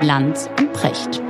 Lanz 0.00 0.48
und 0.60 0.72
Precht. 0.72 1.20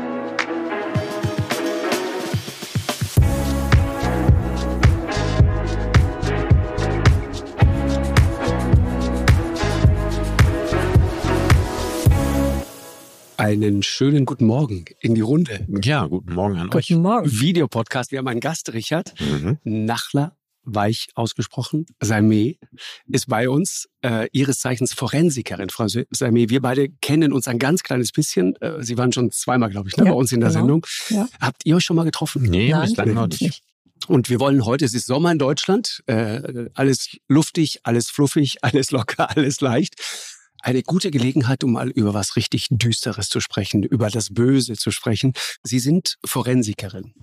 Einen 13.39 13.83
schönen 13.83 14.27
guten 14.27 14.45
Morgen 14.45 14.85
in 15.01 15.15
die 15.15 15.23
Runde. 15.23 15.67
Ja, 15.83 16.07
guten 16.07 16.35
Morgen 16.35 16.57
an 16.57 16.65
guten 16.65 16.77
euch. 16.77 16.89
Guten 16.89 17.01
Morgen. 17.01 17.31
Videopodcast. 17.41 18.13
Wir 18.13 18.19
haben 18.19 18.29
einen 18.29 18.41
Gast, 18.41 18.75
Richard 18.75 19.15
mhm. 19.19 19.57
Nachler, 19.65 20.37
weich 20.75 21.09
ausgesprochen. 21.15 21.87
Salme 22.01 22.57
ist 23.07 23.27
bei 23.29 23.49
uns, 23.49 23.89
äh, 24.03 24.29
ihres 24.33 24.61
Zeichens 24.61 24.93
Forensikerin. 24.93 25.71
Frau 25.71 25.87
Salme, 25.89 26.49
wir 26.49 26.61
beide 26.61 26.89
kennen 26.89 27.33
uns 27.33 27.49
ein 27.49 27.59
ganz 27.59 27.83
kleines 27.83 28.13
bisschen. 28.13 28.57
Äh, 28.57 28.83
Sie 28.83 28.99
waren 28.99 29.13
schon 29.13 29.31
zweimal, 29.31 29.71
glaube 29.71 29.89
ich, 29.89 29.97
ne, 29.97 30.05
ja, 30.05 30.11
bei 30.11 30.17
uns 30.17 30.33
in 30.33 30.41
der 30.41 30.51
genau. 30.51 30.61
Sendung. 30.61 30.87
Ja. 31.11 31.29
Habt 31.41 31.65
ihr 31.65 31.77
euch 31.77 31.85
schon 31.85 31.97
mal 31.97 32.05
getroffen? 32.05 32.43
Nee, 32.43 32.71
Nein, 32.71 32.89
bislang 32.89 33.15
noch 33.15 33.29
nicht. 33.29 33.63
Und 34.07 34.31
wir 34.31 34.41
wollen 34.41 34.65
heute, 34.65 34.85
es 34.85 34.95
ist 34.95 35.07
Sommer 35.07 35.33
in 35.33 35.39
Deutschland, 35.39 36.03
äh, 36.07 36.67
alles 36.75 37.17
luftig, 37.27 37.81
alles 37.83 38.11
fluffig, 38.11 38.59
alles 38.63 38.91
locker, 38.91 39.31
alles 39.37 39.61
leicht 39.61 39.97
eine 40.61 40.83
gute 40.83 41.11
Gelegenheit, 41.11 41.65
um 41.65 41.73
mal 41.73 41.89
über 41.91 42.15
was 42.15 42.37
richtig 42.37 42.67
Düsteres 42.71 43.29
zu 43.29 43.41
sprechen, 43.41 43.83
über 43.83 44.11
das 44.11 44.35
Böse 44.35 44.75
zu 44.75 44.91
sprechen. 44.91 45.33
Sie 45.63 45.79
sind 45.79 46.17
Forensikerin. 46.25 47.15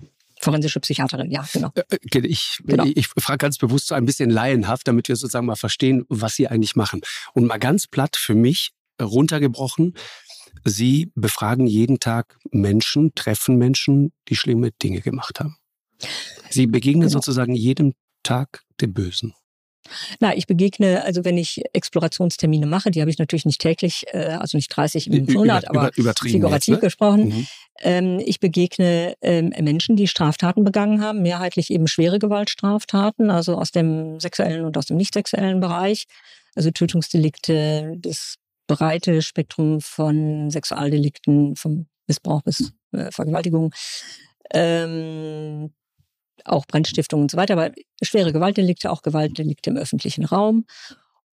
Forensische 0.46 0.78
Psychiaterin, 0.78 1.28
ja, 1.32 1.44
genau. 1.52 1.72
Äh, 1.74 1.82
äh, 1.90 2.26
ich, 2.26 2.60
genau. 2.64 2.84
ich 2.84 3.08
frage 3.08 3.38
ganz 3.38 3.58
bewusst 3.58 3.88
so 3.88 3.96
ein 3.96 4.06
bisschen 4.06 4.30
laienhaft, 4.30 4.86
damit 4.86 5.08
wir 5.08 5.16
sozusagen 5.16 5.46
mal 5.46 5.56
verstehen, 5.56 6.04
was 6.08 6.36
Sie 6.36 6.46
eigentlich 6.46 6.76
machen. 6.76 7.00
Und 7.34 7.46
mal 7.46 7.58
ganz 7.58 7.88
platt 7.88 8.16
für 8.16 8.36
mich 8.36 8.70
runtergebrochen, 9.02 9.94
Sie 10.64 11.10
befragen 11.16 11.66
jeden 11.66 11.98
Tag 11.98 12.38
Menschen, 12.52 13.12
treffen 13.16 13.56
Menschen, 13.56 14.12
die 14.28 14.36
schlimme 14.36 14.70
Dinge 14.70 15.00
gemacht 15.00 15.40
haben. 15.40 15.56
Sie 16.48 16.68
begegnen 16.68 17.08
genau. 17.08 17.12
sozusagen 17.12 17.56
jedem 17.56 17.94
Tag 18.22 18.62
dem 18.80 18.94
Bösen. 18.94 19.34
Na, 20.20 20.36
ich 20.36 20.46
begegne, 20.46 21.04
also 21.04 21.24
wenn 21.24 21.38
ich 21.38 21.62
Explorationstermine 21.72 22.66
mache, 22.66 22.90
die 22.90 23.00
habe 23.00 23.10
ich 23.10 23.18
natürlich 23.18 23.44
nicht 23.44 23.60
täglich, 23.60 24.04
äh, 24.12 24.36
also 24.38 24.56
nicht 24.56 24.68
30 24.68 25.10
im 25.10 25.32
Monat, 25.32 25.68
aber 25.68 25.90
figurativ 25.92 26.42
jetzt, 26.52 26.68
ne? 26.68 26.78
gesprochen. 26.78 27.28
Mhm. 27.28 27.46
Ähm, 27.80 28.22
ich 28.24 28.40
begegne 28.40 29.14
ähm, 29.20 29.52
Menschen, 29.60 29.96
die 29.96 30.08
Straftaten 30.08 30.64
begangen 30.64 31.02
haben, 31.02 31.22
mehrheitlich 31.22 31.70
eben 31.70 31.86
schwere 31.86 32.18
Gewaltstraftaten, 32.18 33.30
also 33.30 33.56
aus 33.56 33.70
dem 33.70 34.20
sexuellen 34.20 34.64
und 34.64 34.76
aus 34.78 34.86
dem 34.86 34.96
nicht 34.96 35.14
sexuellen 35.14 35.60
Bereich, 35.60 36.06
also 36.54 36.70
Tötungsdelikte, 36.70 37.94
das 37.98 38.36
breite 38.66 39.22
Spektrum 39.22 39.80
von 39.80 40.50
Sexualdelikten, 40.50 41.56
vom 41.56 41.86
Missbrauch 42.06 42.42
bis 42.42 42.72
äh, 42.92 43.10
Vergewaltigung. 43.10 43.72
Ähm, 44.52 45.72
auch 46.44 46.66
Brandstiftung 46.66 47.22
und 47.22 47.30
so 47.30 47.36
weiter, 47.36 47.54
aber 47.54 47.72
schwere 48.02 48.32
Gewaltdelikte, 48.32 48.90
auch 48.90 49.02
Gewaltdelikte 49.02 49.70
im 49.70 49.76
öffentlichen 49.76 50.24
Raum. 50.24 50.66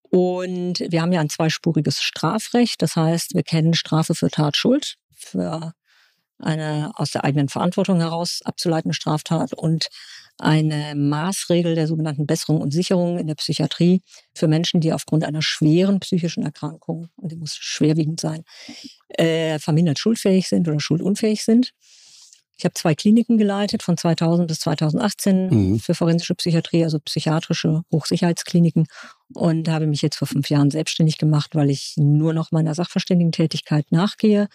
Und 0.09 0.79
wir 0.79 1.01
haben 1.01 1.11
ja 1.11 1.21
ein 1.21 1.29
zweispuriges 1.29 2.01
Strafrecht. 2.01 2.81
Das 2.81 2.95
heißt, 2.95 3.33
wir 3.33 3.43
kennen 3.43 3.73
Strafe 3.73 4.13
für 4.13 4.29
Tatschuld, 4.29 4.95
für 5.11 5.73
eine 6.39 6.91
aus 6.95 7.11
der 7.11 7.23
eigenen 7.23 7.49
Verantwortung 7.49 7.99
heraus 7.99 8.41
abzuleitende 8.43 8.93
Straftat 8.93 9.53
und 9.53 9.87
eine 10.39 10.95
Maßregel 10.95 11.75
der 11.75 11.87
sogenannten 11.87 12.25
Besserung 12.25 12.61
und 12.61 12.71
Sicherung 12.71 13.17
in 13.19 13.27
der 13.27 13.35
Psychiatrie 13.35 14.01
für 14.33 14.47
Menschen, 14.47 14.81
die 14.81 14.93
aufgrund 14.93 15.23
einer 15.23 15.41
schweren 15.41 15.99
psychischen 15.99 16.43
Erkrankung, 16.43 17.09
und 17.15 17.31
die 17.31 17.35
muss 17.35 17.55
schwerwiegend 17.55 18.19
sein, 18.19 18.43
äh, 19.09 19.59
vermindert 19.59 19.99
schuldfähig 19.99 20.47
sind 20.47 20.67
oder 20.67 20.79
schuldunfähig 20.79 21.43
sind. 21.43 21.73
Ich 22.57 22.65
habe 22.65 22.73
zwei 22.73 22.95
Kliniken 22.95 23.37
geleitet 23.37 23.83
von 23.83 23.97
2000 23.97 24.47
bis 24.47 24.59
2018 24.59 25.47
mhm. 25.47 25.79
für 25.79 25.95
forensische 25.95 26.35
Psychiatrie, 26.35 26.83
also 26.83 26.99
psychiatrische 26.99 27.83
Hochsicherheitskliniken 27.91 28.87
und 29.33 29.67
habe 29.69 29.87
mich 29.87 30.01
jetzt 30.01 30.17
vor 30.17 30.27
fünf 30.27 30.49
Jahren 30.49 30.71
selbstständig 30.71 31.17
gemacht, 31.17 31.55
weil 31.55 31.69
ich 31.69 31.95
nur 31.97 32.33
noch 32.33 32.51
meiner 32.51 32.75
Sachverständigentätigkeit 32.75 33.91
nachgehe. 33.91 34.47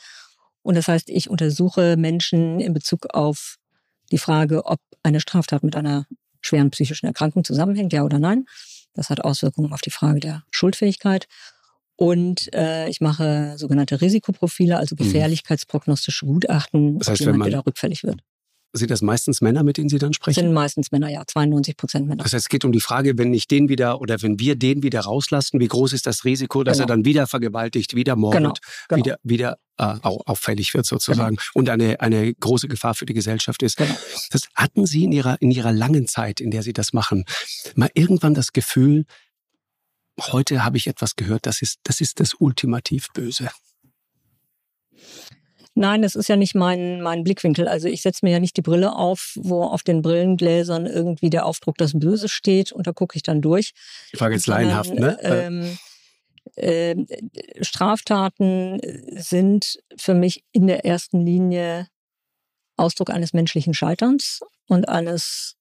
Und 0.62 0.76
das 0.76 0.88
heißt, 0.88 1.10
ich 1.10 1.28
untersuche 1.28 1.96
Menschen 1.96 2.60
in 2.60 2.72
Bezug 2.72 3.14
auf 3.14 3.56
die 4.10 4.18
Frage, 4.18 4.64
ob 4.66 4.80
eine 5.02 5.20
Straftat 5.20 5.62
mit 5.62 5.76
einer 5.76 6.06
schweren 6.40 6.70
psychischen 6.70 7.06
Erkrankung 7.06 7.44
zusammenhängt, 7.44 7.92
ja 7.92 8.04
oder 8.04 8.18
nein. 8.18 8.46
Das 8.94 9.10
hat 9.10 9.24
Auswirkungen 9.24 9.72
auf 9.72 9.80
die 9.80 9.90
Frage 9.90 10.20
der 10.20 10.44
Schuldfähigkeit. 10.50 11.28
Und 12.00 12.54
äh, 12.54 12.88
ich 12.88 13.00
mache 13.00 13.54
sogenannte 13.56 14.00
Risikoprofile, 14.00 14.76
also 14.76 14.94
mhm. 14.94 15.02
gefährlichkeitsprognostische 15.02 16.26
Gutachten, 16.26 17.00
das 17.00 17.08
heißt, 17.08 17.20
jemand 17.22 17.44
wieder 17.44 17.66
rückfällig 17.66 18.04
wird. 18.04 18.20
Sind 18.72 18.92
das 18.92 19.02
meistens 19.02 19.40
Männer, 19.40 19.64
mit 19.64 19.78
denen 19.78 19.88
Sie 19.88 19.98
dann 19.98 20.12
sprechen? 20.12 20.40
Sind 20.40 20.52
meistens 20.52 20.92
Männer, 20.92 21.08
ja, 21.08 21.24
92 21.26 21.76
Prozent 21.76 22.06
Männer. 22.06 22.22
Das 22.22 22.32
heißt, 22.32 22.44
es 22.44 22.48
geht 22.48 22.64
um 22.64 22.70
die 22.70 22.80
Frage, 22.80 23.18
wenn 23.18 23.34
ich 23.34 23.48
den 23.48 23.68
wieder 23.68 24.00
oder 24.00 24.22
wenn 24.22 24.38
wir 24.38 24.54
den 24.54 24.84
wieder 24.84 25.00
rauslassen, 25.00 25.58
wie 25.58 25.66
groß 25.66 25.92
ist 25.92 26.06
das 26.06 26.24
Risiko, 26.24 26.62
dass 26.62 26.76
genau. 26.76 26.84
er 26.84 26.86
dann 26.86 27.04
wieder 27.04 27.26
vergewaltigt, 27.26 27.96
wieder 27.96 28.14
mordet, 28.14 28.42
genau. 28.42 28.54
Genau. 28.88 29.04
wieder, 29.04 29.18
wieder 29.24 29.58
äh, 29.78 29.96
auffällig 30.02 30.74
wird 30.74 30.86
sozusagen 30.86 31.36
genau. 31.36 31.50
und 31.54 31.68
eine, 31.68 31.98
eine 32.00 32.32
große 32.32 32.68
Gefahr 32.68 32.94
für 32.94 33.06
die 33.06 33.14
Gesellschaft 33.14 33.60
ist. 33.64 33.76
Genau. 33.76 33.96
Das 34.30 34.42
hatten 34.54 34.86
Sie 34.86 35.02
in 35.02 35.10
Ihrer, 35.10 35.42
in 35.42 35.50
Ihrer 35.50 35.72
langen 35.72 36.06
Zeit, 36.06 36.40
in 36.40 36.52
der 36.52 36.62
Sie 36.62 36.72
das 36.72 36.92
machen, 36.92 37.24
mal 37.74 37.90
irgendwann 37.94 38.34
das 38.34 38.52
Gefühl, 38.52 39.04
heute 40.18 40.64
habe 40.64 40.76
ich 40.76 40.86
etwas 40.86 41.16
gehört, 41.16 41.46
das 41.46 41.62
ist, 41.62 41.78
das 41.84 42.00
ist 42.00 42.20
das 42.20 42.34
ultimativ 42.34 43.08
Böse. 43.12 43.50
Nein, 45.74 46.02
das 46.02 46.16
ist 46.16 46.28
ja 46.28 46.34
nicht 46.34 46.56
mein, 46.56 47.00
mein 47.02 47.22
Blickwinkel. 47.22 47.68
Also 47.68 47.86
ich 47.86 48.02
setze 48.02 48.26
mir 48.26 48.32
ja 48.32 48.40
nicht 48.40 48.56
die 48.56 48.62
Brille 48.62 48.96
auf, 48.96 49.34
wo 49.36 49.62
auf 49.62 49.84
den 49.84 50.02
Brillengläsern 50.02 50.86
irgendwie 50.86 51.30
der 51.30 51.46
Aufdruck 51.46 51.78
das 51.78 51.92
Böse 51.96 52.28
steht 52.28 52.72
und 52.72 52.88
da 52.88 52.92
gucke 52.92 53.16
ich 53.16 53.22
dann 53.22 53.40
durch. 53.40 53.74
Ich 54.12 54.18
frage 54.18 54.34
jetzt 54.34 54.48
laienhaft, 54.48 54.92
ne? 54.92 55.16
Ähm, 55.22 55.78
äh, 56.56 56.96
Straftaten 57.60 58.80
sind 59.16 59.78
für 59.96 60.14
mich 60.14 60.42
in 60.50 60.66
der 60.66 60.84
ersten 60.84 61.24
Linie 61.24 61.86
Ausdruck 62.76 63.10
eines 63.10 63.32
menschlichen 63.32 63.74
Scheiterns 63.74 64.40
und 64.66 64.88
eines 64.88 65.57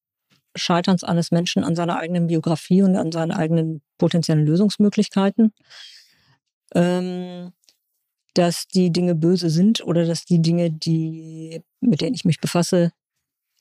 Scheiterns 0.57 1.03
eines 1.03 1.31
Menschen 1.31 1.63
an 1.63 1.75
seiner 1.75 1.97
eigenen 1.97 2.27
Biografie 2.27 2.81
und 2.81 2.95
an 2.95 3.11
seinen 3.11 3.31
eigenen 3.31 3.81
potenziellen 3.97 4.45
Lösungsmöglichkeiten. 4.45 5.53
Ähm, 6.75 7.53
dass 8.33 8.67
die 8.67 8.91
Dinge 8.91 9.15
böse 9.15 9.49
sind 9.49 9.83
oder 9.83 10.05
dass 10.05 10.25
die 10.25 10.41
Dinge, 10.41 10.71
die, 10.71 11.61
mit 11.79 12.01
denen 12.01 12.13
ich 12.13 12.25
mich 12.25 12.39
befasse, 12.39 12.91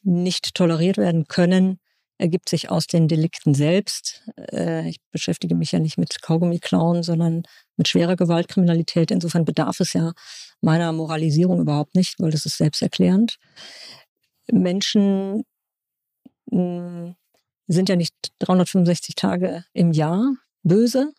nicht 0.02 0.54
toleriert 0.54 0.98
werden 0.98 1.26
können, 1.28 1.78
ergibt 2.18 2.48
sich 2.48 2.70
aus 2.70 2.86
den 2.86 3.08
Delikten 3.08 3.54
selbst. 3.54 4.22
Äh, 4.52 4.88
ich 4.88 4.98
beschäftige 5.10 5.54
mich 5.54 5.72
ja 5.72 5.78
nicht 5.78 5.98
mit 5.98 6.22
Kaugummi-Klauen, 6.22 7.02
sondern 7.02 7.42
mit 7.76 7.88
schwerer 7.88 8.16
Gewaltkriminalität. 8.16 9.10
Insofern 9.10 9.44
bedarf 9.44 9.80
es 9.80 9.92
ja 9.92 10.12
meiner 10.60 10.92
Moralisierung 10.92 11.60
überhaupt 11.60 11.94
nicht, 11.94 12.16
weil 12.18 12.30
das 12.30 12.46
ist 12.46 12.58
selbsterklärend. 12.58 13.38
Menschen 14.50 15.44
sind 16.50 17.88
ja 17.88 17.96
nicht 17.96 18.14
365 18.40 19.14
Tage 19.14 19.64
im 19.72 19.92
Jahr 19.92 20.34
böse, 20.62 21.12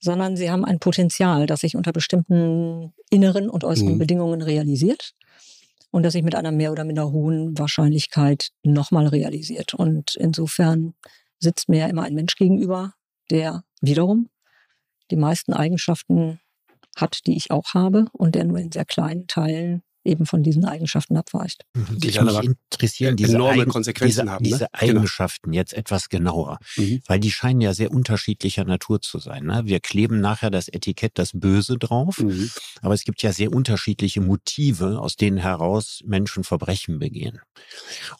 sondern 0.00 0.36
sie 0.36 0.50
haben 0.50 0.64
ein 0.64 0.80
Potenzial, 0.80 1.46
das 1.46 1.60
sich 1.60 1.76
unter 1.76 1.92
bestimmten 1.92 2.92
inneren 3.10 3.48
und 3.48 3.64
äußeren 3.64 3.94
mhm. 3.94 3.98
Bedingungen 3.98 4.42
realisiert 4.42 5.14
und 5.90 6.02
das 6.02 6.14
sich 6.14 6.24
mit 6.24 6.34
einer 6.34 6.50
mehr 6.50 6.72
oder 6.72 6.84
minder 6.84 7.12
hohen 7.12 7.56
Wahrscheinlichkeit 7.58 8.50
nochmal 8.64 9.06
realisiert. 9.06 9.74
Und 9.74 10.16
insofern 10.16 10.94
sitzt 11.38 11.68
mir 11.68 11.80
ja 11.80 11.86
immer 11.86 12.02
ein 12.02 12.14
Mensch 12.14 12.34
gegenüber, 12.36 12.94
der 13.30 13.62
wiederum 13.80 14.28
die 15.10 15.16
meisten 15.16 15.52
Eigenschaften 15.52 16.40
hat, 16.96 17.26
die 17.26 17.36
ich 17.36 17.50
auch 17.50 17.74
habe 17.74 18.06
und 18.12 18.34
der 18.34 18.44
nur 18.44 18.58
in 18.58 18.72
sehr 18.72 18.84
kleinen 18.84 19.26
Teilen 19.26 19.82
eben 20.04 20.26
von 20.26 20.42
diesen 20.42 20.64
Eigenschaften 20.64 21.16
abweicht. 21.16 21.64
Mhm. 21.74 21.98
Die 21.98 22.10
dann 22.10 22.28
aber 22.28 22.42
interessieren 22.42 23.16
diese 23.16 23.34
enorme 23.34 23.62
Eigen 23.62 23.70
Konsequenzen 23.70 24.22
diese, 24.22 24.30
haben. 24.30 24.42
Ne? 24.42 24.48
Diese 24.48 24.68
genau. 24.72 24.92
Eigenschaften 24.92 25.50
genau. 25.50 25.60
jetzt 25.60 25.74
etwas 25.74 26.08
genauer, 26.08 26.58
mhm. 26.76 27.02
weil 27.06 27.20
die 27.20 27.30
scheinen 27.30 27.60
ja 27.60 27.74
sehr 27.74 27.90
unterschiedlicher 27.90 28.64
Natur 28.64 29.00
zu 29.00 29.18
sein. 29.18 29.44
Ne? 29.44 29.62
Wir 29.64 29.80
kleben 29.80 30.20
nachher 30.20 30.50
das 30.50 30.68
Etikett 30.68 31.12
das 31.14 31.32
Böse 31.34 31.78
drauf, 31.78 32.18
mhm. 32.18 32.50
aber 32.80 32.94
es 32.94 33.04
gibt 33.04 33.22
ja 33.22 33.32
sehr 33.32 33.52
unterschiedliche 33.52 34.20
Motive, 34.20 35.00
aus 35.00 35.16
denen 35.16 35.38
heraus 35.38 36.02
Menschen 36.04 36.44
Verbrechen 36.44 36.98
begehen. 36.98 37.40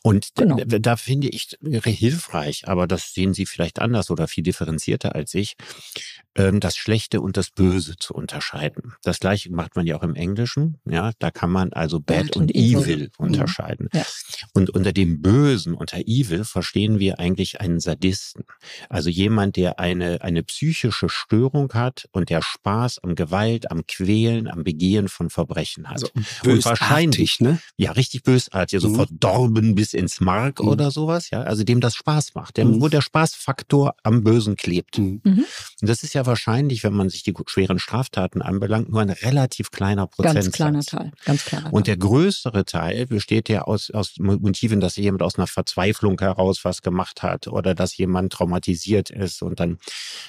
Und 0.02 0.30
genau. 0.34 0.56
da, 0.64 0.78
da 0.78 0.96
finde 0.96 1.28
ich 1.28 1.56
hilfreich, 1.62 2.68
aber 2.68 2.86
das 2.86 3.14
sehen 3.14 3.34
Sie 3.34 3.46
vielleicht 3.46 3.80
anders 3.80 4.10
oder 4.10 4.28
viel 4.28 4.44
differenzierter 4.44 5.14
als 5.14 5.34
ich, 5.34 5.56
das 6.34 6.76
Schlechte 6.76 7.20
und 7.20 7.36
das 7.36 7.50
Böse 7.50 7.96
zu 7.98 8.14
unterscheiden. 8.14 8.94
Das 9.02 9.20
gleiche 9.20 9.52
macht 9.52 9.76
man 9.76 9.86
ja 9.86 9.96
auch 9.96 10.02
im 10.02 10.14
Englischen. 10.14 10.78
Ja, 10.86 11.12
da 11.18 11.30
kann 11.30 11.50
man 11.50 11.72
also 11.72 12.00
Bad, 12.00 12.26
Bad 12.26 12.36
und, 12.36 12.42
und, 12.42 12.54
Evil, 12.54 12.82
evil 12.82 13.10
mhm. 13.18 13.26
unterscheiden. 13.26 13.88
Ja. 13.92 14.04
Und 14.54 14.70
unter 14.70 14.92
dem 14.92 15.20
Bösen, 15.20 15.74
unter 15.74 15.98
Evil, 15.98 16.44
verstehen 16.44 16.98
wir 16.98 17.18
eigentlich 17.18 17.60
einen 17.60 17.80
Sadisten. 17.80 18.44
Also 18.88 19.10
jemand, 19.10 19.56
der 19.56 19.78
eine, 19.78 20.22
eine 20.22 20.42
psychische 20.42 21.08
Störung 21.08 21.72
hat 21.74 22.08
und 22.12 22.30
der 22.30 22.40
Spaß 22.40 23.00
am 23.00 23.14
Gewalt, 23.14 23.70
am 23.70 23.86
Quälen, 23.86 24.48
am 24.48 24.64
Begehen 24.64 25.08
von 25.08 25.28
Verbrechen 25.28 25.88
hat. 25.88 26.02
Also 26.02 26.08
und 26.44 26.64
wahrscheinlich, 26.64 27.40
ne? 27.40 27.58
Ja, 27.76 27.92
richtig 27.92 28.22
bösartig, 28.22 28.80
so 28.80 28.88
mhm. 28.88 28.94
verdorben 28.96 29.74
bis 29.74 29.92
ins 29.92 30.20
Mark 30.20 30.60
mhm. 30.62 30.68
oder 30.68 30.90
sowas, 30.90 31.28
ja. 31.30 31.42
Also 31.42 31.62
dem 31.62 31.80
das 31.80 31.94
Spaß 31.94 32.34
macht, 32.34 32.56
dem, 32.56 32.72
mhm. 32.72 32.80
wo 32.80 32.88
der 32.88 33.02
Spaßfaktor 33.02 33.94
am 34.02 34.24
Bösen 34.24 34.56
klebt. 34.56 34.98
Mhm. 34.98 35.20
Und 35.24 35.46
das 35.80 36.02
ist 36.02 36.14
ja 36.14 36.21
wahrscheinlich, 36.26 36.84
wenn 36.84 36.94
man 36.94 37.08
sich 37.08 37.22
die 37.22 37.34
schweren 37.46 37.78
Straftaten 37.78 38.42
anbelangt, 38.42 38.90
nur 38.90 39.00
ein 39.00 39.10
relativ 39.10 39.70
kleiner 39.70 40.06
Prozentsatz. 40.06 40.44
Ganz 40.44 40.56
kleiner 40.56 40.82
Teil, 40.82 41.12
ganz 41.24 41.44
kleiner 41.44 41.64
Teil. 41.64 41.72
Und 41.72 41.86
der 41.86 41.96
größere 41.96 42.64
Teil 42.64 43.06
besteht 43.06 43.48
ja 43.48 43.62
aus, 43.62 43.90
aus 43.90 44.14
Motiven, 44.18 44.80
dass 44.80 44.96
jemand 44.96 45.22
aus 45.22 45.36
einer 45.36 45.46
Verzweiflung 45.46 46.18
heraus 46.20 46.64
was 46.64 46.82
gemacht 46.82 47.22
hat 47.22 47.48
oder 47.48 47.74
dass 47.74 47.96
jemand 47.96 48.32
traumatisiert 48.32 49.10
ist 49.10 49.42
und 49.42 49.60
dann 49.60 49.78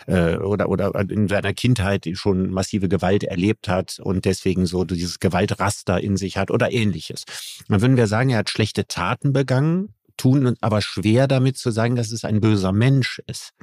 äh, 0.07 0.38
oder 0.38 0.69
oder 0.69 0.94
in 1.10 1.28
seiner 1.28 1.54
Kindheit 1.54 2.07
schon 2.13 2.50
massive 2.50 2.88
Gewalt 2.90 3.24
erlebt 3.24 3.68
hat 3.68 4.00
und 4.01 4.25
deswegen 4.25 4.66
so 4.66 4.84
dieses 4.84 5.19
Gewaltraster 5.19 6.01
in 6.01 6.18
sich 6.18 6.38
hat 6.38 6.51
oder 6.51 6.72
ähnliches. 6.72 7.24
Dann 7.68 7.81
würden 7.81 7.98
wir 7.98 8.07
sagen, 8.07 8.30
er 8.30 8.40
hat 8.40 8.50
schlechte 8.50 8.88
Taten 8.88 9.34
begangen, 9.34 9.94
tun 10.18 10.56
aber 10.62 10.81
schwer 10.81 11.27
damit 11.27 11.57
zu 11.57 11.71
sagen, 11.71 11.95
dass 11.95 12.12
es 12.12 12.24
ein 12.24 12.42
böser 12.42 12.71
Mensch 12.71 13.21
ist. 13.27 13.54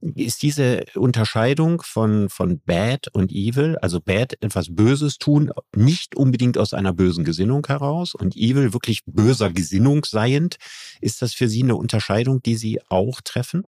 Ist 0.00 0.42
diese 0.42 0.84
Unterscheidung 0.94 1.82
von, 1.82 2.28
von 2.28 2.60
Bad 2.60 3.08
und 3.12 3.32
Evil, 3.32 3.76
also 3.80 4.00
Bad 4.00 4.34
etwas 4.42 4.74
Böses 4.74 5.18
tun, 5.18 5.52
nicht 5.74 6.16
unbedingt 6.16 6.58
aus 6.58 6.74
einer 6.74 6.92
bösen 6.92 7.24
Gesinnung 7.24 7.66
heraus 7.66 8.14
und 8.14 8.36
Evil 8.36 8.72
wirklich 8.72 9.02
böser 9.06 9.50
Gesinnung 9.50 10.04
seiend, 10.04 10.56
ist 11.00 11.22
das 11.22 11.34
für 11.34 11.48
Sie 11.48 11.62
eine 11.62 11.76
Unterscheidung, 11.76 12.42
die 12.42 12.56
Sie 12.56 12.80
auch 12.88 13.20
treffen? 13.20 13.64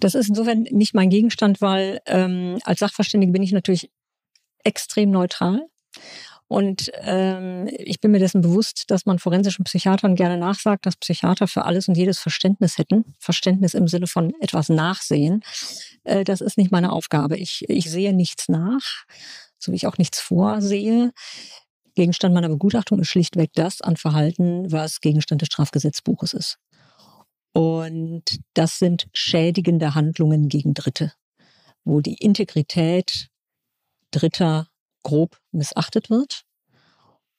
Das 0.00 0.14
ist 0.14 0.28
insofern 0.28 0.62
nicht 0.70 0.94
mein 0.94 1.10
Gegenstand, 1.10 1.60
weil 1.60 2.00
ähm, 2.06 2.58
als 2.64 2.80
Sachverständige 2.80 3.32
bin 3.32 3.42
ich 3.42 3.52
natürlich 3.52 3.90
extrem 4.64 5.10
neutral. 5.10 5.66
Und 6.48 6.92
ähm, 7.00 7.68
ich 7.78 8.00
bin 8.00 8.12
mir 8.12 8.20
dessen 8.20 8.40
bewusst, 8.40 8.84
dass 8.88 9.04
man 9.04 9.18
forensischen 9.18 9.64
Psychiatern 9.64 10.14
gerne 10.14 10.38
nachsagt, 10.38 10.86
dass 10.86 10.96
Psychiater 10.96 11.48
für 11.48 11.64
alles 11.64 11.88
und 11.88 11.96
jedes 11.96 12.20
Verständnis 12.20 12.78
hätten. 12.78 13.04
Verständnis 13.18 13.74
im 13.74 13.88
Sinne 13.88 14.06
von 14.06 14.32
etwas 14.40 14.68
nachsehen. 14.68 15.42
Äh, 16.04 16.22
das 16.22 16.40
ist 16.40 16.56
nicht 16.56 16.70
meine 16.70 16.92
Aufgabe. 16.92 17.36
Ich, 17.36 17.64
ich 17.68 17.90
sehe 17.90 18.12
nichts 18.12 18.48
nach, 18.48 19.04
so 19.58 19.72
wie 19.72 19.76
ich 19.76 19.88
auch 19.88 19.98
nichts 19.98 20.20
vorsehe. 20.20 21.12
Gegenstand 21.96 22.34
meiner 22.34 22.48
Begutachtung 22.48 23.00
ist 23.00 23.08
schlichtweg 23.08 23.50
das 23.54 23.80
an 23.80 23.96
Verhalten, 23.96 24.70
was 24.70 25.00
Gegenstand 25.00 25.42
des 25.42 25.46
Strafgesetzbuches 25.46 26.34
ist. 26.34 26.58
Und 27.54 28.22
das 28.54 28.78
sind 28.78 29.08
schädigende 29.14 29.94
Handlungen 29.94 30.48
gegen 30.48 30.74
Dritte, 30.74 31.12
wo 31.84 32.02
die 32.02 32.16
Integrität 32.16 33.30
Dritter 34.10 34.68
grob 35.06 35.38
missachtet 35.52 36.10
wird 36.10 36.42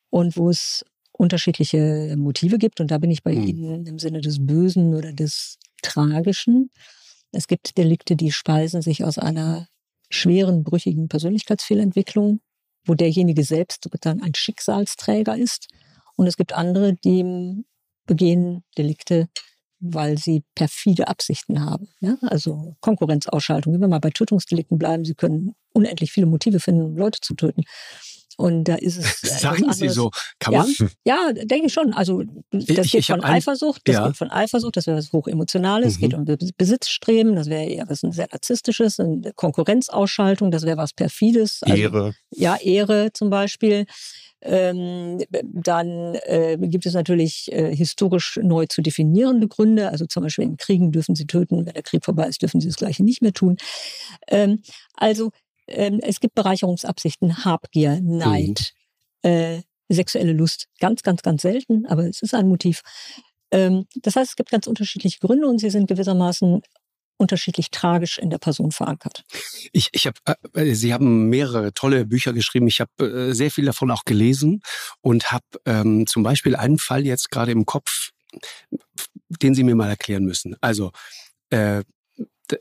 und 0.10 0.38
wo 0.38 0.50
es 0.50 0.86
unterschiedliche 1.12 2.16
Motive 2.18 2.58
gibt. 2.60 2.80
Und 2.80 2.92
da 2.92 2.98
bin 2.98 3.12
ich 3.12 3.24
bei 3.24 3.36
mhm. 3.36 3.44
Ihnen 3.44 3.86
im 3.88 4.00
Sinne 4.00 4.22
des 4.22 4.46
Bösen 4.46 4.96
oder 4.96 5.12
des 5.12 5.58
Tragischen. 5.82 6.72
Es 7.34 7.48
gibt 7.48 7.78
Delikte, 7.78 8.16
die 8.16 8.32
speisen 8.32 8.82
sich 8.82 9.04
aus 9.04 9.18
einer 9.18 9.68
schweren, 10.10 10.64
brüchigen 10.64 11.10
Persönlichkeitsfehlentwicklung, 11.10 12.40
wo 12.86 12.94
derjenige 12.94 13.44
selbst 13.44 13.90
dann 14.00 14.22
ein 14.22 14.34
Schicksalsträger 14.34 15.36
ist. 15.36 15.68
Und 16.16 16.26
es 16.28 16.38
gibt 16.38 16.54
andere, 16.54 16.94
die 16.94 17.66
begehen 18.06 18.64
Delikte, 18.78 19.28
weil 19.80 20.18
sie 20.18 20.44
perfide 20.56 21.08
Absichten 21.08 21.64
haben. 21.64 21.90
Ja? 22.00 22.18
Also 22.22 22.76
Konkurrenzausschaltung. 22.82 23.74
Wenn 23.74 23.82
wir 23.82 23.88
mal 23.88 24.00
bei 24.00 24.10
Tötungsdelikten 24.10 24.78
bleiben, 24.78 25.06
sie 25.06 25.16
können 25.16 25.56
unendlich 25.74 26.12
viele 26.12 26.26
Motive 26.26 26.60
finden, 26.60 26.82
um 26.82 26.98
Leute 26.98 27.20
zu 27.22 27.36
töten. 27.36 27.64
Und 28.38 28.66
da 28.66 28.76
ist 28.76 28.98
es. 28.98 29.22
Sagen 29.42 29.74
Sie 29.74 29.90
so, 29.90 30.12
kann 30.40 30.54
man? 30.54 30.68
Ja, 31.04 31.32
ja 31.34 31.34
denke 31.34 31.68
ich 31.68 31.74
schon. 31.74 31.92
Also 31.94 32.24
das 32.52 32.64
ich, 32.70 32.92
geht 32.92 33.02
ich 33.02 33.08
von 33.08 33.24
Eifersucht, 33.24 33.82
das 33.86 33.96
ja. 33.96 34.08
geht 34.08 34.16
von 34.16 34.30
Eifersucht, 34.30 34.78
das 34.78 34.86
wäre 34.86 34.98
was 34.98 35.12
Hochemotionales, 35.12 35.96
mhm. 35.96 36.02
geht 36.02 36.14
um 36.14 36.26
Besitzstreben, 36.56 37.36
das 37.36 37.50
wäre 37.50 37.66
eher 37.66 37.90
was 37.90 38.02
sehr 38.02 38.28
Narzisstisches, 38.32 39.02
Konkurrenzausschaltung, 39.36 40.52
das 40.52 40.64
wäre 40.64 40.78
was 40.78 40.94
Perfides. 40.94 41.62
Also, 41.64 41.76
Ehre. 41.76 42.14
Ja, 42.32 42.56
Ehre 42.58 43.10
zum 43.12 43.32
Beispiel. 43.32 43.88
Ähm, 44.42 45.20
dann 45.44 46.16
äh, 46.24 46.58
gibt 46.60 46.86
es 46.86 46.94
natürlich 46.94 47.52
äh, 47.52 47.76
historisch 47.76 48.40
neu 48.42 48.68
zu 48.68 48.82
definierende 48.82 49.48
Gründe. 49.48 49.90
Also 49.90 50.06
zum 50.06 50.24
Beispiel 50.24 50.46
in 50.46 50.58
Kriegen 50.58 50.92
dürfen 50.92 51.16
sie 51.16 51.26
töten, 51.26 51.66
wenn 51.66 51.74
der 51.74 51.84
Krieg 51.84 52.06
vorbei 52.06 52.28
ist, 52.28 52.42
dürfen 52.42 52.62
sie 52.62 52.68
das 52.68 52.78
Gleiche 52.78 53.04
nicht 53.04 53.22
mehr 53.22 53.34
tun. 53.34 53.58
Ähm, 54.28 54.62
also 54.94 55.32
ähm, 55.68 56.00
es 56.02 56.20
gibt 56.20 56.36
Bereicherungsabsichten, 56.36 57.46
Habgier, 57.46 58.00
Neid, 58.02 58.74
mhm. 59.24 59.30
äh, 59.30 59.62
sexuelle 59.90 60.34
Lust. 60.34 60.68
Ganz, 60.80 61.02
ganz, 61.02 61.22
ganz 61.22 61.42
selten, 61.42 61.86
aber 61.88 62.06
es 62.08 62.22
ist 62.22 62.34
ein 62.34 62.48
Motiv. 62.48 62.82
Ähm, 63.52 63.86
das 63.96 64.16
heißt, 64.16 64.32
es 64.32 64.36
gibt 64.36 64.52
ganz 64.52 64.68
unterschiedliche 64.68 65.20
Gründe 65.20 65.48
und 65.48 65.60
sie 65.60 65.70
sind 65.70 65.88
gewissermaßen 65.88 66.62
unterschiedlich 67.18 67.72
tragisch 67.72 68.18
in 68.18 68.30
der 68.30 68.38
Person 68.38 68.72
verankert. 68.72 69.24
Ich, 69.72 69.90
ich 69.92 70.08
habe, 70.08 70.18
äh, 70.54 70.74
Sie 70.74 70.94
haben 70.94 71.30
mehrere 71.30 71.74
tolle 71.74 72.06
Bücher 72.06 72.34
geschrieben. 72.34 72.68
Ich 72.68 72.80
habe 72.80 72.92
äh, 73.30 73.34
sehr 73.34 73.52
viel 73.52 73.66
davon 73.66 73.92
auch 73.92 74.06
gelesen 74.06 74.62
und 75.02 75.32
habe 75.32 75.46
ähm, 75.66 76.08
zum 76.08 76.24
Beispiel 76.24 76.56
einen 76.56 76.78
Fall 76.78 77.06
jetzt 77.06 77.32
gerade 77.32 77.52
im 77.52 77.66
Kopf, 77.66 78.12
den 79.30 79.56
Sie 79.56 79.64
mir 79.64 79.76
mal 79.76 79.90
erklären 79.90 80.24
müssen. 80.24 80.56
Also 80.62 80.92
äh, 81.50 81.84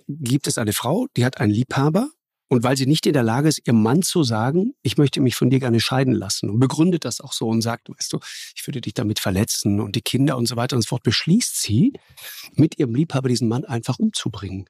gibt 0.09 0.47
es 0.47 0.59
eine 0.59 0.73
Frau, 0.73 1.07
die 1.17 1.25
hat 1.25 1.39
einen 1.41 1.53
Liebhaber 1.53 2.11
und 2.49 2.63
weil 2.63 2.77
sie 2.77 2.87
nicht 2.87 3.07
in 3.07 3.13
der 3.13 3.23
Lage 3.23 3.49
ist, 3.49 3.67
ihrem 3.67 3.83
Mann 3.83 4.03
zu 4.03 4.23
sagen, 4.23 4.75
ich 4.83 4.99
möchte 4.99 5.21
mich 5.21 5.35
von 5.35 5.51
dir 5.51 5.59
gerne 5.59 5.81
scheiden 5.81 6.15
lassen 6.15 6.49
und 6.49 6.61
begründet 6.61 7.05
das 7.05 7.21
auch 7.21 7.33
so 7.33 7.49
und 7.49 7.63
sagt, 7.63 7.89
weißt 7.89 8.13
du, 8.13 8.21
ich 8.55 8.67
würde 8.67 8.81
dich 8.81 8.95
damit 8.95 9.19
verletzen 9.19 9.81
und 9.81 9.97
die 9.97 10.03
Kinder 10.03 10.37
und 10.37 10.47
so 10.47 10.57
weiter 10.57 10.77
und 10.77 10.83
so 10.83 10.89
fort, 10.89 11.03
beschließt 11.03 11.61
sie, 11.61 11.93
mit 12.55 12.79
ihrem 12.79 12.95
Liebhaber 12.95 13.29
diesen 13.29 13.49
Mann 13.49 13.65
einfach 13.65 13.99
umzubringen. 13.99 14.67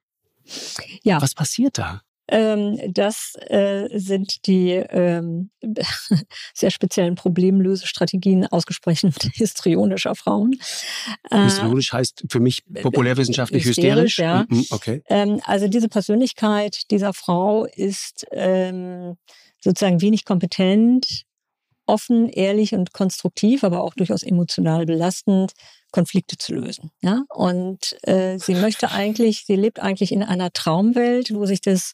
Ja. 1.02 1.20
Was 1.20 1.34
passiert 1.34 1.78
da? 1.78 2.02
Ähm, 2.28 2.78
das 2.93 3.34
äh, 3.49 3.88
sind 3.99 4.46
die 4.46 4.70
ähm, 4.73 5.50
sehr 6.55 6.70
speziellen 6.70 7.14
Problemlösestrategien 7.14 8.46
ausgesprochen 8.46 9.14
histrionischer 9.34 10.14
Frauen. 10.14 10.58
Äh, 11.31 11.44
Histrionisch 11.44 11.93
heißt 11.93 12.25
für 12.28 12.40
mich 12.40 12.64
populärwissenschaftlich 12.82 13.64
hysterisch. 13.64 14.19
hysterisch. 14.19 14.19
Ja. 14.19 14.46
Mhm, 14.49 14.67
okay. 14.70 15.02
Ähm, 15.08 15.40
also 15.44 15.69
diese 15.69 15.88
Persönlichkeit 15.88 16.90
dieser 16.90 17.12
Frau 17.12 17.64
ist 17.64 18.26
ähm, 18.32 19.17
sozusagen 19.60 20.00
wenig 20.00 20.24
kompetent, 20.24 21.24
offen, 21.86 22.29
ehrlich 22.29 22.74
und 22.74 22.93
konstruktiv, 22.93 23.65
aber 23.65 23.82
auch 23.82 23.94
durchaus 23.94 24.22
emotional 24.22 24.86
belastend, 24.86 25.53
Konflikte 25.93 26.36
zu 26.36 26.55
lösen. 26.55 26.91
Ja? 27.00 27.22
Und 27.31 27.96
äh, 28.03 28.39
sie 28.39 28.55
möchte 28.55 28.91
eigentlich, 28.91 29.44
sie 29.46 29.56
lebt 29.56 29.81
eigentlich 29.81 30.12
in 30.12 30.22
einer 30.22 30.53
Traumwelt, 30.53 31.32
wo 31.32 31.46
sich 31.46 31.60
das 31.60 31.93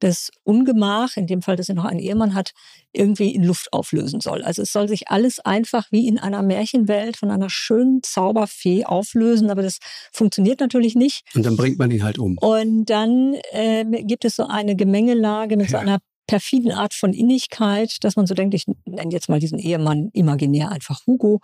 das 0.00 0.30
Ungemach, 0.44 1.16
in 1.16 1.26
dem 1.26 1.42
Fall, 1.42 1.56
dass 1.56 1.66
sie 1.66 1.74
noch 1.74 1.84
einen 1.84 2.00
Ehemann 2.00 2.34
hat, 2.34 2.52
irgendwie 2.92 3.34
in 3.34 3.44
Luft 3.44 3.72
auflösen 3.72 4.20
soll. 4.20 4.42
Also 4.42 4.62
es 4.62 4.72
soll 4.72 4.88
sich 4.88 5.08
alles 5.08 5.40
einfach 5.40 5.86
wie 5.90 6.08
in 6.08 6.18
einer 6.18 6.42
Märchenwelt 6.42 7.16
von 7.16 7.30
einer 7.30 7.50
schönen 7.50 8.02
Zauberfee 8.02 8.84
auflösen, 8.84 9.50
aber 9.50 9.62
das 9.62 9.78
funktioniert 10.12 10.60
natürlich 10.60 10.94
nicht. 10.94 11.24
Und 11.34 11.44
dann 11.44 11.56
bringt 11.56 11.78
man 11.78 11.90
ihn 11.90 12.02
halt 12.02 12.18
um. 12.18 12.38
Und 12.38 12.86
dann 12.86 13.34
äh, 13.52 13.84
gibt 14.04 14.24
es 14.24 14.36
so 14.36 14.46
eine 14.46 14.76
Gemengelage 14.76 15.56
mit 15.56 15.70
ja. 15.70 15.72
so 15.72 15.76
einer 15.78 15.98
perfiden 16.28 16.70
Art 16.70 16.94
von 16.94 17.12
Innigkeit, 17.12 18.04
dass 18.04 18.14
man 18.14 18.26
so 18.26 18.34
denkt, 18.34 18.54
ich 18.54 18.66
nenne 18.84 19.10
jetzt 19.10 19.28
mal 19.28 19.40
diesen 19.40 19.58
Ehemann 19.58 20.10
imaginär 20.12 20.70
einfach 20.70 21.04
Hugo. 21.06 21.40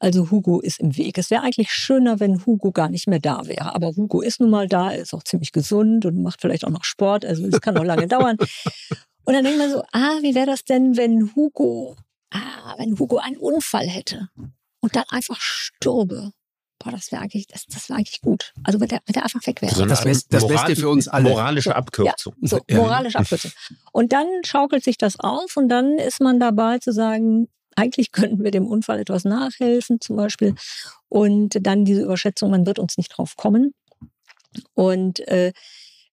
Also 0.00 0.30
Hugo 0.32 0.58
ist 0.58 0.80
im 0.80 0.96
Weg. 0.96 1.18
Es 1.18 1.30
wäre 1.30 1.42
eigentlich 1.42 1.70
schöner, 1.70 2.18
wenn 2.18 2.44
Hugo 2.44 2.72
gar 2.72 2.88
nicht 2.88 3.06
mehr 3.06 3.20
da 3.20 3.46
wäre. 3.46 3.74
Aber 3.76 3.94
Hugo 3.94 4.20
ist 4.22 4.40
nun 4.40 4.50
mal 4.50 4.66
da, 4.66 4.90
ist 4.90 5.14
auch 5.14 5.22
ziemlich 5.22 5.52
gesund 5.52 6.04
und 6.06 6.20
macht 6.20 6.40
vielleicht 6.40 6.64
auch 6.64 6.70
noch 6.70 6.84
Sport. 6.84 7.24
Also 7.24 7.46
es 7.46 7.60
kann 7.60 7.74
noch 7.74 7.84
lange 7.84 8.08
dauern. 8.08 8.36
Und 9.24 9.34
dann 9.34 9.44
denkt 9.44 9.58
man 9.58 9.70
so, 9.70 9.82
ah, 9.92 10.18
wie 10.22 10.34
wäre 10.34 10.46
das 10.46 10.64
denn, 10.64 10.96
wenn 10.96 11.32
Hugo, 11.36 11.94
ah, 12.32 12.74
wenn 12.78 12.98
Hugo 12.98 13.18
einen 13.18 13.36
Unfall 13.36 13.86
hätte 13.86 14.30
und 14.80 14.96
dann 14.96 15.04
einfach 15.10 15.40
stürbe? 15.40 16.32
Boah, 16.82 16.90
das 16.90 17.12
wäre 17.12 17.22
eigentlich, 17.22 17.46
das, 17.46 17.66
das 17.66 17.88
wäre 17.88 17.98
eigentlich 17.98 18.20
gut. 18.20 18.52
Also 18.64 18.80
wenn 18.80 18.88
der, 18.88 19.00
wenn 19.06 19.12
der 19.12 19.24
einfach 19.24 19.46
weg 19.46 19.62
wäre. 19.62 19.74
So 19.74 19.86
das, 19.86 20.04
Best, 20.04 20.32
das 20.32 20.46
Beste 20.46 20.76
für 20.76 20.88
uns 20.88 21.08
alle. 21.08 21.30
Moralische 21.30 21.74
Abkürzung. 21.76 22.34
Ja, 22.40 22.48
so, 22.48 22.60
moralische 22.70 23.18
Abkürzung. 23.18 23.52
Und 23.92 24.12
dann 24.12 24.26
schaukelt 24.44 24.84
sich 24.84 24.98
das 24.98 25.18
auf 25.20 25.56
und 25.56 25.68
dann 25.68 25.98
ist 25.98 26.20
man 26.20 26.40
dabei 26.40 26.78
zu 26.78 26.92
sagen, 26.92 27.48
eigentlich 27.76 28.12
könnten 28.12 28.44
wir 28.44 28.50
dem 28.50 28.66
Unfall 28.66 29.00
etwas 29.00 29.24
nachhelfen, 29.24 30.00
zum 30.00 30.16
Beispiel. 30.16 30.54
Und 31.08 31.58
dann 31.60 31.84
diese 31.84 32.02
Überschätzung, 32.02 32.50
man 32.50 32.66
wird 32.66 32.78
uns 32.78 32.98
nicht 32.98 33.08
drauf 33.16 33.36
kommen. 33.36 33.74
Und 34.74 35.20
äh, 35.28 35.52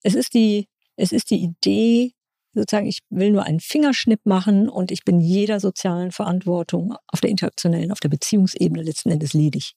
es 0.03 0.15
ist 0.15 0.33
die 0.33 0.67
Es 0.95 1.11
ist 1.11 1.29
die 1.29 1.41
Idee, 1.41 2.13
sozusagen, 2.59 2.87
ich 2.87 2.99
will 3.09 3.31
nur 3.31 3.43
einen 3.43 3.59
Fingerschnipp 3.59 4.25
machen 4.25 4.69
und 4.69 4.91
ich 4.91 5.03
bin 5.03 5.19
jeder 5.19 5.59
sozialen 5.59 6.11
Verantwortung 6.11 6.95
auf 7.07 7.21
der 7.21 7.29
interaktionellen, 7.29 7.91
auf 7.91 7.99
der 7.99 8.09
Beziehungsebene 8.09 8.83
letzten 8.83 9.11
Endes 9.11 9.33
ledig. 9.33 9.73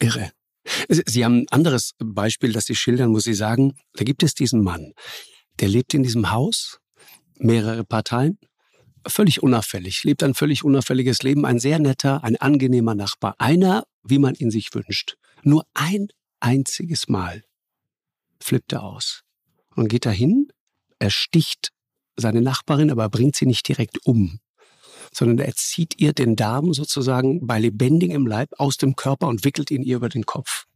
Irre. 0.00 0.30
Sie 0.88 1.24
haben 1.24 1.40
ein 1.40 1.48
anderes 1.50 1.92
Beispiel, 1.98 2.52
das 2.52 2.64
Sie 2.64 2.74
schildern, 2.74 3.10
muss 3.10 3.26
ich 3.26 3.36
sagen. 3.36 3.76
Da 3.94 4.04
gibt 4.04 4.22
es 4.22 4.34
diesen 4.34 4.62
Mann, 4.62 4.92
der 5.60 5.68
lebt 5.68 5.94
in 5.94 6.02
diesem 6.02 6.30
Haus, 6.32 6.80
mehrere 7.38 7.84
Parteien, 7.84 8.38
völlig 9.06 9.42
unauffällig, 9.42 10.04
lebt 10.04 10.22
ein 10.22 10.34
völlig 10.34 10.64
unauffälliges 10.64 11.22
Leben, 11.22 11.44
ein 11.44 11.58
sehr 11.58 11.78
netter, 11.78 12.24
ein 12.24 12.36
angenehmer 12.36 12.94
Nachbar, 12.94 13.36
einer, 13.38 13.84
wie 14.02 14.18
man 14.18 14.34
ihn 14.34 14.50
sich 14.50 14.74
wünscht. 14.74 15.16
Nur 15.42 15.64
ein 15.74 16.08
einziges 16.40 17.08
Mal 17.08 17.44
flippt 18.40 18.72
er 18.72 18.82
aus 18.82 19.22
und 19.74 19.88
geht 19.88 20.06
dahin, 20.06 20.48
er 20.98 21.10
sticht 21.10 21.70
seine 22.16 22.42
Nachbarin, 22.42 22.90
aber 22.90 23.08
bringt 23.08 23.36
sie 23.36 23.46
nicht 23.46 23.68
direkt 23.68 23.98
um, 24.04 24.40
sondern 25.12 25.38
er 25.38 25.54
zieht 25.54 26.00
ihr 26.00 26.12
den 26.12 26.36
Darm 26.36 26.72
sozusagen 26.72 27.46
bei 27.46 27.58
lebendigem 27.58 28.26
Leib 28.26 28.50
aus 28.58 28.76
dem 28.76 28.96
Körper 28.96 29.28
und 29.28 29.44
wickelt 29.44 29.70
ihn 29.70 29.82
ihr 29.82 29.96
über 29.96 30.08
den 30.08 30.24
Kopf. 30.24 30.66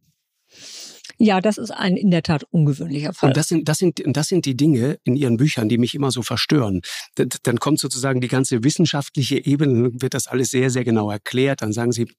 Ja, 1.19 1.41
das 1.43 1.59
ist 1.59 1.71
ein 1.71 1.97
in 1.97 2.11
der 2.11 2.23
Tat 2.23 2.45
ungewöhnlicher 2.51 3.13
Fall. 3.13 3.29
Und 3.29 3.37
das 3.37 3.49
sind, 3.49 3.69
das 3.69 3.77
sind, 3.77 4.01
das 4.07 4.29
sind 4.29 4.47
die 4.47 4.57
Dinge 4.57 4.99
in 5.05 5.17
Ihren 5.17 5.37
Büchern, 5.37 5.69
die 5.69 5.77
mich 5.77 5.95
immer 5.95 6.11
so 6.11 6.23
verstören. 6.23 6.81
Dann 7.15 7.59
kommt 7.59 7.79
sozusagen 7.79 8.23
die 8.23 8.29
ganze 8.29 8.65
wissenschaftliche 8.65 9.45
Ebene, 9.45 9.91
wird 10.01 10.15
das 10.15 10.29
alles 10.29 10.51
sehr, 10.51 10.71
sehr 10.71 10.85
genau 10.85 11.11
erklärt. 11.11 11.61
Dann 11.61 11.75
sagen 11.75 11.93
Sie, 11.93 12.11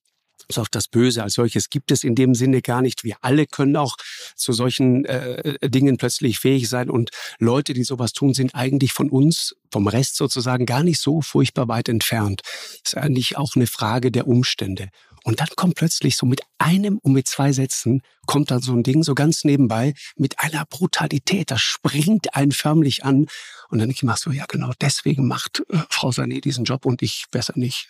auf 0.58 0.70
das 0.70 0.88
Böse 0.88 1.24
als 1.24 1.34
solches 1.34 1.70
gibt 1.70 1.92
es 1.92 2.04
in 2.04 2.16
dem 2.16 2.36
Sinne 2.36 2.62
gar 2.62 2.82
nicht. 2.82 3.04
Wir 3.04 3.16
alle 3.22 3.46
können 3.46 3.76
auch 3.76 3.98
zu 4.36 4.54
solchen 4.54 5.06
äh, 5.06 5.58
Dingen 5.70 5.98
plötzlich 5.98 6.40
fähig 6.40 6.70
sein 6.70 6.90
und 6.90 7.12
Leute, 7.40 7.74
die 7.74 7.84
sowas 7.84 8.14
tun, 8.14 8.34
sind 8.34 8.56
eigentlich 8.56 8.94
von 8.94 9.10
uns, 9.10 9.56
vom 9.72 9.88
Rest 9.88 10.16
sozusagen, 10.16 10.66
gar 10.66 10.84
nicht 10.84 11.00
so 11.00 11.22
furchtbar 11.22 11.68
weit 11.68 11.90
entfernt. 11.90 12.42
Das 12.84 12.94
ist 12.94 12.98
eigentlich 12.98 13.38
auch 13.38 13.56
eine 13.56 13.68
Frage 13.68 14.12
der 14.12 14.28
Umstände. 14.28 14.90
Und 15.24 15.40
dann 15.40 15.50
kommt 15.56 15.76
plötzlich 15.76 16.18
so 16.18 16.26
mit 16.26 16.42
einem 16.58 16.98
und 16.98 17.14
mit 17.14 17.28
zwei 17.28 17.52
Sätzen 17.52 18.02
kommt 18.26 18.50
dann 18.50 18.62
so 18.62 18.74
ein 18.74 18.84
Ding 18.84 19.04
so 19.04 19.14
ganz 19.14 19.44
nebenbei 19.44 19.94
mit 20.16 20.40
einer 20.40 20.66
Brutalität. 20.66 21.52
Das 21.52 21.62
springt 21.62 22.36
einen 22.36 22.52
förmlich 22.52 23.04
an. 23.04 23.28
Und 23.70 23.80
dann 23.80 23.88
denke 23.88 23.98
ich 23.98 24.04
mir 24.04 24.18
so, 24.18 24.32
ja 24.32 24.46
genau, 24.48 24.72
deswegen 24.82 25.28
macht 25.28 25.62
äh, 25.70 25.78
Frau 25.90 26.10
Sané 26.10 26.42
diesen 26.42 26.66
Job 26.66 26.86
und 26.86 27.02
ich 27.04 27.26
besser 27.30 27.54
nicht. 27.56 27.90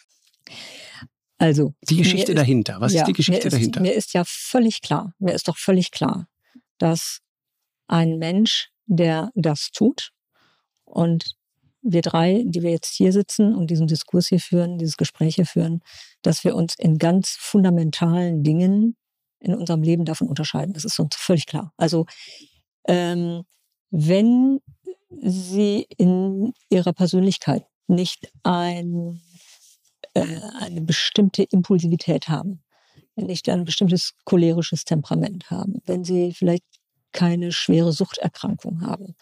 Also 1.42 1.74
die 1.90 1.98
Geschichte 1.98 2.36
dahinter. 2.36 2.80
Was 2.82 2.94
ja, 2.94 3.02
ist 3.02 3.08
die 3.08 3.14
Geschichte 3.14 3.48
mir 3.48 3.52
dahinter? 3.52 3.80
Ist, 3.80 3.84
mir 3.84 3.94
ist 3.94 4.14
ja 4.14 4.24
völlig 4.26 4.82
klar, 4.82 5.16
mir 5.18 5.34
ist 5.34 5.48
doch 5.48 5.58
völlig 5.58 5.90
klar, 5.90 6.28
dass 6.78 7.20
ein 7.88 8.20
Mensch, 8.20 8.70
der 8.86 9.32
das 9.34 9.72
tut 9.72 10.12
und 10.86 11.36
wir 11.82 12.04
drei, 12.04 12.44
die 12.46 12.62
wir 12.62 12.70
jetzt 12.70 12.94
hier 12.94 13.12
sitzen 13.12 13.56
und 13.56 13.72
diesen 13.72 13.88
Diskurs 13.88 14.28
hier 14.28 14.40
führen, 14.40 14.78
dieses 14.78 14.98
Gespräch 14.98 15.34
hier 15.36 15.48
führen, 15.48 15.82
dass 16.22 16.44
wir 16.44 16.56
uns 16.56 16.76
in 16.76 17.00
ganz 17.00 17.36
fundamentalen 17.40 18.44
Dingen 18.44 18.96
in 19.40 19.56
unserem 19.56 19.82
Leben 19.82 20.06
davon 20.06 20.28
unterscheiden. 20.28 20.74
Das 20.74 20.86
ist 20.86 21.00
uns 21.00 21.16
völlig 21.16 21.48
klar. 21.48 21.74
Also 21.76 22.06
ähm, 22.88 23.46
wenn 23.90 24.60
Sie 25.24 25.88
in 25.98 26.54
Ihrer 26.70 26.94
Persönlichkeit 26.94 27.66
nicht 27.88 28.32
ein 28.44 29.22
eine 30.14 30.82
bestimmte 30.82 31.44
Impulsivität 31.44 32.28
haben, 32.28 32.64
nicht 33.16 33.48
ein 33.50 33.66
bestimmtes 33.66 34.14
cholerisches 34.26 34.86
Temperament 34.86 35.50
haben, 35.50 35.82
wenn 35.86 36.04
sie 36.04 36.34
vielleicht 36.34 36.66
keine 37.12 37.52
schwere 37.52 37.92
Suchterkrankung 37.92 38.82
haben, 38.82 39.16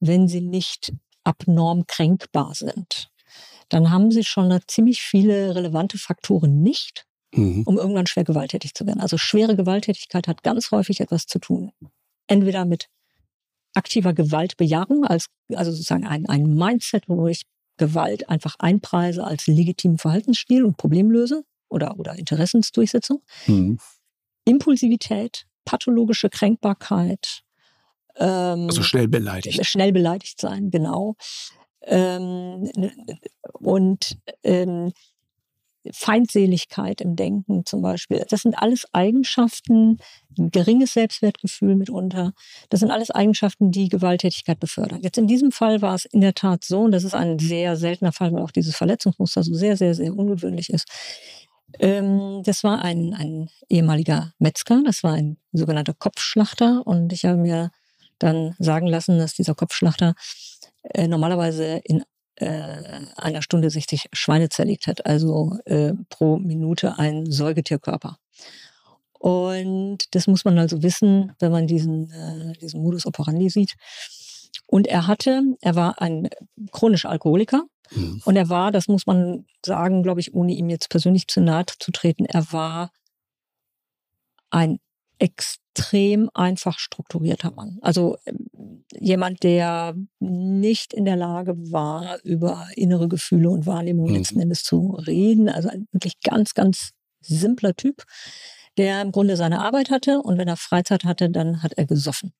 wenn 0.00 0.28
sie 0.28 0.40
nicht 0.40 0.92
abnorm 1.24 1.86
kränkbar 1.86 2.54
sind, 2.54 3.10
dann 3.68 3.90
haben 3.90 4.10
sie 4.10 4.24
schon 4.24 4.58
ziemlich 4.66 5.02
viele 5.02 5.54
relevante 5.54 5.98
Faktoren 5.98 6.62
nicht, 6.62 7.06
mhm. 7.34 7.62
um 7.64 7.78
irgendwann 7.78 8.06
schwer 8.06 8.24
gewalttätig 8.24 8.74
zu 8.74 8.86
werden. 8.86 9.00
Also 9.00 9.18
schwere 9.18 9.56
Gewalttätigkeit 9.56 10.26
hat 10.26 10.42
ganz 10.42 10.70
häufig 10.70 11.00
etwas 11.00 11.26
zu 11.26 11.38
tun. 11.38 11.72
Entweder 12.26 12.64
mit 12.64 12.88
aktiver 13.74 14.14
Gewaltbejahung, 14.14 15.04
als, 15.04 15.26
also 15.54 15.70
sozusagen 15.70 16.06
ein, 16.06 16.26
ein 16.26 16.54
Mindset, 16.54 17.08
wo 17.08 17.26
ich 17.28 17.42
Gewalt 17.78 18.28
einfach 18.28 18.56
einpreise 18.58 19.24
als 19.24 19.46
legitimen 19.46 19.98
Verhaltensstil 19.98 20.64
und 20.64 20.76
Problemlöse 20.76 21.44
oder, 21.68 21.98
oder 21.98 22.18
Interessensdurchsetzung. 22.18 23.22
Mhm. 23.46 23.78
Impulsivität, 24.44 25.46
pathologische 25.64 26.30
Kränkbarkeit. 26.30 27.42
Ähm, 28.16 28.66
also 28.66 28.82
schnell 28.82 29.08
beleidigt. 29.08 29.64
Schnell 29.66 29.92
beleidigt 29.92 30.40
sein, 30.40 30.70
genau. 30.70 31.16
Ähm, 31.82 32.70
und 33.52 34.18
ähm, 34.42 34.92
Feindseligkeit 35.92 37.00
im 37.00 37.16
Denken 37.16 37.64
zum 37.64 37.82
Beispiel. 37.82 38.24
Das 38.28 38.42
sind 38.42 38.54
alles 38.54 38.86
Eigenschaften, 38.92 39.98
ein 40.38 40.50
geringes 40.50 40.92
Selbstwertgefühl 40.92 41.74
mitunter. 41.74 42.32
Das 42.68 42.80
sind 42.80 42.90
alles 42.90 43.10
Eigenschaften, 43.10 43.70
die 43.70 43.88
Gewalttätigkeit 43.88 44.60
befördern. 44.60 45.00
Jetzt 45.02 45.18
in 45.18 45.26
diesem 45.26 45.52
Fall 45.52 45.82
war 45.82 45.94
es 45.94 46.04
in 46.04 46.20
der 46.20 46.34
Tat 46.34 46.64
so, 46.64 46.80
und 46.80 46.92
das 46.92 47.04
ist 47.04 47.14
ein 47.14 47.38
sehr 47.38 47.76
seltener 47.76 48.12
Fall, 48.12 48.32
weil 48.32 48.42
auch 48.42 48.50
dieses 48.50 48.76
Verletzungsmuster 48.76 49.42
so 49.42 49.54
sehr, 49.54 49.76
sehr, 49.76 49.94
sehr 49.94 50.14
ungewöhnlich 50.14 50.70
ist. 50.70 50.88
Ähm, 51.78 52.42
das 52.44 52.64
war 52.64 52.82
ein, 52.82 53.14
ein 53.14 53.50
ehemaliger 53.68 54.32
Metzger, 54.38 54.82
das 54.84 55.02
war 55.02 55.12
ein 55.12 55.36
sogenannter 55.52 55.94
Kopfschlachter 55.94 56.86
und 56.86 57.12
ich 57.12 57.24
habe 57.24 57.36
mir 57.36 57.70
dann 58.18 58.54
sagen 58.58 58.86
lassen, 58.86 59.18
dass 59.18 59.34
dieser 59.34 59.54
Kopfschlachter 59.54 60.14
äh, 60.82 61.06
normalerweise 61.06 61.80
in 61.84 62.04
äh, 62.40 63.00
einer 63.16 63.42
Stunde 63.42 63.70
60 63.70 64.08
Schweine 64.12 64.48
zerlegt 64.48 64.86
hat, 64.86 65.06
also 65.06 65.58
äh, 65.64 65.92
pro 66.08 66.38
Minute 66.38 66.98
ein 66.98 67.30
Säugetierkörper. 67.30 68.18
Und 69.12 70.14
das 70.14 70.26
muss 70.26 70.44
man 70.44 70.58
also 70.58 70.82
wissen, 70.82 71.32
wenn 71.40 71.50
man 71.50 71.66
diesen, 71.66 72.10
äh, 72.10 72.52
diesen 72.58 72.82
Modus 72.82 73.06
operandi 73.06 73.50
sieht. 73.50 73.74
Und 74.66 74.86
er 74.86 75.06
hatte, 75.06 75.42
er 75.60 75.74
war 75.74 76.00
ein 76.00 76.28
chronischer 76.70 77.10
Alkoholiker. 77.10 77.64
Mhm. 77.90 78.22
Und 78.24 78.36
er 78.36 78.48
war, 78.48 78.70
das 78.70 78.86
muss 78.86 79.06
man 79.06 79.46
sagen, 79.64 80.02
glaube 80.02 80.20
ich, 80.20 80.34
ohne 80.34 80.52
ihm 80.52 80.68
jetzt 80.68 80.90
persönlich 80.90 81.26
zu 81.26 81.40
nahe 81.40 81.64
zu 81.78 81.90
treten, 81.90 82.26
er 82.26 82.52
war 82.52 82.92
ein 84.50 84.78
extrem 85.18 86.30
einfach 86.34 86.78
strukturierter 86.78 87.50
Mann. 87.50 87.78
Also 87.82 88.16
jemand, 88.92 89.42
der 89.42 89.94
nicht 90.20 90.92
in 90.92 91.04
der 91.04 91.16
Lage 91.16 91.54
war, 91.72 92.18
über 92.24 92.66
innere 92.74 93.08
Gefühle 93.08 93.50
und 93.50 93.66
Wahrnehmungen 93.66 94.12
mhm. 94.12 94.18
letzten 94.18 94.40
Endes 94.40 94.62
zu 94.62 94.98
reden. 95.06 95.48
Also 95.48 95.68
ein 95.68 95.86
wirklich 95.92 96.20
ganz, 96.22 96.54
ganz 96.54 96.90
simpler 97.20 97.74
Typ, 97.74 98.04
der 98.76 99.02
im 99.02 99.12
Grunde 99.12 99.36
seine 99.36 99.60
Arbeit 99.60 99.90
hatte 99.90 100.20
und 100.22 100.38
wenn 100.38 100.48
er 100.48 100.56
Freizeit 100.56 101.04
hatte, 101.04 101.30
dann 101.30 101.62
hat 101.62 101.72
er 101.74 101.86
gesoffen. 101.86 102.32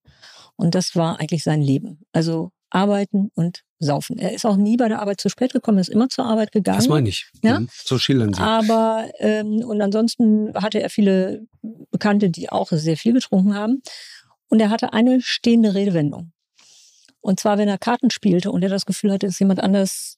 Und 0.57 0.75
das 0.75 0.97
war 0.97 1.21
eigentlich 1.21 1.45
sein 1.45 1.63
Leben. 1.63 2.01
Also 2.13 2.51
arbeiten 2.71 3.31
und 3.35 3.63
saufen. 3.79 4.19
Er 4.19 4.33
ist 4.33 4.45
auch 4.45 4.57
nie 4.57 4.77
bei 4.77 4.89
der 4.89 5.01
Arbeit 5.01 5.21
zu 5.21 5.29
spät 5.29 5.53
gekommen, 5.53 5.79
ist 5.79 5.89
immer 5.89 6.09
zur 6.09 6.25
Arbeit 6.25 6.53
gegangen. 6.53 6.79
Das 6.79 6.89
meine 6.89 7.09
ich. 7.09 7.31
Ja? 7.43 7.61
Mhm. 7.61 7.69
So 7.73 7.99
schildern 7.99 8.35
Sie. 8.35 8.41
Aber 8.41 9.09
ähm, 9.19 9.65
und 9.65 9.81
ansonsten 9.81 10.53
hatte 10.55 10.81
er 10.83 10.91
viele 10.91 11.47
Bekannte, 11.91 12.31
die 12.31 12.51
auch 12.51 12.69
sehr 12.73 12.97
viel 12.97 13.13
getrunken 13.13 13.55
haben. 13.55 13.83
Und 14.49 14.61
er 14.61 14.71
hatte 14.71 14.93
eine 14.93 15.21
stehende 15.21 15.75
Redewendung. 15.75 16.33
Und 17.21 17.41
zwar, 17.41 17.59
wenn 17.59 17.69
er 17.69 17.79
Karten 17.79 18.11
spielte 18.11 18.51
und 18.51 18.63
er 18.63 18.71
das 18.71 18.87
Gefühl 18.87 19.13
hatte, 19.13 19.27
dass 19.27 19.39
jemand 19.39 19.61
anders 19.61 20.17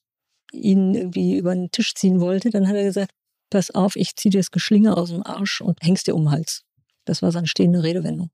ihn 0.53 0.95
irgendwie 0.95 1.37
über 1.37 1.53
den 1.53 1.71
Tisch 1.71 1.93
ziehen 1.93 2.19
wollte, 2.19 2.49
dann 2.49 2.67
hat 2.67 2.75
er 2.75 2.83
gesagt, 2.83 3.11
pass 3.49 3.71
auf, 3.71 3.95
ich 3.95 4.15
ziehe 4.15 4.31
dir 4.31 4.39
das 4.39 4.51
Geschlinge 4.51 4.95
aus 4.95 5.09
dem 5.09 5.25
Arsch 5.25 5.61
und 5.61 5.77
hängst 5.81 6.07
dir 6.07 6.15
um 6.15 6.23
den 6.23 6.31
Hals. 6.31 6.63
Das 7.05 7.21
war 7.21 7.31
seine 7.31 7.47
stehende 7.47 7.83
Redewendung. 7.83 8.29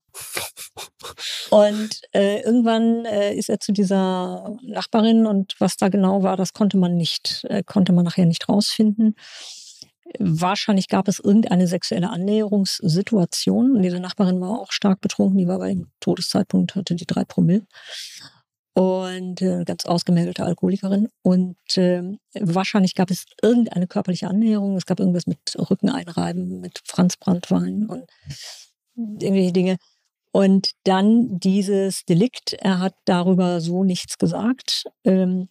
Und 1.49 2.01
äh, 2.13 2.41
irgendwann 2.41 3.05
äh, 3.05 3.33
ist 3.33 3.49
er 3.49 3.59
zu 3.59 3.71
dieser 3.71 4.57
Nachbarin 4.63 5.25
und 5.25 5.55
was 5.59 5.77
da 5.77 5.89
genau 5.89 6.23
war, 6.23 6.35
das 6.35 6.53
konnte 6.53 6.77
man 6.77 6.95
nicht, 6.95 7.45
äh, 7.49 7.63
konnte 7.63 7.93
man 7.93 8.05
nachher 8.05 8.25
nicht 8.25 8.49
rausfinden. 8.49 9.15
Wahrscheinlich 10.19 10.87
gab 10.87 11.07
es 11.07 11.19
irgendeine 11.19 11.67
sexuelle 11.67 12.09
Annäherungssituation. 12.09 13.75
Und 13.75 13.83
diese 13.83 13.99
Nachbarin 13.99 14.39
war 14.39 14.59
auch 14.59 14.71
stark 14.71 15.01
betrunken. 15.01 15.37
Die 15.37 15.47
war 15.47 15.59
bei 15.59 15.69
dem 15.69 15.87
Todeszeitpunkt, 15.99 16.75
hatte 16.75 16.95
die 16.95 17.05
drei 17.05 17.25
Promille. 17.25 17.65
Und 18.77 19.41
äh, 19.41 19.63
ganz 19.65 19.85
ausgemeldete 19.85 20.45
Alkoholikerin. 20.45 21.09
Und 21.23 21.57
äh, 21.77 22.03
wahrscheinlich 22.39 22.93
gab 22.93 23.09
es 23.09 23.25
irgendeine 23.41 23.87
körperliche 23.87 24.27
Annäherung. 24.27 24.77
Es 24.77 24.85
gab 24.85 24.99
irgendwas 24.99 25.25
mit 25.25 25.39
Rücken 25.57 25.89
einreiben, 25.89 26.61
mit 26.61 26.83
Franzbrandwein 26.85 27.87
und 27.87 28.07
irgendwelche 28.95 29.51
Dinge. 29.51 29.77
Und 30.31 30.73
dann 30.83 31.39
dieses 31.39 32.05
Delikt, 32.05 32.53
er 32.53 32.77
hat 32.77 32.93
darüber 33.05 33.61
so 33.61 33.83
nichts 33.83 34.19
gesagt. 34.19 34.83
Ähm, 35.03 35.47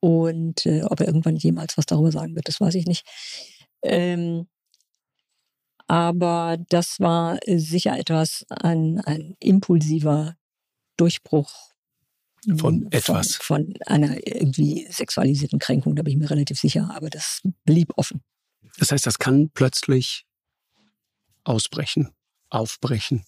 und 0.00 0.64
äh, 0.64 0.84
ob 0.84 1.00
er 1.00 1.08
irgendwann 1.08 1.36
jemals 1.36 1.76
was 1.76 1.84
darüber 1.84 2.12
sagen 2.12 2.34
wird, 2.34 2.48
das 2.48 2.62
weiß 2.62 2.76
ich 2.76 2.86
nicht. 2.86 3.06
Ähm, 3.82 4.48
aber 5.86 6.56
das 6.70 6.98
war 6.98 7.38
sicher 7.46 7.98
etwas, 7.98 8.46
ein, 8.48 9.02
ein 9.02 9.36
impulsiver 9.38 10.38
Durchbruch 10.96 11.75
von 12.56 12.86
etwas. 12.90 13.36
Von, 13.36 13.66
von 13.66 13.74
einer 13.86 14.26
irgendwie 14.26 14.86
sexualisierten 14.90 15.58
Kränkung, 15.58 15.96
da 15.96 16.02
bin 16.02 16.12
ich 16.12 16.18
mir 16.18 16.30
relativ 16.30 16.58
sicher, 16.58 16.90
aber 16.94 17.10
das 17.10 17.42
blieb 17.64 17.92
offen. 17.96 18.22
Das 18.78 18.92
heißt, 18.92 19.06
das 19.06 19.18
kann 19.18 19.50
plötzlich 19.52 20.26
ausbrechen, 21.44 22.10
aufbrechen. 22.50 23.24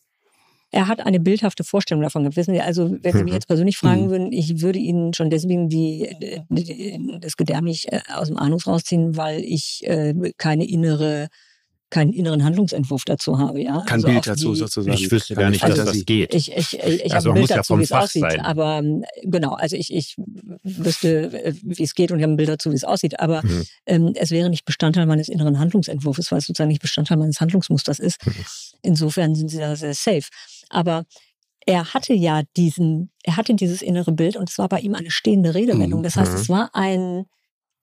Er 0.71 0.87
hat 0.87 1.01
eine 1.01 1.19
bildhafte 1.19 1.65
Vorstellung 1.65 2.03
davon 2.03 2.23
gehabt. 2.23 2.37
Wissen 2.37 2.53
Sie, 2.53 2.61
also 2.61 2.91
wenn 3.03 3.13
Sie 3.13 3.25
mich 3.25 3.33
mhm. 3.33 3.37
jetzt 3.37 3.49
persönlich 3.49 3.79
fragen 3.79 4.07
mhm. 4.07 4.11
würden, 4.11 4.33
ich 4.33 4.61
würde 4.61 4.79
Ihnen 4.79 5.15
schon 5.15 5.31
deswegen 5.31 5.69
die, 5.69 6.15
die 6.51 7.19
das 7.21 7.37
Gedärm 7.37 7.65
nicht 7.65 7.91
äh, 7.91 8.01
aus 8.13 8.29
dem 8.29 8.37
Anus 8.37 8.67
rausziehen, 8.67 9.17
weil 9.17 9.41
ich 9.41 9.81
äh, 9.85 10.15
keine 10.37 10.69
innere 10.69 11.29
keinen 11.91 12.13
inneren 12.13 12.45
Handlungsentwurf 12.45 13.05
dazu 13.05 13.39
habe. 13.39 13.63
Ja? 13.63 13.81
Kein 13.87 13.97
also 13.97 14.09
Bild 14.09 14.27
dazu 14.27 14.53
die, 14.53 14.59
sozusagen. 14.59 14.95
Ich 14.95 15.11
wüsste 15.11 15.35
gar 15.35 15.51
nicht, 15.51 15.63
dass 15.63 15.75
das 15.75 16.05
geht. 16.05 16.35
Ich, 16.35 16.53
ich, 16.55 16.79
ich, 16.79 17.05
ich 17.05 17.15
also 17.15 17.31
habe 17.31 17.41
ein 17.41 17.47
Bild 17.47 17.59
dazu, 17.59 17.75
ja 17.75 17.79
wie 17.79 17.85
es 17.85 17.93
aussieht. 17.93 18.23
Sein. 18.23 18.41
Aber 18.41 18.83
genau, 19.23 19.55
also 19.55 19.77
ich, 19.77 19.93
ich 19.93 20.17
wüsste, 20.63 21.33
äh, 21.45 21.55
wie 21.63 21.83
es 21.83 21.95
geht 21.95 22.13
und 22.13 22.19
ich 22.19 22.23
habe 22.23 22.35
ein 22.35 22.37
Bild 22.37 22.51
dazu, 22.51 22.71
wie 22.71 22.75
es 22.75 22.85
aussieht. 22.85 23.19
Aber 23.21 23.43
mhm. 23.43 23.65
ähm, 23.87 24.13
es 24.17 24.31
wäre 24.31 24.51
nicht 24.51 24.67
Bestandteil 24.67 25.07
meines 25.07 25.29
inneren 25.29 25.59
Handlungsentwurfs, 25.59 26.31
weil 26.31 26.39
es 26.39 26.47
sozusagen 26.47 26.69
nicht 26.69 26.83
Bestandteil 26.83 27.17
meines 27.17 27.41
Handlungsmusters 27.41 27.99
ist. 27.99 28.25
Mhm. 28.27 28.33
Insofern 28.83 29.35
sind 29.35 29.49
sie 29.49 29.59
da 29.59 29.75
sehr 29.75 29.95
safe. 29.95 30.29
Aber 30.69 31.05
er 31.65 31.95
hatte 31.95 32.13
ja 32.13 32.43
diesen, 32.57 33.11
er 33.23 33.37
hatte 33.37 33.55
dieses 33.55 33.81
innere 33.81 34.13
Bild 34.13 34.37
und 34.37 34.51
es 34.51 34.59
war 34.59 34.69
bei 34.69 34.81
ihm 34.81 34.95
eine 34.95 35.11
stehende 35.11 35.55
Redewendung. 35.55 36.01
Mhm. 36.01 36.05
Das 36.05 36.17
heißt, 36.17 36.35
es 36.35 36.49
mhm. 36.49 36.53
war 36.53 36.71
ein, 36.75 37.25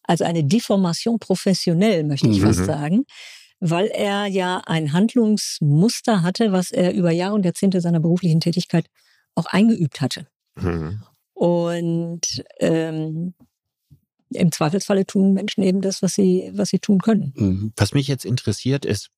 also 0.04 0.24
eine 0.24 0.44
Deformation 0.44 1.18
professionell, 1.18 2.04
möchte 2.04 2.28
ich 2.28 2.42
fast 2.42 2.66
sagen 2.66 3.06
weil 3.70 3.88
er 3.88 4.28
ja 4.28 4.62
ein 4.66 4.94
Handlungsmuster 4.94 6.22
hatte, 6.22 6.52
was 6.52 6.72
er 6.72 6.94
über 6.94 7.12
Jahre 7.12 7.34
und 7.34 7.46
Jahrzehnte 7.46 7.82
seiner 7.82 8.00
beruflichen 8.00 8.40
Tätigkeit 8.40 8.88
auch 9.34 9.48
eingeübt 9.48 10.02
hatte. 10.02 10.28
Mhm. 10.56 11.02
Und 11.34 12.44
ähm, 12.60 13.34
im 14.30 14.52
Zweifelsfalle 14.52 15.06
tun 15.06 15.34
Menschen 15.34 15.64
eben 15.64 15.82
das, 15.82 16.02
was 16.02 16.14
sie, 16.14 16.52
was 16.54 16.70
sie 16.70 16.80
tun 16.80 17.00
können. 17.00 17.34
Mhm. 17.36 17.74
Was 17.76 17.94
mich 17.94 18.08
jetzt 18.08 18.26
interessiert 18.26 18.86
ist, 18.86 19.10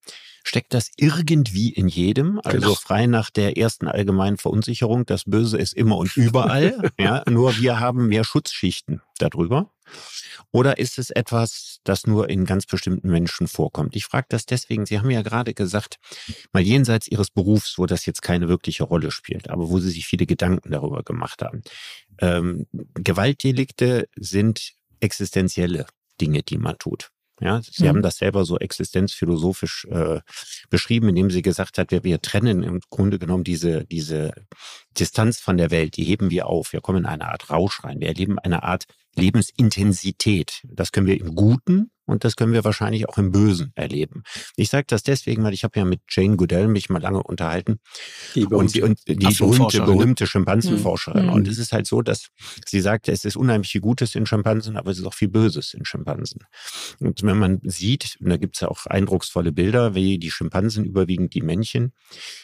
steckt 0.48 0.74
das 0.74 0.92
irgendwie 0.98 1.70
in 1.70 1.88
jedem? 1.88 2.39
Also 2.44 2.60
genau. 2.60 2.75
frei 2.75 3.06
nach 3.08 3.30
der 3.30 3.58
ersten 3.58 3.88
allgemeinen 3.88 4.38
Verunsicherung, 4.38 5.06
das 5.06 5.25
Böse 5.25 5.58
ist 5.58 5.74
immer 5.74 5.98
und 5.98 6.16
überall. 6.16 6.92
ja, 7.00 7.24
nur 7.30 7.58
wir 7.58 7.80
haben 7.80 8.08
mehr 8.08 8.24
Schutzschichten 8.24 9.01
darüber. 9.18 9.72
Oder 10.51 10.77
ist 10.77 10.98
es 11.00 11.10
etwas, 11.10 11.80
das 11.84 12.08
nur 12.08 12.30
in 12.30 12.46
ganz 12.46 12.66
bestimmten 12.66 13.10
Menschen 13.10 13.48
vorkommt? 13.48 13.96
Ich 13.96 14.06
frage 14.06 14.27
das 14.30 14.46
deswegen, 14.46 14.86
Sie 14.86 15.00
haben 15.00 15.10
ja 15.10 15.22
gerade 15.22 15.54
gesagt, 15.54 15.98
mal 16.54 16.62
jenseits 16.62 17.08
Ihres 17.08 17.30
Berufs, 17.30 17.77
wo 17.77 17.86
das 17.86 18.06
jetzt 18.06 18.22
keine 18.22 18.48
wirkliche 18.48 18.84
Rolle 18.84 19.12
spielt, 19.12 19.50
aber 19.50 19.70
wo 19.70 19.80
Sie 19.80 19.89
sich 19.89 20.08
viele 20.08 20.25
Gedanken 20.25 20.72
darüber 20.72 21.04
gemacht 21.04 21.42
haben. 21.42 21.62
Ähm, 22.20 22.68
Gewaltdelikte 22.96 24.08
sind 24.16 24.74
existenzielle 25.00 25.86
Dinge, 26.20 26.44
die 26.44 26.58
man 26.58 26.77
tut. 26.77 27.12
Ja, 27.39 27.62
Sie 27.62 27.84
mhm. 27.84 27.89
haben 27.89 28.01
das 28.01 28.17
selber 28.17 28.46
so 28.46 28.58
existenzphilosophisch 28.58 29.86
äh, 29.91 30.22
beschrieben, 30.70 31.10
indem 31.10 31.29
Sie 31.29 31.41
gesagt 31.41 31.77
hat, 31.77 31.91
wir, 31.91 32.03
wir 32.03 32.22
trennen 32.22 32.63
im 32.63 32.79
Grunde 32.89 33.20
genommen 33.20 33.44
diese, 33.44 33.86
diese 33.86 34.34
Distanz 34.98 35.39
von 35.39 35.58
der 35.58 35.70
Welt, 35.70 35.98
die 35.98 36.03
heben 36.03 36.32
wir 36.32 36.48
auf. 36.48 36.74
Wir 36.74 36.82
kommen 36.82 37.00
in 37.00 37.06
eine 37.06 37.29
Art 37.29 37.50
Rausch 37.50 37.84
rein. 37.84 38.00
Wir 38.00 38.08
erleben 38.08 38.39
eine 38.39 38.63
Art 38.63 38.86
Lebensintensität. 39.15 40.62
Das 40.63 40.91
können 40.91 41.08
wir 41.08 41.20
im 41.20 41.36
Guten 41.36 41.91
und 42.07 42.23
das 42.23 42.35
können 42.35 42.53
wir 42.53 42.63
wahrscheinlich 42.63 43.07
auch 43.07 43.17
im 43.17 43.31
Bösen 43.31 43.71
erleben. 43.75 44.23
Ich 44.55 44.69
sage 44.69 44.85
das 44.87 45.03
deswegen, 45.03 45.43
weil 45.43 45.53
ich 45.53 45.63
habe 45.63 45.77
ja 45.77 45.85
mit 45.85 46.01
Jane 46.09 46.37
Goodell 46.37 46.67
mich 46.67 46.89
mal 46.89 47.01
lange 47.01 47.21
unterhalten 47.21 47.79
die 48.33 48.45
und 48.45 48.73
die, 48.73 48.81
und 48.81 48.99
die 49.07 49.15
berühmte, 49.15 49.81
berühmte 49.81 50.25
Schimpansenforscherin. 50.25 51.25
Mhm. 51.27 51.33
Und 51.33 51.47
es 51.47 51.57
ist 51.57 51.73
halt 51.73 51.85
so, 51.85 52.01
dass 52.01 52.29
sie 52.65 52.79
sagte, 52.79 53.11
es 53.11 53.25
ist 53.25 53.35
unheimlich 53.35 53.71
viel 53.71 53.81
Gutes 53.81 54.15
in 54.15 54.25
Schimpansen, 54.25 54.77
aber 54.77 54.91
es 54.91 54.99
ist 54.99 55.05
auch 55.05 55.13
viel 55.13 55.27
Böses 55.27 55.73
in 55.73 55.85
Schimpansen. 55.85 56.41
Und 56.99 57.21
wenn 57.23 57.37
man 57.37 57.59
sieht, 57.63 58.17
und 58.21 58.29
da 58.29 58.37
gibt 58.37 58.55
es 58.55 58.61
ja 58.61 58.69
auch 58.69 58.85
eindrucksvolle 58.85 59.51
Bilder, 59.51 59.93
wie 59.93 60.17
die 60.17 60.31
Schimpansen 60.31 60.85
überwiegend 60.85 61.33
die 61.33 61.41
Männchen, 61.41 61.91